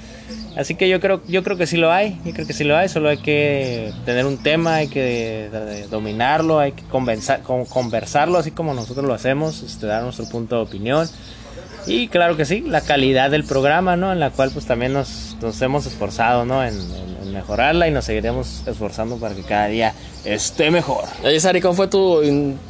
Así 0.57 0.75
que 0.75 0.89
yo 0.89 1.01
creo, 1.01 1.23
yo 1.27 1.43
creo 1.43 1.57
que 1.57 1.67
sí 1.67 1.77
lo 1.77 1.91
hay, 1.91 2.21
yo 2.25 2.33
creo 2.33 2.47
que 2.47 2.53
sí 2.53 2.63
lo 2.63 2.77
hay, 2.77 2.89
solo 2.89 3.09
hay 3.09 3.19
que 3.19 3.93
tener 4.05 4.27
un 4.27 4.39
tema, 4.39 4.77
hay 4.77 4.89
que 4.89 5.49
dominarlo, 5.91 6.59
hay 6.59 6.73
que 6.73 6.85
conversarlo 6.85 8.39
así 8.39 8.51
como 8.51 8.75
nosotros 8.75 9.07
lo 9.07 9.15
hacemos, 9.15 9.63
este, 9.63 9.87
dar 9.87 10.03
nuestro 10.03 10.29
punto 10.29 10.57
de 10.57 10.63
opinión. 10.63 11.09
Y 11.87 12.09
claro 12.09 12.37
que 12.37 12.45
sí, 12.45 12.61
la 12.67 12.81
calidad 12.81 13.31
del 13.31 13.45
programa, 13.45 13.97
¿no? 13.97 14.13
En 14.13 14.21
la 14.21 14.31
cual 14.31 14.51
pues 14.53 14.67
también 14.67 14.93
nos, 14.93 15.37
nos 15.41 15.61
hemos 15.63 15.85
esforzado, 15.87 16.45
¿no? 16.45 16.63
En, 16.65 16.75
en- 16.75 17.13
en 17.23 17.33
mejorarla 17.33 17.87
y 17.89 17.91
nos 17.93 18.05
seguiremos 18.05 18.63
esforzando 18.67 19.17
para 19.17 19.35
que 19.35 19.43
cada 19.43 19.67
día 19.69 19.95
esté 20.25 20.71
mejor. 20.71 21.05
Oye, 21.25 21.39
Sari, 21.41 21.61
¿cómo 21.61 21.75
fue 21.75 21.87
tu, 21.89 22.21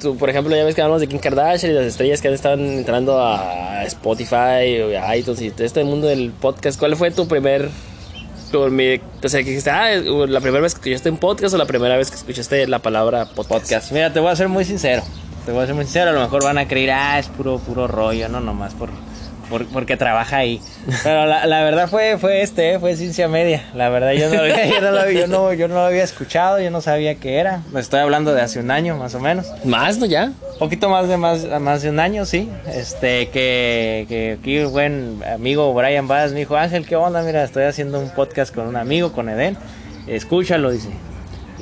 tu- 0.01 0.17
por 0.17 0.29
ejemplo, 0.31 0.55
ya 0.55 0.65
ves 0.65 0.75
que 0.75 0.83
hablamos 0.83 1.01
de 1.01 1.09
Kim 1.09 1.19
Kardashian 1.19 1.73
y 1.73 1.75
las 1.75 1.85
estrellas 1.87 2.21
que 2.21 2.33
están 2.33 2.61
entrando 2.61 3.19
a 3.21 3.83
Spotify, 3.85 4.81
o 4.83 5.03
a 5.03 5.17
iTunes 5.17 5.41
y 5.43 5.51
todo 5.51 5.65
este 5.65 5.83
mundo 5.85 6.07
del 6.07 6.31
podcast? 6.33 6.79
¿Cuál 6.79 6.97
fue 6.97 7.11
tu 7.11 7.27
primer, 7.27 7.69
mi- 8.71 9.01
o 9.23 9.29
sea, 9.29 9.41
que 9.43 9.49
dijiste, 9.51 9.71
ah, 9.71 9.91
la 9.97 10.41
primera 10.41 10.63
vez 10.63 10.75
que 10.75 10.81
escuchaste 10.91 11.11
un 11.11 11.17
podcast 11.19 11.55
o 11.55 11.59
la 11.59 11.67
primera 11.67 11.97
vez 11.97 12.11
que 12.11 12.17
escuchaste 12.17 12.67
la 12.69 12.79
palabra 12.79 13.25
podcast? 13.27 13.49
Podcast. 13.65 13.93
Mira, 13.93 14.13
te 14.13 14.21
voy 14.21 14.31
a 14.31 14.37
ser 14.37 14.49
muy 14.49 14.65
sincero. 14.65 15.03
Te 15.47 15.53
voy 15.53 15.65
a 15.65 15.67
ser 15.67 15.75
muy 15.75 15.85
sincero. 15.85 16.11
A 16.11 16.13
lo 16.13 16.21
mejor 16.21 16.45
van 16.45 16.59
a 16.59 16.69
creer, 16.69 16.91
ah, 16.93 17.19
es 17.19 17.29
puro, 17.29 17.59
puro 17.59 17.89
rollo, 17.89 18.29
no 18.29 18.41
nomás 18.41 18.75
por, 18.75 18.91
por- 19.51 19.67
porque 19.67 19.97
trabaja 19.97 20.37
ahí. 20.37 20.61
Pero 21.03 21.27
la, 21.27 21.47
la 21.47 21.63
verdad 21.65 21.89
fue, 21.89 22.17
fue 22.19 22.43
este, 22.43 22.75
eh, 22.75 22.79
fue 22.79 22.95
ciencia 22.95 23.27
media. 23.27 23.65
La 23.75 23.89
verdad 23.89 24.13
yo 24.13 24.29
no, 24.29 24.37
lo 24.37 24.43
había, 24.43 24.67
yo, 24.69 24.81
no 24.81 24.93
lo, 24.93 25.01
había- 25.01 25.21
yo, 25.23 25.27
no, 25.27 25.53
yo 25.53 25.67
no 25.69 25.75
lo 25.75 25.81
había 25.81 26.05
escuchado, 26.05 26.61
yo 26.61 26.71
no 26.71 26.81
sabía 26.81 27.17
qué 27.17 27.39
era. 27.39 27.63
Me 27.73 27.81
estoy 27.81 27.99
hablando 28.01 28.33
de 28.35 28.41
hace 28.43 28.61
un 28.61 28.71
año 28.71 28.97
más 28.97 29.15
o 29.17 29.21
menos. 29.21 29.47
Más, 29.65 29.99
¿no? 29.99 30.07
Ya. 30.07 30.27
Un 30.53 30.59
poquito 30.59 30.89
más 30.89 31.09
de 31.09 31.17
más, 31.17 31.45
más 31.61 31.83
de 31.83 31.91
un 31.91 31.99
año, 31.99 32.25
sí. 32.25 32.49
Este, 32.73 33.29
que, 33.31 34.07
que 34.09 34.37
aquí 34.41 34.61
un 34.61 34.71
buen 34.73 35.23
amigo 35.35 35.75
Brian 35.75 36.07
Bass 36.07 36.31
me 36.33 36.39
dijo, 36.39 36.57
Ángel, 36.57 36.87
¿qué 36.87 36.95
onda? 36.95 37.21
Mira, 37.23 37.43
estoy 37.43 37.65
haciendo 37.65 37.99
un 37.99 38.11
podcast 38.11 38.55
con 38.55 38.69
un 38.69 38.77
amigo, 38.77 39.13
con 39.13 39.29
Eden. 39.29 39.57
Escúchalo, 40.07 40.71
dice. 40.71 40.89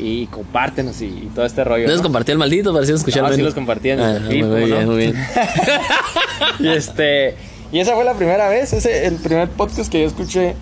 Y 0.03 0.27
compártenos 0.29 1.01
y, 1.03 1.07
y 1.07 1.31
todo 1.35 1.45
este 1.45 1.63
rollo. 1.63 1.87
¿No 1.87 1.93
les 1.93 2.01
compartí 2.03 2.33
el 2.33 2.39
maldito 2.39 2.73
para 2.73 2.87
si 2.87 2.93
escuchar 2.93 3.23
No, 3.25 3.33
sí 3.35 3.43
los 3.43 3.55
compartí 3.55 3.91
en 3.91 3.99
mi 3.99 4.05
Ah, 4.05 4.13
perfil, 4.15 4.45
muy 4.47 4.55
¿cómo 4.63 4.67
bien, 4.67 4.81
no? 4.87 4.93
muy 4.93 4.97
bien. 4.99 5.15
Y 6.61 6.69
este, 6.69 7.35
y 7.73 7.79
esa 7.81 7.95
fue 7.95 8.05
la 8.05 8.15
primera 8.15 8.49
vez, 8.49 8.73
ese, 8.73 9.07
el 9.07 9.17
primer 9.17 9.49
podcast 9.49 9.91
que 9.93 10.01
yo 10.01 10.07
escuché 10.07 10.55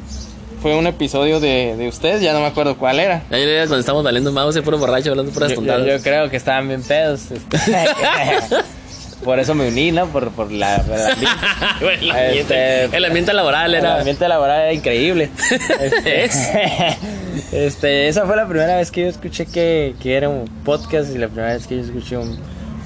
fue 0.61 0.75
un 0.77 0.87
episodio 0.89 1.39
de, 1.39 1.77
de 1.77 1.87
ustedes, 1.89 2.21
ya 2.21 2.33
no 2.33 2.41
me 2.41 2.47
acuerdo 2.47 2.77
cuál 2.77 2.99
era. 2.99 3.23
Ahí 3.31 3.43
era 3.43 3.61
cuando 3.63 3.79
estábamos 3.79 4.05
valiendo 4.05 4.33
mouse, 4.33 4.59
puro 4.61 4.77
borracho, 4.79 5.11
hablando 5.11 5.31
puras 5.33 5.51
yo- 5.51 5.55
tontadas. 5.57 5.87
yo 5.87 6.03
creo 6.03 6.29
que 6.31 6.37
estaban 6.37 6.67
bien 6.69 6.83
pedos. 6.83 7.23
por 9.25 9.39
eso 9.39 9.55
me 9.55 9.69
uní, 9.69 9.93
¿no? 9.93 10.07
Por, 10.07 10.31
por 10.31 10.51
la, 10.53 10.79
la- 10.79 11.13
el, 11.93 12.11
ambiente, 12.11 12.85
Este- 12.85 12.97
el 12.97 13.05
ambiente 13.05 13.33
laboral 13.33 13.75
El 13.75 13.81
era... 13.81 13.99
ambiente 13.99 14.29
laboral 14.29 14.61
era 14.63 14.73
increíble. 14.73 15.31
Este, 15.81 16.25
Es. 16.25 16.49
este, 17.53 18.09
esa 18.09 18.27
fue 18.27 18.37
la 18.37 18.47
primera 18.47 18.77
vez 18.77 18.91
que 18.91 19.03
yo 19.03 19.09
escuché 19.09 19.47
que, 19.47 19.95
que 20.01 20.17
era 20.17 20.29
un 20.29 20.45
podcast 20.65 21.15
y 21.15 21.19
la 21.19 21.29
primera 21.29 21.55
vez 21.55 21.67
que 21.67 21.77
yo 21.77 21.83
escuché 21.83 22.17
un, 22.17 22.39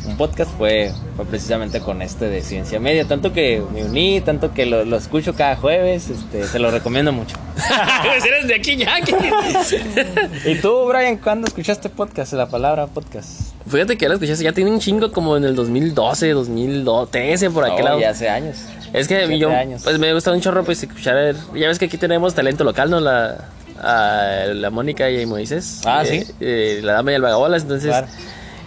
un 0.04 0.16
podcast 0.16 0.50
fue, 0.58 0.92
fue 1.16 1.24
precisamente 1.26 1.80
con 1.80 2.02
este 2.02 2.26
de 2.28 2.42
Ciencia 2.42 2.80
Media. 2.80 3.06
Tanto 3.06 3.32
que 3.32 3.62
me 3.72 3.84
uní, 3.84 4.20
tanto 4.20 4.52
que 4.52 4.66
lo, 4.66 4.84
lo 4.84 4.96
escucho 4.96 5.34
cada 5.34 5.56
jueves, 5.56 6.08
este, 6.10 6.46
se 6.46 6.58
lo 6.58 6.70
recomiendo 6.70 7.12
mucho. 7.12 7.36
Pues 7.54 8.24
eres 8.26 8.46
de 8.48 8.54
aquí 8.54 8.76
ya. 8.76 9.00
que- 9.00 9.14
¿Y 10.50 10.56
tú, 10.56 10.86
Brian, 10.88 11.16
cuándo 11.18 11.46
escuchaste 11.46 11.88
podcast? 11.88 12.32
La 12.32 12.46
palabra 12.48 12.86
podcast. 12.86 13.52
Fíjate 13.68 13.96
que 13.96 14.02
ya 14.04 14.08
lo 14.08 14.14
escuché, 14.14 14.34
ya 14.36 14.52
tiene 14.52 14.70
un 14.70 14.80
chingo 14.80 15.12
como 15.12 15.36
en 15.36 15.44
el 15.44 15.54
2012, 15.54 16.30
2013, 16.30 17.50
por 17.50 17.64
aquel 17.64 17.82
Oh, 17.82 17.88
lado. 17.88 18.00
ya 18.00 18.10
hace 18.10 18.28
años. 18.28 18.56
Es 18.92 19.08
que 19.08 19.38
yo, 19.38 19.50
años. 19.50 19.82
pues 19.84 19.98
me 19.98 20.12
gusta 20.12 20.32
un 20.32 20.40
chorro, 20.40 20.64
pues 20.64 20.82
escuchar. 20.82 21.34
Ya 21.54 21.68
ves 21.68 21.78
que 21.78 21.86
aquí 21.86 21.96
tenemos 21.96 22.34
talento 22.34 22.64
local, 22.64 22.90
¿no? 22.90 23.00
La, 23.00 23.48
a 23.80 24.46
la 24.52 24.70
Mónica 24.70 25.08
y 25.10 25.24
Moisés. 25.26 25.80
Ah, 25.86 26.02
Eh, 26.04 26.24
sí. 26.26 26.32
eh, 26.40 26.80
la 26.82 26.94
dama 26.94 27.12
y 27.12 27.14
el 27.14 27.22
vagabolas. 27.22 27.62
Entonces, 27.62 27.88
Claro. 27.88 28.06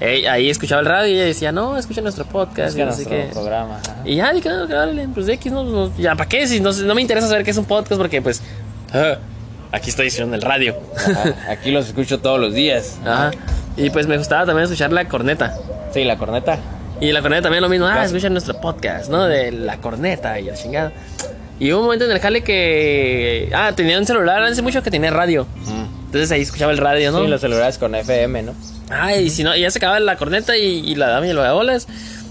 Eh, 0.02 0.28
ahí 0.28 0.50
escuchaba 0.50 0.82
el 0.82 0.88
radio 0.88 1.10
y 1.14 1.16
ella 1.16 1.26
decía, 1.26 1.52
no, 1.52 1.78
escucha 1.78 2.02
nuestro 2.02 2.26
podcast. 2.26 2.70
Es 2.70 2.74
y 2.76 2.78
que 2.78 2.86
no 2.86 2.92
sé 2.92 3.04
nuestro 3.04 3.18
qué. 3.28 3.34
programa. 3.34 3.78
ajá. 3.78 3.96
Y 4.06 4.16
ya, 4.16 4.34
dije, 4.34 4.50
no, 4.50 4.64
órale, 4.64 5.08
pues 5.14 5.26
de 5.26 5.34
X, 5.34 5.52
no, 5.52 5.64
no, 5.64 5.96
ya, 5.98 6.16
¿para 6.16 6.28
qué? 6.30 6.48
Si 6.48 6.60
no, 6.60 6.72
no 6.72 6.96
me 6.96 7.02
interesa 7.02 7.28
saber 7.28 7.44
qué 7.44 7.52
es 7.52 7.58
un 7.58 7.66
podcast 7.66 8.00
porque, 8.00 8.22
pues, 8.22 8.42
ah, 8.94 9.18
aquí 9.72 9.90
estoy 9.90 10.10
en 10.18 10.34
el 10.34 10.42
radio. 10.42 10.76
Ajá, 10.98 11.34
Aquí 11.50 11.72
los 11.72 11.88
escucho 11.88 12.20
todos 12.20 12.40
los 12.40 12.54
días. 12.54 12.98
Ajá. 13.06 13.32
Y 13.78 13.90
pues 13.90 14.08
me 14.08 14.18
gustaba 14.18 14.46
también 14.46 14.64
escuchar 14.66 14.92
la 14.94 15.06
corneta. 15.08 15.58
Sí, 15.94 16.04
la 16.04 16.18
corneta. 16.18 16.58
Y 17.02 17.12
la 17.12 17.22
corneta 17.22 17.44
también 17.44 17.62
lo 17.62 17.68
mismo, 17.70 17.86
ah, 17.88 18.06
escucha 18.06 18.30
nuestro 18.30 18.60
podcast, 18.62 19.10
¿no? 19.10 19.26
De 19.26 19.52
la 19.52 19.78
corneta 19.78 20.40
y 20.40 20.44
la 20.44 20.54
chingada. 20.54 20.94
Y 21.60 21.72
hubo 21.72 21.80
un 21.80 21.86
momento 21.86 22.06
en 22.06 22.12
el 22.12 22.20
jale 22.20 22.42
que. 22.42 23.50
Ah, 23.54 23.72
tenía 23.76 23.98
un 23.98 24.06
celular 24.06 24.42
hace 24.44 24.62
mucho 24.62 24.82
que 24.84 24.92
tenía 24.92 25.10
radio. 25.12 25.46
Entonces 26.16 26.32
ahí 26.32 26.44
escuchaba 26.44 26.72
el 26.72 26.78
radio, 26.78 27.12
¿no? 27.12 27.24
Sí, 27.24 27.28
los 27.28 27.42
celulares 27.42 27.78
con 27.78 27.94
FM, 27.94 28.44
¿no? 28.44 28.54
Ah, 28.90 29.14
y 29.18 29.30
si 29.30 29.44
no, 29.44 29.54
y 29.54 29.60
ya 29.60 29.70
se 29.70 29.80
acababa 29.80 30.00
la 30.00 30.16
corneta 30.16 30.56
y, 30.56 30.80
y 30.80 30.96
la 30.96 31.10
dama 31.10 31.28
y 31.28 31.32
el 31.32 31.36
vagabolas. 31.36 31.90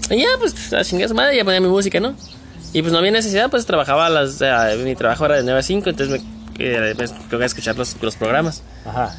Y 0.09 0.21
ya, 0.21 0.27
pues, 0.39 0.73
a 0.73 0.83
chingar 0.83 1.07
su 1.07 1.13
madre, 1.13 1.37
ya 1.37 1.43
ponía 1.43 1.61
mi 1.61 1.67
música, 1.67 1.99
¿no? 1.99 2.15
Y 2.73 2.81
pues 2.81 2.91
no 2.91 2.97
había 2.97 3.11
necesidad, 3.11 3.51
pues 3.51 3.67
trabajaba 3.67 4.07
a 4.07 4.09
las. 4.09 4.29
o 4.29 4.37
sea, 4.39 4.71
mi 4.83 4.95
trabajo 4.95 5.23
era 5.27 5.35
de 5.35 5.43
9 5.43 5.59
a 5.59 5.61
5, 5.61 5.87
entonces 5.91 6.19
me, 6.19 6.65
eh, 6.65 6.95
me 6.97 7.07
tocaba 7.07 7.45
escuchar 7.45 7.75
los, 7.75 7.95
los 8.01 8.15
programas. 8.15 8.63
Ajá. 8.87 9.15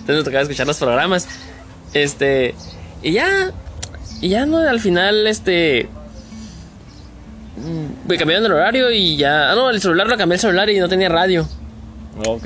Entonces 0.00 0.16
me 0.16 0.22
tocaba 0.22 0.42
escuchar 0.42 0.66
los 0.66 0.76
programas. 0.76 1.28
Este. 1.94 2.54
Y 3.02 3.12
ya. 3.12 3.52
Y 4.20 4.28
ya 4.28 4.44
no, 4.44 4.58
al 4.58 4.80
final, 4.80 5.26
este. 5.26 5.88
Me 8.06 8.18
cambiaron 8.18 8.44
el 8.44 8.52
horario 8.52 8.90
y 8.90 9.16
ya. 9.16 9.50
Ah, 9.50 9.54
no, 9.54 9.70
el 9.70 9.80
celular 9.80 10.08
lo 10.08 10.18
cambié 10.18 10.34
el 10.34 10.40
celular 10.40 10.68
y 10.68 10.78
no 10.78 10.86
tenía 10.86 11.08
radio. 11.08 11.48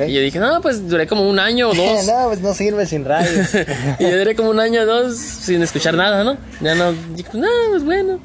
Y 0.07 0.13
yo 0.13 0.21
dije, 0.21 0.39
no, 0.39 0.61
pues 0.61 0.89
duré 0.89 1.07
como 1.07 1.29
un 1.29 1.39
año 1.39 1.69
o 1.71 1.75
dos. 1.75 2.07
no, 2.07 2.27
pues 2.29 2.41
no 2.41 2.55
sirve 2.55 2.87
sin 2.87 3.05
radio. 3.05 3.31
y 3.99 4.03
yo 4.05 4.19
duré 4.19 4.35
como 4.35 4.51
un 4.51 4.61
año 4.61 4.83
o 4.83 4.87
dos 4.87 5.17
sin 5.17 5.63
escuchar 5.63 5.95
nada, 5.95 6.25
¿no? 6.25 6.37
Ya 6.61 6.75
no. 6.75 6.93
Dije, 7.15 7.31
no, 7.35 7.49
pues 7.71 7.85
bueno. 7.85 8.19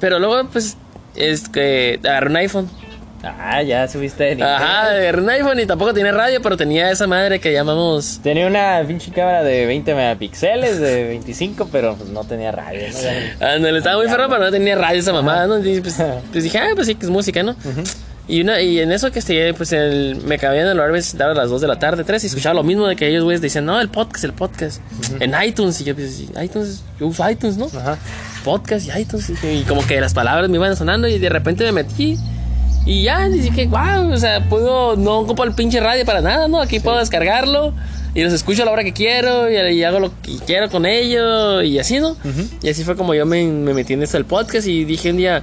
Pero 0.00 0.18
luego, 0.18 0.48
pues. 0.50 0.76
Es 1.16 1.48
que 1.48 1.98
agarré 2.04 2.30
un 2.30 2.36
iPhone. 2.36 2.70
ah, 3.24 3.60
ya 3.62 3.88
subiste 3.88 4.36
nivel. 4.36 4.44
Ajá, 4.48 4.90
agarré 4.92 5.20
un 5.20 5.28
iPhone 5.30 5.58
y 5.58 5.66
tampoco 5.66 5.92
tenía 5.92 6.12
radio, 6.12 6.40
pero 6.40 6.56
tenía 6.56 6.92
esa 6.92 7.08
madre 7.08 7.40
que 7.40 7.52
llamamos. 7.52 8.20
Tenía 8.22 8.46
una 8.46 8.84
pinche 8.86 9.10
cámara 9.10 9.42
de 9.42 9.66
20 9.66 9.94
megapíxeles, 9.96 10.78
de 10.78 11.08
25, 11.08 11.68
pero 11.72 11.96
pues 11.96 12.10
no 12.10 12.22
tenía 12.22 12.52
radio. 12.52 12.82
¿no? 12.92 13.00
Ya- 13.40 13.54
Ándale, 13.54 13.78
estaba 13.78 13.96
muy 13.96 14.06
ferro, 14.08 14.28
pero 14.28 14.44
no 14.44 14.50
tenía 14.52 14.76
radio 14.76 15.00
esa 15.00 15.12
mamada, 15.12 15.48
¿no? 15.48 15.58
Y 15.58 15.80
pues, 15.80 15.96
pues 16.32 16.44
dije, 16.44 16.58
ah, 16.58 16.68
pues 16.76 16.86
sí, 16.86 16.94
que 16.94 17.06
es 17.06 17.10
música, 17.10 17.42
¿no? 17.42 17.56
Y, 18.28 18.42
una, 18.42 18.60
y 18.60 18.78
en 18.78 18.92
eso 18.92 19.10
que 19.10 19.20
estoy, 19.20 19.54
pues 19.54 19.72
el, 19.72 20.16
me 20.26 20.38
cabía 20.38 20.60
en 20.60 20.68
el 20.68 20.78
horario, 20.78 20.92
me 20.92 21.00
sentaba 21.02 21.32
a 21.32 21.34
las 21.34 21.48
2 21.48 21.62
de 21.62 21.66
la 21.66 21.78
tarde, 21.78 22.04
3, 22.04 22.22
y 22.24 22.26
escuchaba 22.26 22.54
lo 22.54 22.62
mismo 22.62 22.86
de 22.86 22.94
que 22.94 23.08
ellos, 23.08 23.24
güeyes, 23.24 23.40
decían, 23.40 23.64
no, 23.64 23.80
el 23.80 23.88
podcast, 23.88 24.24
el 24.24 24.34
podcast. 24.34 24.82
En 25.18 25.32
iTunes, 25.42 25.80
y 25.80 25.84
yo, 25.84 25.94
pues, 25.94 26.20
iTunes, 26.20 26.82
yo 27.00 27.06
uso 27.06 27.28
iTunes, 27.28 27.56
¿no? 27.56 27.66
Ajá. 27.66 27.96
podcast, 28.44 28.86
y, 28.86 28.90
entonces, 28.90 29.38
y 29.42 29.62
como 29.62 29.86
que 29.86 29.98
las 29.98 30.12
palabras 30.12 30.50
me 30.50 30.56
iban 30.56 30.76
sonando 30.76 31.08
y 31.08 31.18
de 31.18 31.28
repente 31.30 31.64
me 31.64 31.72
metí. 31.72 32.18
Y 32.84 33.02
ya, 33.04 33.28
dije, 33.28 33.66
wow, 33.66 34.12
o 34.12 34.16
sea, 34.18 34.46
puedo, 34.48 34.96
no 34.96 35.20
ocupo 35.20 35.44
el 35.44 35.54
pinche 35.54 35.80
radio 35.80 36.04
para 36.04 36.20
nada, 36.20 36.48
¿no? 36.48 36.60
Aquí 36.60 36.80
puedo 36.80 36.98
descargarlo 36.98 37.72
y 38.14 38.22
los 38.22 38.32
escucho 38.32 38.62
a 38.62 38.64
la 38.66 38.72
hora 38.72 38.84
que 38.84 38.92
quiero 38.92 39.50
y, 39.50 39.82
hago 39.84 40.00
lo 40.00 40.12
que 40.22 40.36
quiero 40.46 40.68
con 40.70 40.84
ellos 40.86 41.64
y 41.64 41.78
así, 41.78 41.98
¿no? 41.98 42.16
Y 42.62 42.68
así 42.68 42.84
fue 42.84 42.96
como 42.96 43.14
yo 43.14 43.24
me, 43.24 43.42
me 43.44 43.74
metí 43.74 43.94
en 43.94 44.02
esto 44.02 44.16
del 44.16 44.26
podcast 44.26 44.66
y 44.66 44.84
dije 44.84 45.10
un 45.10 45.18
día, 45.18 45.42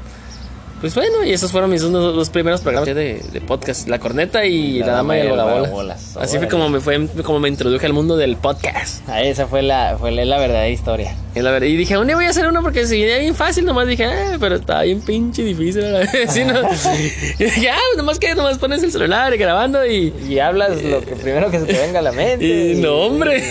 pues 0.81 0.93
bueno, 0.93 1.23
y 1.23 1.31
esos 1.31 1.51
fueron 1.51 1.69
mis 1.69 1.81
dos, 1.81 2.29
primeros 2.29 2.61
programas 2.61 2.93
de, 2.93 3.43
podcast, 3.47 3.87
La 3.87 3.99
Corneta 3.99 4.45
y 4.45 4.79
La, 4.79 4.93
Dama 4.93 5.17
y 5.17 5.21
el 5.21 5.29
Bolas. 5.29 6.17
Así 6.17 6.37
fue 6.37 6.47
como 6.47 6.69
me 6.69 6.79
fue 6.79 7.07
como 7.23 7.39
me 7.39 7.49
introduje 7.49 7.85
al 7.85 7.93
mundo 7.93 8.17
del 8.17 8.35
podcast. 8.37 9.07
Ahí 9.09 9.29
esa 9.29 9.47
fue 9.47 9.61
la 9.61 9.97
fue 9.97 10.11
la, 10.11 10.37
verdadera 10.37 10.69
historia. 10.69 11.15
Y, 11.33 11.41
la 11.41 11.65
y 11.65 11.75
dije, 11.75 11.97
un 11.97 12.07
día 12.07 12.15
voy 12.15 12.25
a 12.25 12.29
hacer 12.29 12.47
uno 12.47 12.61
porque 12.61 12.85
se 12.87 12.97
venía 12.97 13.17
bien 13.17 13.35
fácil, 13.35 13.65
nomás 13.65 13.87
dije, 13.87 14.05
ah, 14.05 14.37
pero 14.39 14.55
está 14.55 14.83
bien 14.83 15.01
pinche 15.01 15.43
difícil 15.43 15.91
la 15.91 15.99
vez. 16.13 16.35
¿no? 16.45 16.61
y 17.39 17.43
dije, 17.43 17.69
ah, 17.69 17.77
pues 17.87 17.97
nomás 17.97 18.19
que 18.19 18.35
nomás 18.35 18.57
pones 18.57 18.83
el 18.83 18.91
celular 18.91 19.33
y 19.33 19.37
grabando 19.37 19.85
y... 19.85 20.13
Y 20.27 20.39
hablas 20.39 20.81
lo 20.83 21.01
que 21.01 21.15
primero 21.15 21.51
que 21.51 21.59
se 21.59 21.65
te 21.65 21.73
venga 21.73 21.99
a 21.99 22.03
la 22.03 22.11
mente. 22.11 22.45
Y, 22.45 22.75
no, 22.75 22.97
hombre. 22.97 23.41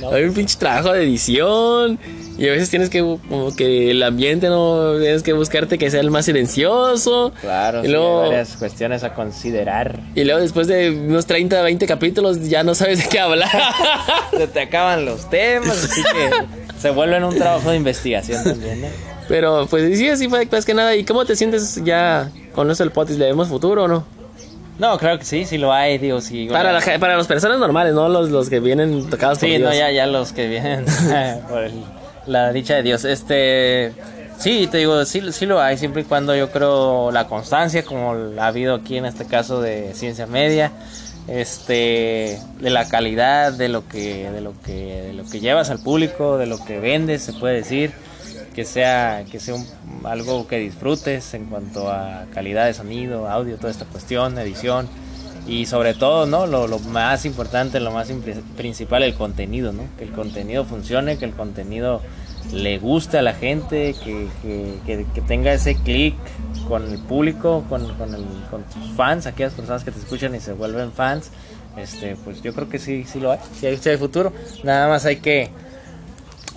No, 0.00 0.10
no, 0.10 0.16
Hay 0.16 0.24
un 0.24 0.34
pinche 0.34 0.56
trabajo 0.58 0.92
de 0.92 1.02
edición 1.02 1.98
y 2.36 2.48
a 2.48 2.52
veces 2.52 2.70
tienes 2.70 2.90
que, 2.90 3.00
como 3.00 3.54
que 3.54 3.90
el 3.90 4.02
ambiente, 4.02 4.48
¿no? 4.48 4.98
Tienes 4.98 5.22
que 5.22 5.32
buscarte 5.32 5.78
que 5.78 5.90
sea 5.90 6.00
el 6.00 6.10
más 6.10 6.24
silencioso. 6.24 7.32
Claro, 7.40 7.84
y 7.84 7.88
luego, 7.88 8.22
hay 8.22 8.30
varias 8.30 8.56
cuestiones 8.56 9.04
a 9.04 9.14
considerar. 9.14 10.00
Y 10.14 10.24
luego 10.24 10.40
después 10.40 10.66
de 10.66 10.90
unos 10.90 11.26
30, 11.26 11.62
20 11.62 11.86
capítulos 11.86 12.48
ya 12.48 12.64
no 12.64 12.74
sabes 12.74 13.02
de 13.02 13.08
qué 13.08 13.20
hablar. 13.20 13.50
se 14.36 14.46
te 14.48 14.60
acaban 14.60 15.04
los 15.04 15.30
temas, 15.30 15.84
así 15.84 16.02
que 16.02 16.30
se 16.80 16.90
vuelve 16.90 17.24
un 17.24 17.36
trabajo 17.36 17.70
de 17.70 17.76
investigación 17.76 18.42
también, 18.42 18.80
¿no? 18.80 18.88
Pero 19.28 19.66
pues 19.70 19.96
sí, 19.96 20.08
así 20.08 20.28
fue, 20.28 20.46
pues 20.46 20.64
que 20.64 20.74
nada. 20.74 20.96
¿Y 20.96 21.04
cómo 21.04 21.24
te 21.24 21.36
sientes 21.36 21.82
ya 21.84 22.30
con 22.54 22.70
eso 22.70 22.82
del 22.82 22.92
potis? 22.92 23.16
¿Le 23.16 23.26
vemos 23.26 23.48
futuro 23.48 23.84
o 23.84 23.88
no? 23.88 24.04
No, 24.78 24.98
creo 24.98 25.18
que 25.18 25.24
sí, 25.24 25.44
sí 25.44 25.56
lo 25.56 25.72
hay, 25.72 25.98
digo, 25.98 26.20
sí. 26.20 26.48
Para, 26.50 26.72
la, 26.72 26.80
para 26.98 27.16
las 27.16 27.28
personas 27.28 27.60
normales, 27.60 27.94
¿no? 27.94 28.08
Los, 28.08 28.30
los 28.30 28.50
que 28.50 28.58
vienen 28.58 29.08
tocados 29.08 29.38
sí, 29.38 29.52
por 29.52 29.60
no, 29.60 29.72
ya, 29.72 29.92
ya 29.92 30.06
los 30.06 30.32
que 30.32 30.48
vienen 30.48 30.84
por 31.48 31.62
el 31.62 31.72
la 32.26 32.52
dicha 32.52 32.74
de 32.74 32.82
Dios. 32.82 33.04
Este, 33.04 33.92
sí, 34.38 34.68
te 34.70 34.78
digo, 34.78 35.04
sí, 35.04 35.20
sí 35.32 35.46
lo 35.46 35.60
hay, 35.60 35.78
siempre 35.78 36.02
y 36.02 36.04
cuando 36.04 36.34
yo 36.34 36.50
creo 36.50 37.10
la 37.10 37.26
constancia, 37.26 37.84
como 37.84 38.14
ha 38.40 38.46
habido 38.46 38.74
aquí 38.74 38.96
en 38.96 39.06
este 39.06 39.26
caso 39.26 39.60
de 39.60 39.94
ciencia 39.94 40.26
media, 40.26 40.72
este, 41.28 42.38
de 42.60 42.70
la 42.70 42.88
calidad 42.88 43.52
de 43.52 43.68
lo 43.68 43.88
que, 43.88 44.30
de 44.30 44.40
lo 44.40 44.52
que, 44.62 45.02
de 45.02 45.12
lo 45.14 45.24
que 45.24 45.40
llevas 45.40 45.70
al 45.70 45.78
público, 45.80 46.38
de 46.38 46.46
lo 46.46 46.62
que 46.64 46.80
vendes, 46.80 47.22
se 47.22 47.32
puede 47.32 47.56
decir, 47.56 47.92
que 48.54 48.64
sea, 48.64 49.24
que 49.30 49.40
sea 49.40 49.56
algo 50.04 50.46
que 50.46 50.58
disfrutes 50.58 51.34
en 51.34 51.46
cuanto 51.46 51.90
a 51.90 52.26
calidad 52.32 52.66
de 52.66 52.74
sonido, 52.74 53.28
audio, 53.28 53.56
toda 53.56 53.70
esta 53.70 53.84
cuestión, 53.86 54.38
edición 54.38 54.88
y 55.46 55.66
sobre 55.66 55.94
todo, 55.94 56.26
¿no? 56.26 56.46
Lo, 56.46 56.66
lo, 56.66 56.78
más 56.78 57.24
importante, 57.24 57.80
lo 57.80 57.90
más 57.90 58.10
principal, 58.56 59.02
el 59.02 59.14
contenido, 59.14 59.72
¿no? 59.72 59.82
Que 59.98 60.04
el 60.04 60.12
contenido 60.12 60.64
funcione, 60.64 61.18
que 61.18 61.26
el 61.26 61.32
contenido 61.32 62.00
le 62.52 62.78
guste 62.78 63.18
a 63.18 63.22
la 63.22 63.34
gente, 63.34 63.94
que, 64.04 64.28
que, 64.42 65.06
que, 65.14 65.20
tenga 65.22 65.52
ese 65.52 65.76
clic 65.76 66.14
con 66.68 66.90
el 66.90 66.98
público, 66.98 67.64
con, 67.68 67.94
con, 67.94 68.14
el, 68.14 68.24
con 68.50 68.62
tus 68.64 68.92
fans, 68.96 69.26
aquellas 69.26 69.52
personas 69.52 69.84
que 69.84 69.90
te 69.90 69.98
escuchan 69.98 70.34
y 70.34 70.40
se 70.40 70.52
vuelven 70.52 70.92
fans. 70.92 71.30
Este, 71.76 72.16
pues 72.16 72.40
yo 72.40 72.54
creo 72.54 72.68
que 72.68 72.78
sí, 72.78 73.04
sí 73.04 73.18
lo 73.20 73.32
hay, 73.32 73.38
sí 73.58 73.66
hay, 73.66 73.76
sí 73.76 73.88
hay 73.90 73.96
futuro. 73.96 74.32
Nada 74.62 74.88
más 74.88 75.04
hay 75.04 75.16
que, 75.16 75.50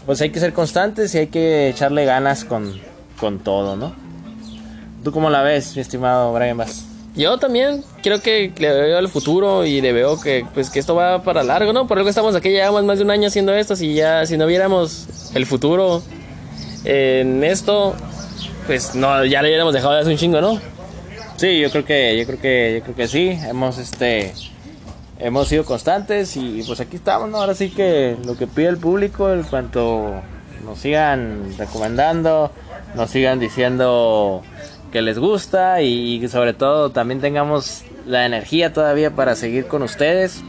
pues 0.06 0.22
hay 0.22 0.30
que 0.30 0.40
ser 0.40 0.54
constantes 0.54 1.14
y 1.16 1.18
hay 1.18 1.28
que 1.28 1.70
echarle 1.70 2.06
ganas 2.06 2.46
con, 2.46 2.80
con 3.20 3.40
todo, 3.40 3.76
¿no? 3.76 3.94
¿Tú 5.04 5.12
cómo 5.12 5.30
la 5.30 5.42
ves, 5.42 5.76
mi 5.76 5.82
estimado 5.82 6.34
Brian 6.34 6.58
Bass? 6.58 6.87
Yo 7.18 7.40
también 7.40 7.84
creo 8.04 8.22
que 8.22 8.54
le 8.60 8.72
veo 8.72 9.00
el 9.00 9.10
futuro 9.10 9.66
y 9.66 9.82
le 9.82 9.92
veo 9.92 10.22
que 10.22 10.46
pues 10.54 10.70
que 10.70 10.78
esto 10.78 10.94
va 10.94 11.24
para 11.24 11.42
largo, 11.44 11.74
¿no? 11.74 11.88
Por 11.88 11.98
algo 11.98 12.10
estamos 12.12 12.36
aquí, 12.36 12.50
llevamos 12.50 12.84
más 12.84 13.00
de 13.00 13.04
un 13.06 13.10
año 13.10 13.28
haciendo 13.28 13.56
esto, 13.56 13.76
si 13.76 13.96
ya 13.96 14.24
si 14.28 14.38
no 14.38 14.46
viéramos 14.46 15.32
el 15.34 15.48
futuro 15.48 16.04
en 16.86 17.44
esto, 17.44 17.96
pues 18.68 18.94
no 18.94 19.26
ya 19.26 19.42
le 19.42 19.48
hubiéramos 19.48 19.74
dejado 19.74 19.96
de 19.96 20.02
hacer 20.02 20.14
un 20.14 20.20
chingo, 20.20 20.42
¿no? 20.42 20.62
Sí, 21.38 21.60
yo 21.60 21.72
creo 21.72 21.86
que 21.86 22.16
yo 22.20 22.26
creo 22.28 22.40
que 22.40 22.76
yo 22.78 22.84
creo 22.84 22.96
que 22.96 23.08
sí, 23.08 23.30
hemos 23.50 23.80
este 23.80 24.36
hemos 25.18 25.48
sido 25.48 25.66
constantes 25.66 26.38
y 26.38 26.62
pues 26.68 26.80
aquí 26.80 26.98
estamos, 26.98 27.30
¿no? 27.30 27.38
Ahora 27.38 27.56
sí 27.56 27.70
que 27.72 28.16
lo 28.26 28.38
que 28.38 28.46
pide 28.46 28.68
el 28.68 28.78
público 28.78 29.34
en 29.34 29.42
cuanto 29.42 30.22
nos 30.64 30.78
sigan 30.78 31.56
recomendando, 31.58 32.52
nos 32.94 33.10
sigan 33.10 33.40
diciendo 33.40 34.44
que 34.92 35.02
les 35.02 35.20
gusta 35.20 35.82
y, 35.82 36.26
sobre 36.28 36.54
todo 36.54 36.92
también 36.92 37.20
tengamos 37.20 37.84
la 38.06 38.26
energía 38.26 38.74
todavía 38.74 39.16
para 39.16 39.36
seguir 39.36 39.68
con 39.68 39.84
ustedes 39.84 40.44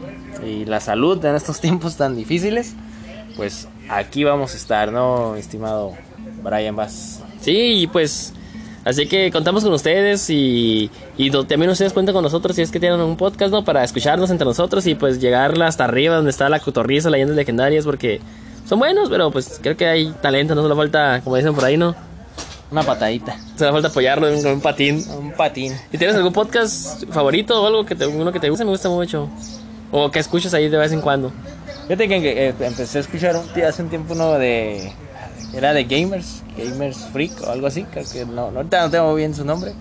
y 0.47 0.64
la 0.64 0.80
salud 0.80 1.24
en 1.24 1.34
estos 1.34 1.61
tiempos 1.62 1.97
tan 1.97 2.16
difíciles, 2.16 2.74
pues 3.36 3.68
aquí 3.89 4.24
vamos 4.24 4.55
a 4.55 4.57
estar, 4.57 4.93
¿no, 4.93 5.36
estimado 5.36 5.95
Brian 6.43 6.76
Bass? 6.76 7.22
Sí, 7.41 7.89
pues 7.93 8.32
así 8.84 9.07
que 9.07 9.30
contamos 9.30 9.64
con 9.64 9.72
ustedes 9.72 10.30
y, 10.30 10.91
y 11.16 11.30
también 11.30 11.70
ustedes 11.70 11.93
cuentan 11.93 12.14
con 12.14 12.22
nosotros 12.22 12.57
si 12.57 12.62
es 12.62 12.70
que 12.70 12.80
tienen 12.80 13.01
un 13.01 13.16
podcast, 13.16 13.53
¿no? 13.53 13.64
Para 13.64 13.84
escucharnos 13.84 14.30
entre 14.30 14.45
nosotros 14.45 14.86
y 14.86 14.95
pues 14.95 15.20
llegar 15.20 15.61
hasta 15.62 15.84
arriba 15.84 16.16
donde 16.16 16.30
está 16.30 16.49
la 16.49 16.61
cotorriza, 16.61 17.11
leyendas 17.11 17.36
legendarias, 17.36 17.84
porque 17.84 18.20
son 18.68 18.78
buenos, 18.78 19.09
pero 19.09 19.30
pues 19.30 19.59
creo 19.62 19.76
que 19.76 19.86
hay 19.86 20.12
talento, 20.20 20.55
no 20.55 20.62
solo 20.62 20.76
falta, 20.76 21.20
como 21.22 21.36
dicen 21.36 21.55
por 21.55 21.64
ahí, 21.64 21.76
¿no? 21.76 21.95
Una 22.71 22.83
patadita. 22.83 23.35
Se 23.57 23.64
me 23.64 23.73
falta 23.73 23.89
apoyarlo 23.89 24.29
con 24.43 24.53
un 24.53 24.61
patín. 24.61 25.03
Un 25.19 25.33
patín. 25.33 25.75
¿Y 25.91 25.97
tienes 25.97 26.16
algún 26.16 26.35
podcast 26.35 27.05
favorito 27.11 27.62
o 27.62 27.66
algo 27.66 27.87
que 27.87 27.95
te, 27.95 28.07
uno 28.07 28.31
que 28.31 28.41
te 28.41 28.51
guste? 28.51 28.64
Me 28.64 28.71
gusta 28.71 28.91
mucho. 28.91 29.31
O 29.91 30.11
que 30.11 30.19
escuches 30.19 30.53
ahí 30.53 30.69
de 30.69 30.77
vez 30.77 30.93
en 30.93 31.01
cuando. 31.01 31.33
Fíjate 31.85 32.09
que, 32.09 32.49
empecé 32.61 32.99
a 32.99 33.01
escuchar 33.01 33.37
un, 33.37 33.62
hace 33.62 33.83
un 33.83 33.89
tiempo 33.89 34.12
uno 34.12 34.33
de. 34.35 34.93
Era 35.55 35.73
de 35.73 35.85
Gamers, 35.85 36.43
Gamers 36.59 36.99
Freak 37.11 37.41
o 37.47 37.51
algo 37.51 37.69
así. 37.69 37.85
Creo 37.85 38.05
que 38.12 38.27
no, 38.27 38.43
ahorita 38.55 38.83
no 38.83 38.91
tengo 38.91 39.14
bien 39.14 39.35
su 39.35 39.47
nombre. 39.47 39.73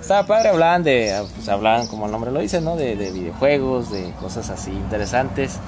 Estaba 0.00 0.26
padre, 0.26 0.48
hablaban 0.48 0.82
de. 0.82 1.24
Pues 1.36 1.48
hablaban 1.48 1.86
como 1.86 2.06
el 2.06 2.12
nombre 2.12 2.32
lo 2.32 2.40
dice, 2.40 2.60
¿no? 2.60 2.74
De, 2.74 2.96
de 2.96 3.12
videojuegos, 3.12 3.92
de 3.92 4.10
cosas 4.20 4.50
así 4.50 4.72
interesantes. 4.72 5.58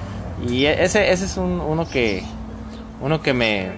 Y 0.45 0.65
ese, 0.65 1.13
ese 1.13 1.23
es 1.23 1.37
un, 1.37 1.61
uno 1.61 1.87
que. 1.87 2.23
Uno 2.99 3.21
que 3.21 3.33
me. 3.33 3.71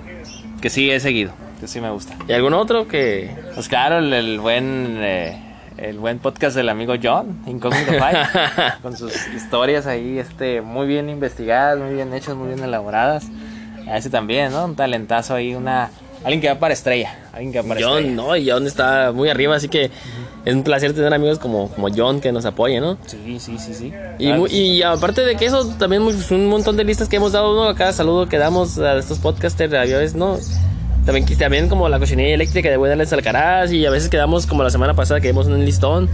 que 0.59 0.71
sí 0.71 0.89
he 0.89 0.99
seguido 0.99 1.33
que 1.59 1.67
sí 1.67 1.81
me 1.81 1.89
gusta. 1.89 2.15
¿Y 2.27 2.33
algún 2.33 2.53
otro 2.53 2.87
que...? 2.87 3.29
Pues 3.53 3.67
claro, 3.67 3.99
el, 3.99 4.39
buen... 4.39 4.97
Eh, 4.99 5.45
el 5.77 5.97
buen 5.97 6.19
podcast 6.19 6.55
del 6.57 6.67
amigo 6.67 6.95
John, 7.01 7.41
Incógnito 7.47 7.91
Five, 7.93 8.27
con 8.81 8.97
sus 8.97 9.13
historias 9.33 9.87
ahí 9.87 10.19
este, 10.19 10.61
muy 10.61 10.87
bien 10.87 11.09
investigadas, 11.09 11.79
muy 11.79 11.93
bien 11.93 12.13
hechas, 12.13 12.35
muy 12.35 12.49
bien 12.49 12.59
elaboradas. 12.61 13.27
A 13.87 13.97
ese 13.97 14.09
también, 14.09 14.51
¿no? 14.51 14.65
Un 14.65 14.75
talentazo 14.75 15.35
ahí, 15.35 15.55
una... 15.55 15.89
Alguien 16.21 16.41
que 16.41 16.49
va 16.49 16.59
para 16.59 16.73
estrella, 16.73 17.17
alguien 17.31 17.53
que 17.53 17.61
va 17.61 17.67
para 17.69 17.79
John, 17.81 18.13
¿no? 18.13 18.35
Y 18.35 18.49
John 18.49 18.67
está 18.67 19.13
muy 19.13 19.29
arriba, 19.29 19.55
así 19.55 19.69
que 19.69 19.89
es 20.43 20.53
un 20.53 20.63
placer 20.63 20.93
tener 20.93 21.13
amigos 21.13 21.39
como, 21.39 21.69
como 21.69 21.87
John 21.95 22.19
que 22.19 22.33
nos 22.33 22.43
apoyen, 22.43 22.81
¿no? 22.81 22.97
Sí, 23.05 23.39
sí, 23.39 23.57
sí, 23.57 23.73
sí. 23.73 23.93
Y, 24.19 24.31
y 24.53 24.83
aparte 24.83 25.21
de 25.21 25.37
que 25.37 25.45
eso, 25.45 25.65
también 25.77 26.01
un 26.01 26.47
montón 26.47 26.75
de 26.75 26.83
listas 26.83 27.07
que 27.07 27.15
hemos 27.15 27.31
dado, 27.31 27.55
¿no? 27.55 27.63
A 27.69 27.75
cada 27.75 27.93
saludo 27.93 28.27
que 28.27 28.37
damos 28.37 28.77
a 28.79 28.97
estos 28.97 29.19
podcasters, 29.19 29.73
a 29.73 30.17
¿no? 30.17 30.37
También, 31.09 31.39
también 31.39 31.69
como 31.69 31.89
la 31.89 31.97
cochinilla 31.97 32.35
eléctrica 32.35 32.69
de 32.69 32.77
Buenas 32.77 33.11
Alcaraz 33.11 33.71
y 33.71 33.83
a 33.83 33.89
veces 33.89 34.09
quedamos 34.09 34.45
como 34.45 34.61
la 34.61 34.69
semana 34.69 34.93
pasada 34.93 35.19
que 35.19 35.29
vimos 35.29 35.47
un 35.47 35.65
listón. 35.65 36.07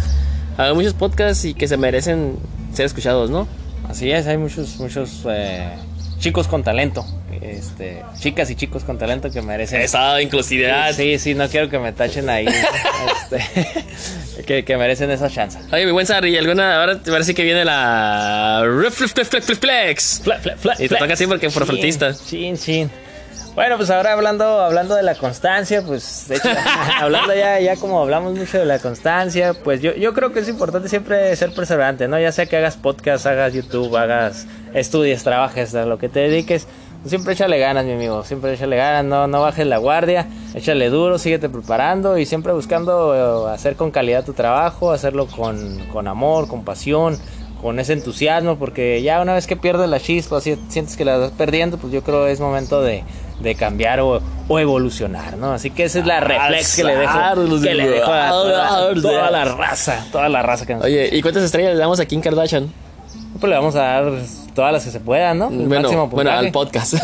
Hay 0.58 0.74
muchos 0.74 0.94
podcasts 0.94 1.44
y 1.44 1.54
que 1.54 1.68
se 1.68 1.76
merecen 1.76 2.38
ser 2.72 2.86
escuchados, 2.86 3.30
¿no? 3.30 3.46
Así 3.90 4.10
es, 4.10 4.26
hay 4.26 4.38
muchos, 4.38 4.78
muchos 4.78 5.24
eh, 5.28 5.68
chicos 6.20 6.48
con 6.48 6.64
talento. 6.64 7.06
Este, 7.42 8.04
chicas 8.20 8.50
y 8.52 8.56
chicos 8.56 8.86
con 8.86 8.98
talento 8.98 9.30
que 9.30 9.42
merecen. 9.42 9.82
Esa 9.82 10.22
inclusividad. 10.22 10.94
Sí, 10.94 11.20
sí, 11.20 11.36
no 11.36 11.50
quiero 11.50 11.70
que 11.70 11.78
me 11.78 11.92
tachen 11.92 12.30
ahí. 12.30 12.48
este, 13.32 14.44
que, 14.48 14.64
que, 14.64 14.78
merecen 14.78 15.12
esa 15.12 15.30
chance. 15.30 15.60
Oye, 15.74 15.86
mi 15.86 15.92
buen 15.92 16.06
Sarri, 16.06 16.38
¿alguna? 16.38 16.80
Ahora 16.80 17.02
parece 17.06 17.36
que 17.36 17.44
viene 17.44 17.66
la. 17.66 18.64
Flex. 19.60 20.22
Y 20.80 20.88
te 20.88 20.96
toca 20.96 21.16
así 21.16 21.28
porque 21.28 21.50
por 21.50 21.66
faltista. 21.66 22.16
Chin, 22.16 22.58
chin. 22.58 22.90
Bueno, 23.56 23.78
pues 23.78 23.90
ahora 23.90 24.12
hablando, 24.12 24.44
hablando 24.60 24.96
de 24.96 25.04
la 25.04 25.16
constancia, 25.16 25.82
pues 25.82 26.26
de 26.28 26.36
hecho, 26.36 26.50
hablando 27.00 27.34
ya, 27.34 27.58
ya 27.62 27.78
como 27.78 28.02
hablamos 28.02 28.38
mucho 28.38 28.60
de 28.60 28.66
la 28.66 28.80
constancia, 28.80 29.54
pues 29.54 29.82
yo, 29.82 29.96
yo 29.96 30.14
creo 30.14 30.34
que 30.34 30.42
es 30.42 30.50
importante 30.50 30.90
siempre 30.90 31.34
ser 31.38 31.54
perseverante, 31.54 32.10
¿no? 32.10 32.20
Ya 32.20 32.34
sea 32.34 32.48
que 32.48 32.58
hagas 32.58 32.76
podcast, 32.76 33.26
hagas 33.26 33.54
YouTube, 33.54 33.96
hagas 33.96 34.46
estudies, 34.74 35.24
trabajes, 35.24 35.74
a 35.74 35.86
lo 35.86 35.98
que 35.98 36.10
te 36.10 36.20
dediques, 36.20 36.68
siempre 37.06 37.32
échale 37.32 37.58
ganas, 37.58 37.86
mi 37.86 37.94
amigo, 37.94 38.26
siempre 38.26 38.54
échale 38.54 38.76
ganas, 38.76 39.06
no, 39.06 39.26
no 39.28 39.42
bajes 39.42 39.66
la 39.66 39.78
guardia, 39.78 40.28
échale 40.54 40.90
duro, 40.90 41.18
síguete 41.18 41.48
preparando 41.48 42.18
y 42.18 42.26
siempre 42.26 42.52
buscando 42.52 43.48
eh, 43.48 43.54
hacer 43.54 43.78
con 43.78 43.90
calidad 43.90 44.26
tu 44.26 44.34
trabajo, 44.34 44.92
hacerlo 44.92 45.28
con, 45.28 45.80
con 45.94 46.10
amor, 46.10 46.50
con 46.50 46.66
pasión, 46.66 47.18
con 47.62 47.80
ese 47.80 47.94
entusiasmo, 47.94 48.58
porque 48.58 49.02
ya 49.02 49.22
una 49.22 49.34
vez 49.34 49.48
que 49.48 49.56
pierdes 49.56 49.90
la 49.90 50.02
chispa, 50.02 50.42
sientes 50.42 50.98
que 50.98 51.06
la 51.06 51.16
estás 51.16 51.32
perdiendo, 51.32 51.78
pues 51.78 51.94
yo 51.94 52.04
creo 52.04 52.26
que 52.26 52.34
es 52.34 52.42
momento 52.42 52.82
de 52.82 53.06
de 53.40 53.56
cambiar 53.56 54.00
o, 54.00 54.22
o 54.48 54.60
evolucionar, 54.60 55.38
¿no? 55.38 55.54
Así 55.54 55.70
que 55.70 55.84
esa 55.84 56.00
es 56.00 56.06
la 56.06 56.20
reflex 56.20 56.76
que 56.76 56.84
le 56.84 56.96
dejo, 56.96 57.18
Alzar, 57.18 57.62
que 57.62 57.74
le 57.74 57.90
dejo 57.90 58.12
a 58.12 58.30
toda, 58.30 58.88
alzar. 58.88 59.02
toda 59.02 59.32
la 59.32 59.46
raza, 59.46 60.06
toda 60.12 60.30
la 60.30 60.42
raza 60.42 60.66
que 60.66 60.76
nos 60.76 60.84
Oye, 60.84 61.10
¿y 61.12 61.22
cuántas 61.22 61.44
estrellas 61.44 61.74
le 61.74 61.80
damos 61.80 62.00
a 62.00 62.06
Kim 62.06 62.22
Kardashian? 62.22 62.72
Pues 63.40 63.50
le 63.50 63.56
vamos 63.56 63.76
a 63.76 63.82
dar 63.82 64.14
todas 64.54 64.72
las 64.72 64.86
que 64.86 64.92
se 64.92 65.00
puedan, 65.00 65.38
¿no? 65.38 65.50
El 65.50 65.68
Bueno, 65.68 66.08
bueno, 66.08 66.32
al 66.32 66.52
podcast. 66.52 66.96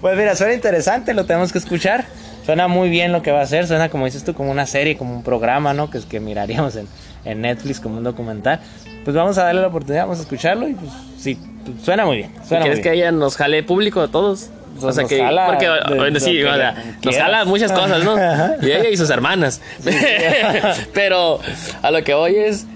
Pues 0.00 0.16
mira, 0.16 0.36
suena 0.36 0.52
interesante, 0.52 1.14
lo 1.14 1.24
tenemos 1.24 1.52
que 1.52 1.58
escuchar. 1.58 2.04
Suena 2.44 2.68
muy 2.68 2.90
bien 2.90 3.12
lo 3.12 3.22
que 3.22 3.32
va 3.32 3.40
a 3.40 3.42
hacer, 3.42 3.66
suena 3.66 3.88
como 3.88 4.04
dices 4.04 4.22
tú, 4.22 4.34
como 4.34 4.50
una 4.50 4.66
serie, 4.66 4.96
como 4.96 5.14
un 5.16 5.22
programa, 5.24 5.72
¿no? 5.72 5.90
Que 5.90 5.98
es 5.98 6.04
que 6.04 6.20
miraríamos 6.20 6.76
en, 6.76 6.86
en 7.24 7.40
Netflix 7.40 7.80
como 7.80 7.96
un 7.96 8.04
documental. 8.04 8.60
Pues 9.04 9.16
vamos 9.16 9.36
a 9.38 9.44
darle 9.44 9.62
la 9.62 9.68
oportunidad, 9.68 10.04
vamos 10.04 10.18
a 10.18 10.22
escucharlo 10.22 10.68
y 10.68 10.74
pues 10.74 10.92
sí, 11.18 11.38
pues, 11.64 11.82
suena 11.82 12.04
muy 12.04 12.18
bien. 12.18 12.32
Suena 12.46 12.64
¿Quieres 12.64 12.78
muy 12.78 12.82
que 12.84 12.90
bien. 12.90 13.02
ella 13.04 13.12
nos 13.12 13.36
jale 13.36 13.62
público 13.64 14.00
a 14.00 14.08
todos? 14.08 14.50
Pues 14.80 14.84
o 14.84 14.92
sea 14.92 15.02
nos 15.02 15.10
que. 15.10 15.18
jala 15.22 15.46
porque, 15.46 15.66
de- 15.66 15.94
bueno, 15.96 16.20
sí, 16.20 16.42
o 16.42 16.54
sea, 16.54 16.84
nos 17.02 17.16
jala 17.16 17.44
muchas 17.44 17.72
cosas, 17.72 18.04
¿no? 18.04 18.16
Y 18.62 18.70
ella 18.70 18.88
y 18.90 18.96
sus 18.96 19.10
hermanas. 19.10 19.60
Pero 20.94 21.40
a 21.82 21.90
lo 21.90 22.02
que 22.04 22.14
voy 22.14 22.36
es 22.36 22.66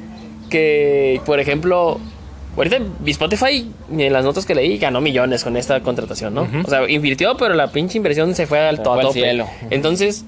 que, 0.48 1.20
por 1.26 1.40
ejemplo, 1.40 2.00
ahorita 2.56 2.78
mi 3.02 3.10
Spotify, 3.10 3.70
en 3.96 4.12
las 4.12 4.24
notas 4.24 4.46
que 4.46 4.54
leí, 4.54 4.78
ganó 4.78 5.00
millones 5.00 5.44
con 5.44 5.56
esta 5.56 5.80
contratación, 5.80 6.34
¿no? 6.34 6.48
O 6.64 6.68
sea, 6.70 6.88
invirtió, 6.88 7.36
pero 7.36 7.54
la 7.54 7.68
pinche 7.68 7.96
inversión 7.98 8.34
se 8.34 8.46
fue 8.46 8.60
al 8.60 8.76
Se 8.78 8.82
to- 8.82 8.90
fue 8.92 9.00
al 9.02 9.06
tope. 9.08 9.20
cielo. 9.20 9.46
Entonces, 9.70 10.24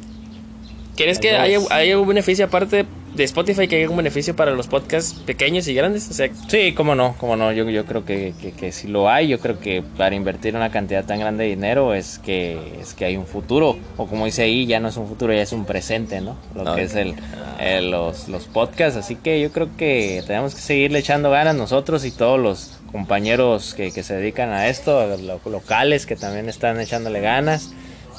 ¿quieres 0.97 1.19
que 1.19 1.37
haya, 1.37 1.59
haya 1.71 1.99
un 1.99 2.07
beneficio 2.09 2.45
aparte 2.47 2.85
de 3.15 3.25
Spotify, 3.25 3.69
que 3.69 3.77
haya 3.77 3.91
un 3.91 3.97
beneficio 3.97 4.35
para 4.35 4.53
los 4.53 4.67
podcasts 4.69 5.15
pequeños 5.27 5.69
y 5.69 5.75
grandes? 5.75 6.09
O 6.11 6.15
sea, 6.15 6.29
Sí, 6.49 6.73
cómo 6.73 6.95
no, 6.95 7.15
cómo 7.19 7.37
no. 7.37 7.53
Yo, 7.53 7.69
yo 7.69 7.85
creo 7.85 8.05
que, 8.05 8.33
que, 8.41 8.53
que 8.53 8.73
si 8.73 8.89
lo 8.89 9.09
hay, 9.11 9.29
yo 9.29 9.39
creo 9.39 9.61
que 9.61 9.83
para 9.97 10.15
invertir 10.15 10.57
una 10.57 10.71
cantidad 10.71 11.05
tan 11.05 11.21
grande 11.21 11.45
de 11.45 11.51
dinero 11.51 11.93
es 11.95 12.19
que 12.19 12.59
es 12.81 12.95
que 12.95 13.05
hay 13.05 13.17
un 13.17 13.27
futuro. 13.27 13.77
O 13.97 14.07
como 14.07 14.25
dice 14.25 14.43
ahí, 14.43 14.67
ya 14.67 14.81
no 14.81 14.89
es 14.89 14.97
un 14.97 15.07
futuro, 15.09 15.33
ya 15.35 15.43
es 15.43 15.53
un 15.53 15.65
presente, 15.67 16.21
¿no? 16.21 16.37
Lo 16.55 16.75
que 16.75 16.83
es 16.83 16.95
el, 16.95 17.15
el- 17.61 17.91
los, 17.91 18.29
los 18.29 18.45
podcasts. 18.45 18.97
Así 18.99 19.17
que 19.17 19.41
yo 19.41 19.53
creo 19.53 19.69
que 19.77 20.23
tenemos 20.27 20.55
que 20.55 20.61
seguirle 20.63 20.99
echando 21.01 21.31
ganas 21.31 21.55
nosotros 21.55 22.05
y 22.07 22.11
todos 22.13 22.41
los 22.41 22.79
compañeros 22.91 23.75
que, 23.75 23.93
que 23.93 24.03
se 24.03 24.15
dedican 24.17 24.51
a 24.51 24.69
esto, 24.69 25.17
lo- 25.19 25.41
locales 25.51 26.07
que 26.07 26.17
también 26.17 26.49
están 26.49 26.81
echándole 26.81 27.21
ganas. 27.21 27.73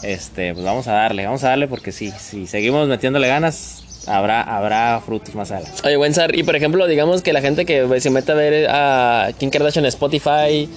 Este, 0.04 0.54
pues 0.54 0.66
vamos 0.66 0.88
a 0.88 0.94
darle, 0.94 1.26
vamos 1.26 1.44
a 1.46 1.50
darle 1.50 1.68
porque 1.68 1.92
sí, 1.94 2.12
si 2.20 2.46
seguimos 2.46 2.88
metiéndole 2.90 3.28
ganas, 3.28 3.83
habrá, 4.08 4.42
habrá 4.42 5.02
frutos 5.06 5.36
más 5.36 5.52
adelante. 5.52 5.82
Oye, 5.86 5.98
buen 5.98 6.14
Sar, 6.14 6.36
y 6.36 6.44
por 6.44 6.56
ejemplo, 6.56 6.88
digamos 6.88 7.22
que 7.22 7.34
la 7.34 7.42
gente 7.42 7.66
que 7.66 7.88
se 8.00 8.10
mete 8.10 8.32
a 8.32 8.36
ver 8.36 8.68
a 8.70 9.32
Kim 9.38 9.50
Kardashian 9.50 9.86
en 9.86 9.90
Spotify, 9.90 10.70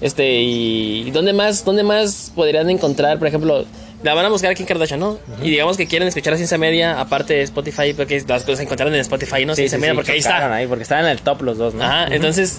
este, 0.00 0.40
y 0.42 1.10
¿dónde 1.10 1.32
más, 1.32 1.64
dónde 1.64 1.82
más 1.82 2.32
podrían 2.34 2.68
encontrar, 2.70 3.18
por 3.18 3.28
ejemplo, 3.28 3.64
la 4.02 4.14
van 4.14 4.26
a 4.26 4.28
buscar 4.28 4.50
a 4.50 4.54
Kim 4.54 4.66
Kardashian, 4.66 5.00
¿no? 5.00 5.18
Y 5.42 5.50
digamos 5.50 5.76
que 5.76 5.86
quieren 5.86 6.08
escuchar 6.08 6.34
a 6.34 6.36
Ciencia 6.36 6.58
Media, 6.58 7.00
aparte 7.00 7.34
de 7.34 7.42
Spotify, 7.42 7.94
porque 7.94 8.22
las 8.28 8.42
cosas 8.42 8.58
se 8.58 8.64
encontraron 8.64 8.94
en 8.94 9.00
Spotify, 9.00 9.46
¿no? 9.46 9.54
Sí, 9.54 9.62
Ciencia 9.62 9.78
sí, 9.78 9.80
Media, 9.80 9.92
sí, 9.92 9.96
porque 9.96 10.12
ahí 10.12 10.18
está. 10.18 10.54
ahí, 10.54 10.66
porque 10.66 10.82
estaban 10.82 11.06
en 11.06 11.12
el 11.12 11.20
top 11.20 11.42
los 11.42 11.58
dos, 11.58 11.74
¿no? 11.74 11.82
Ajá, 11.82 12.08
entonces, 12.14 12.58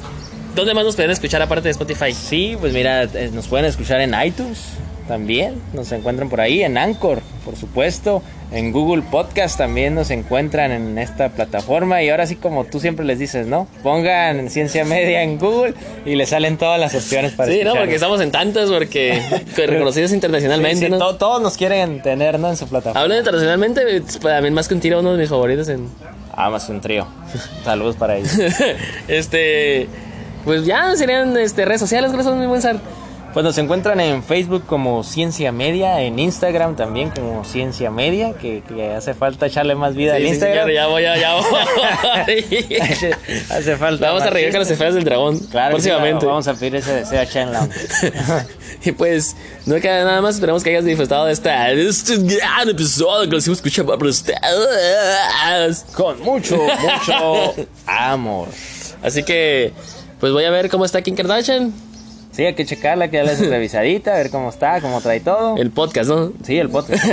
¿dónde 0.55 0.73
más 0.73 0.85
nos 0.85 0.95
pueden 0.95 1.11
escuchar 1.11 1.41
aparte 1.41 1.67
de 1.67 1.71
Spotify? 1.71 2.13
Sí, 2.13 2.57
pues 2.59 2.73
mira, 2.73 3.03
eh, 3.03 3.29
nos 3.33 3.47
pueden 3.47 3.65
escuchar 3.65 4.01
en 4.01 4.15
iTunes 4.25 4.59
también, 5.07 5.61
nos 5.73 5.91
encuentran 5.91 6.29
por 6.29 6.41
ahí, 6.41 6.63
en 6.63 6.77
Anchor, 6.77 7.21
por 7.43 7.55
supuesto, 7.55 8.23
en 8.51 8.71
Google 8.71 9.03
Podcast 9.03 9.57
también 9.57 9.93
nos 9.95 10.09
encuentran 10.11 10.71
en 10.71 10.97
esta 10.97 11.29
plataforma 11.29 12.01
y 12.01 12.09
ahora 12.09 12.25
sí 12.25 12.35
como 12.35 12.63
tú 12.65 12.79
siempre 12.79 13.05
les 13.05 13.19
dices, 13.19 13.45
¿no? 13.47 13.67
Pongan 13.83 14.49
Ciencia 14.49 14.83
Media 14.85 15.21
en 15.23 15.37
Google 15.37 15.73
y 16.05 16.15
les 16.15 16.29
salen 16.29 16.57
todas 16.57 16.79
las 16.79 16.95
opciones 16.95 17.33
para 17.33 17.51
Sí, 17.51 17.61
no, 17.63 17.75
porque 17.75 17.95
estamos 17.95 18.19
en 18.21 18.31
tantas, 18.31 18.69
porque 18.69 19.21
reconocidos 19.57 20.11
internacionalmente, 20.13 20.85
sí, 20.85 20.91
¿no? 20.91 20.97
to- 20.97 21.15
todos 21.17 21.41
nos 21.41 21.57
quieren 21.57 22.01
tener, 22.01 22.39
¿no? 22.39 22.49
En 22.49 22.57
su 22.57 22.67
plataforma. 22.67 23.01
Hablando 23.01 23.19
internacionalmente, 23.19 24.01
pues, 24.01 24.19
también 24.19 24.53
más 24.53 24.67
que 24.67 24.73
un 24.73 24.79
tiro, 24.79 24.99
uno 24.99 25.11
de 25.13 25.19
mis 25.19 25.29
favoritos 25.29 25.69
en, 25.69 25.87
Amazon 26.33 26.81
Trío. 26.81 27.07
Saludos 27.63 27.95
para 27.95 28.17
ellos. 28.17 28.31
este, 29.07 29.87
pues 30.43 30.65
ya 30.65 30.95
serían 30.95 31.35
este, 31.37 31.65
redes 31.65 31.79
sociales, 31.81 32.11
gracias, 32.11 32.35
mi 32.35 32.45
buen 32.45 32.61
Sar. 32.61 32.77
Pues 33.35 33.43
nos 33.43 33.57
encuentran 33.57 33.99
en 33.99 34.23
Facebook 34.23 34.63
como 34.65 35.03
Ciencia 35.03 35.51
Media, 35.51 35.99
en 35.99 36.19
Instagram 36.19 36.77
también 36.77 37.09
como 37.09 37.43
Ciencia 37.43 37.91
Media, 37.91 38.31
que, 38.31 38.63
que 38.65 38.93
hace 38.93 39.13
falta 39.13 39.47
echarle 39.47 39.75
más 39.75 39.93
vida 39.93 40.13
Sí, 40.13 40.15
al 40.15 40.21
sí, 40.23 40.29
Instagram. 40.29 40.67
ya, 40.69 40.73
ya 40.73 40.87
voy, 40.87 41.03
ya, 41.03 41.17
ya 41.17 41.35
voy. 41.35 41.43
hace 43.49 43.75
falta. 43.75 44.07
Vamos 44.07 44.23
a 44.23 44.29
reír 44.29 44.51
con 44.51 44.61
las 44.61 44.71
esferas 44.71 44.95
del 44.95 45.03
dragón 45.03 45.37
Claro, 45.51 45.77
sí, 45.77 45.89
próximamente. 45.89 46.25
vamos 46.25 46.47
a 46.47 46.53
pedir 46.53 46.77
ese 46.77 46.93
deseo 46.93 47.19
a 47.19 47.25
Chen 47.25 47.49
y 48.85 48.93
pues, 48.93 49.35
no 49.65 49.75
queda 49.81 50.05
nada 50.05 50.21
más. 50.21 50.35
Esperamos 50.35 50.63
que 50.63 50.69
hayas 50.69 50.85
disfrutado 50.85 51.25
de, 51.25 51.33
esta, 51.33 51.69
este 51.71 52.15
gran 52.15 52.69
episodio 52.69 53.25
que 53.25 53.31
lo 53.31 53.37
hicimos 53.39 53.57
escuchar 53.57 53.85
para 53.85 54.07
ustedes. 54.07 55.85
Con 55.93 56.21
mucho, 56.21 56.55
mucho 56.55 57.53
amor. 57.85 58.47
Así 59.03 59.23
que, 59.23 59.73
pues 60.21 60.31
voy 60.31 60.45
a 60.45 60.51
ver 60.51 60.69
cómo 60.69 60.85
está 60.85 61.01
Kim 61.01 61.17
Kardashian. 61.17 61.73
Sí, 62.35 62.43
hay 62.43 62.53
que 62.53 62.65
checarla, 62.65 63.09
que 63.09 63.17
darle 63.17 63.37
su 63.37 63.45
revisadita, 63.49 64.13
a 64.13 64.17
ver 64.17 64.29
cómo 64.29 64.49
está, 64.49 64.81
cómo 64.81 64.99
trae 64.99 65.21
todo. 65.21 65.55
El 65.55 65.71
podcast, 65.71 66.09
¿no? 66.09 66.33
Sí, 66.43 66.57
el 66.57 66.69
podcast. 66.69 67.05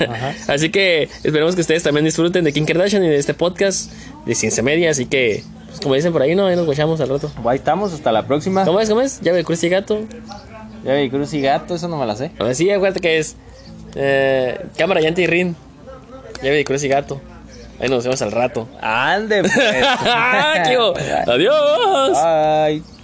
Así 0.48 0.70
que 0.70 1.08
esperemos 1.24 1.54
que 1.54 1.62
ustedes 1.62 1.82
también 1.82 2.04
disfruten 2.04 2.44
de 2.44 2.52
Kim 2.52 2.66
Kardashian 2.66 3.02
y 3.02 3.08
de 3.08 3.16
este 3.16 3.32
podcast 3.32 3.90
de 4.26 4.34
Ciencia 4.34 4.62
Media. 4.62 4.90
Así 4.90 5.06
que, 5.06 5.42
pues, 5.68 5.80
como 5.80 5.94
dicen 5.94 6.12
por 6.12 6.20
ahí, 6.20 6.34
¿no? 6.34 6.46
Ahí 6.46 6.56
nos 6.56 6.66
guachamos 6.66 7.00
al 7.00 7.08
rato. 7.08 7.30
Ahí 7.46 7.56
estamos, 7.56 7.94
hasta 7.94 8.12
la 8.12 8.26
próxima. 8.26 8.64
¿Cómo 8.66 8.80
es? 8.80 8.88
¿Cómo 8.88 9.00
es? 9.00 9.20
Llave, 9.22 9.44
cruz 9.44 9.64
y 9.64 9.70
gato. 9.70 10.00
Ya 10.84 10.94
vi 10.94 11.10
Cruz 11.10 11.34
y 11.34 11.40
Gato, 11.40 11.74
eso 11.74 11.88
no 11.88 11.96
me 11.96 12.06
la 12.06 12.14
sé. 12.14 12.30
Ahora 12.38 12.54
sí, 12.54 12.70
acuérdate 12.70 13.00
que 13.00 13.18
es 13.18 13.34
eh, 13.96 14.66
cámara, 14.76 15.00
llanta 15.00 15.20
y 15.20 15.26
rin. 15.26 15.56
Llave, 16.42 16.64
cruz 16.64 16.84
y 16.84 16.88
gato. 16.88 17.20
Ahí 17.80 17.88
nos 17.88 18.04
vemos 18.04 18.22
al 18.22 18.30
rato. 18.30 18.68
Ande, 18.80 19.40
pues. 19.40 19.52
¡Qué 20.68 20.78
hubo! 20.78 20.94
¡Adiós! 21.26 22.12
Bye. 22.22 22.95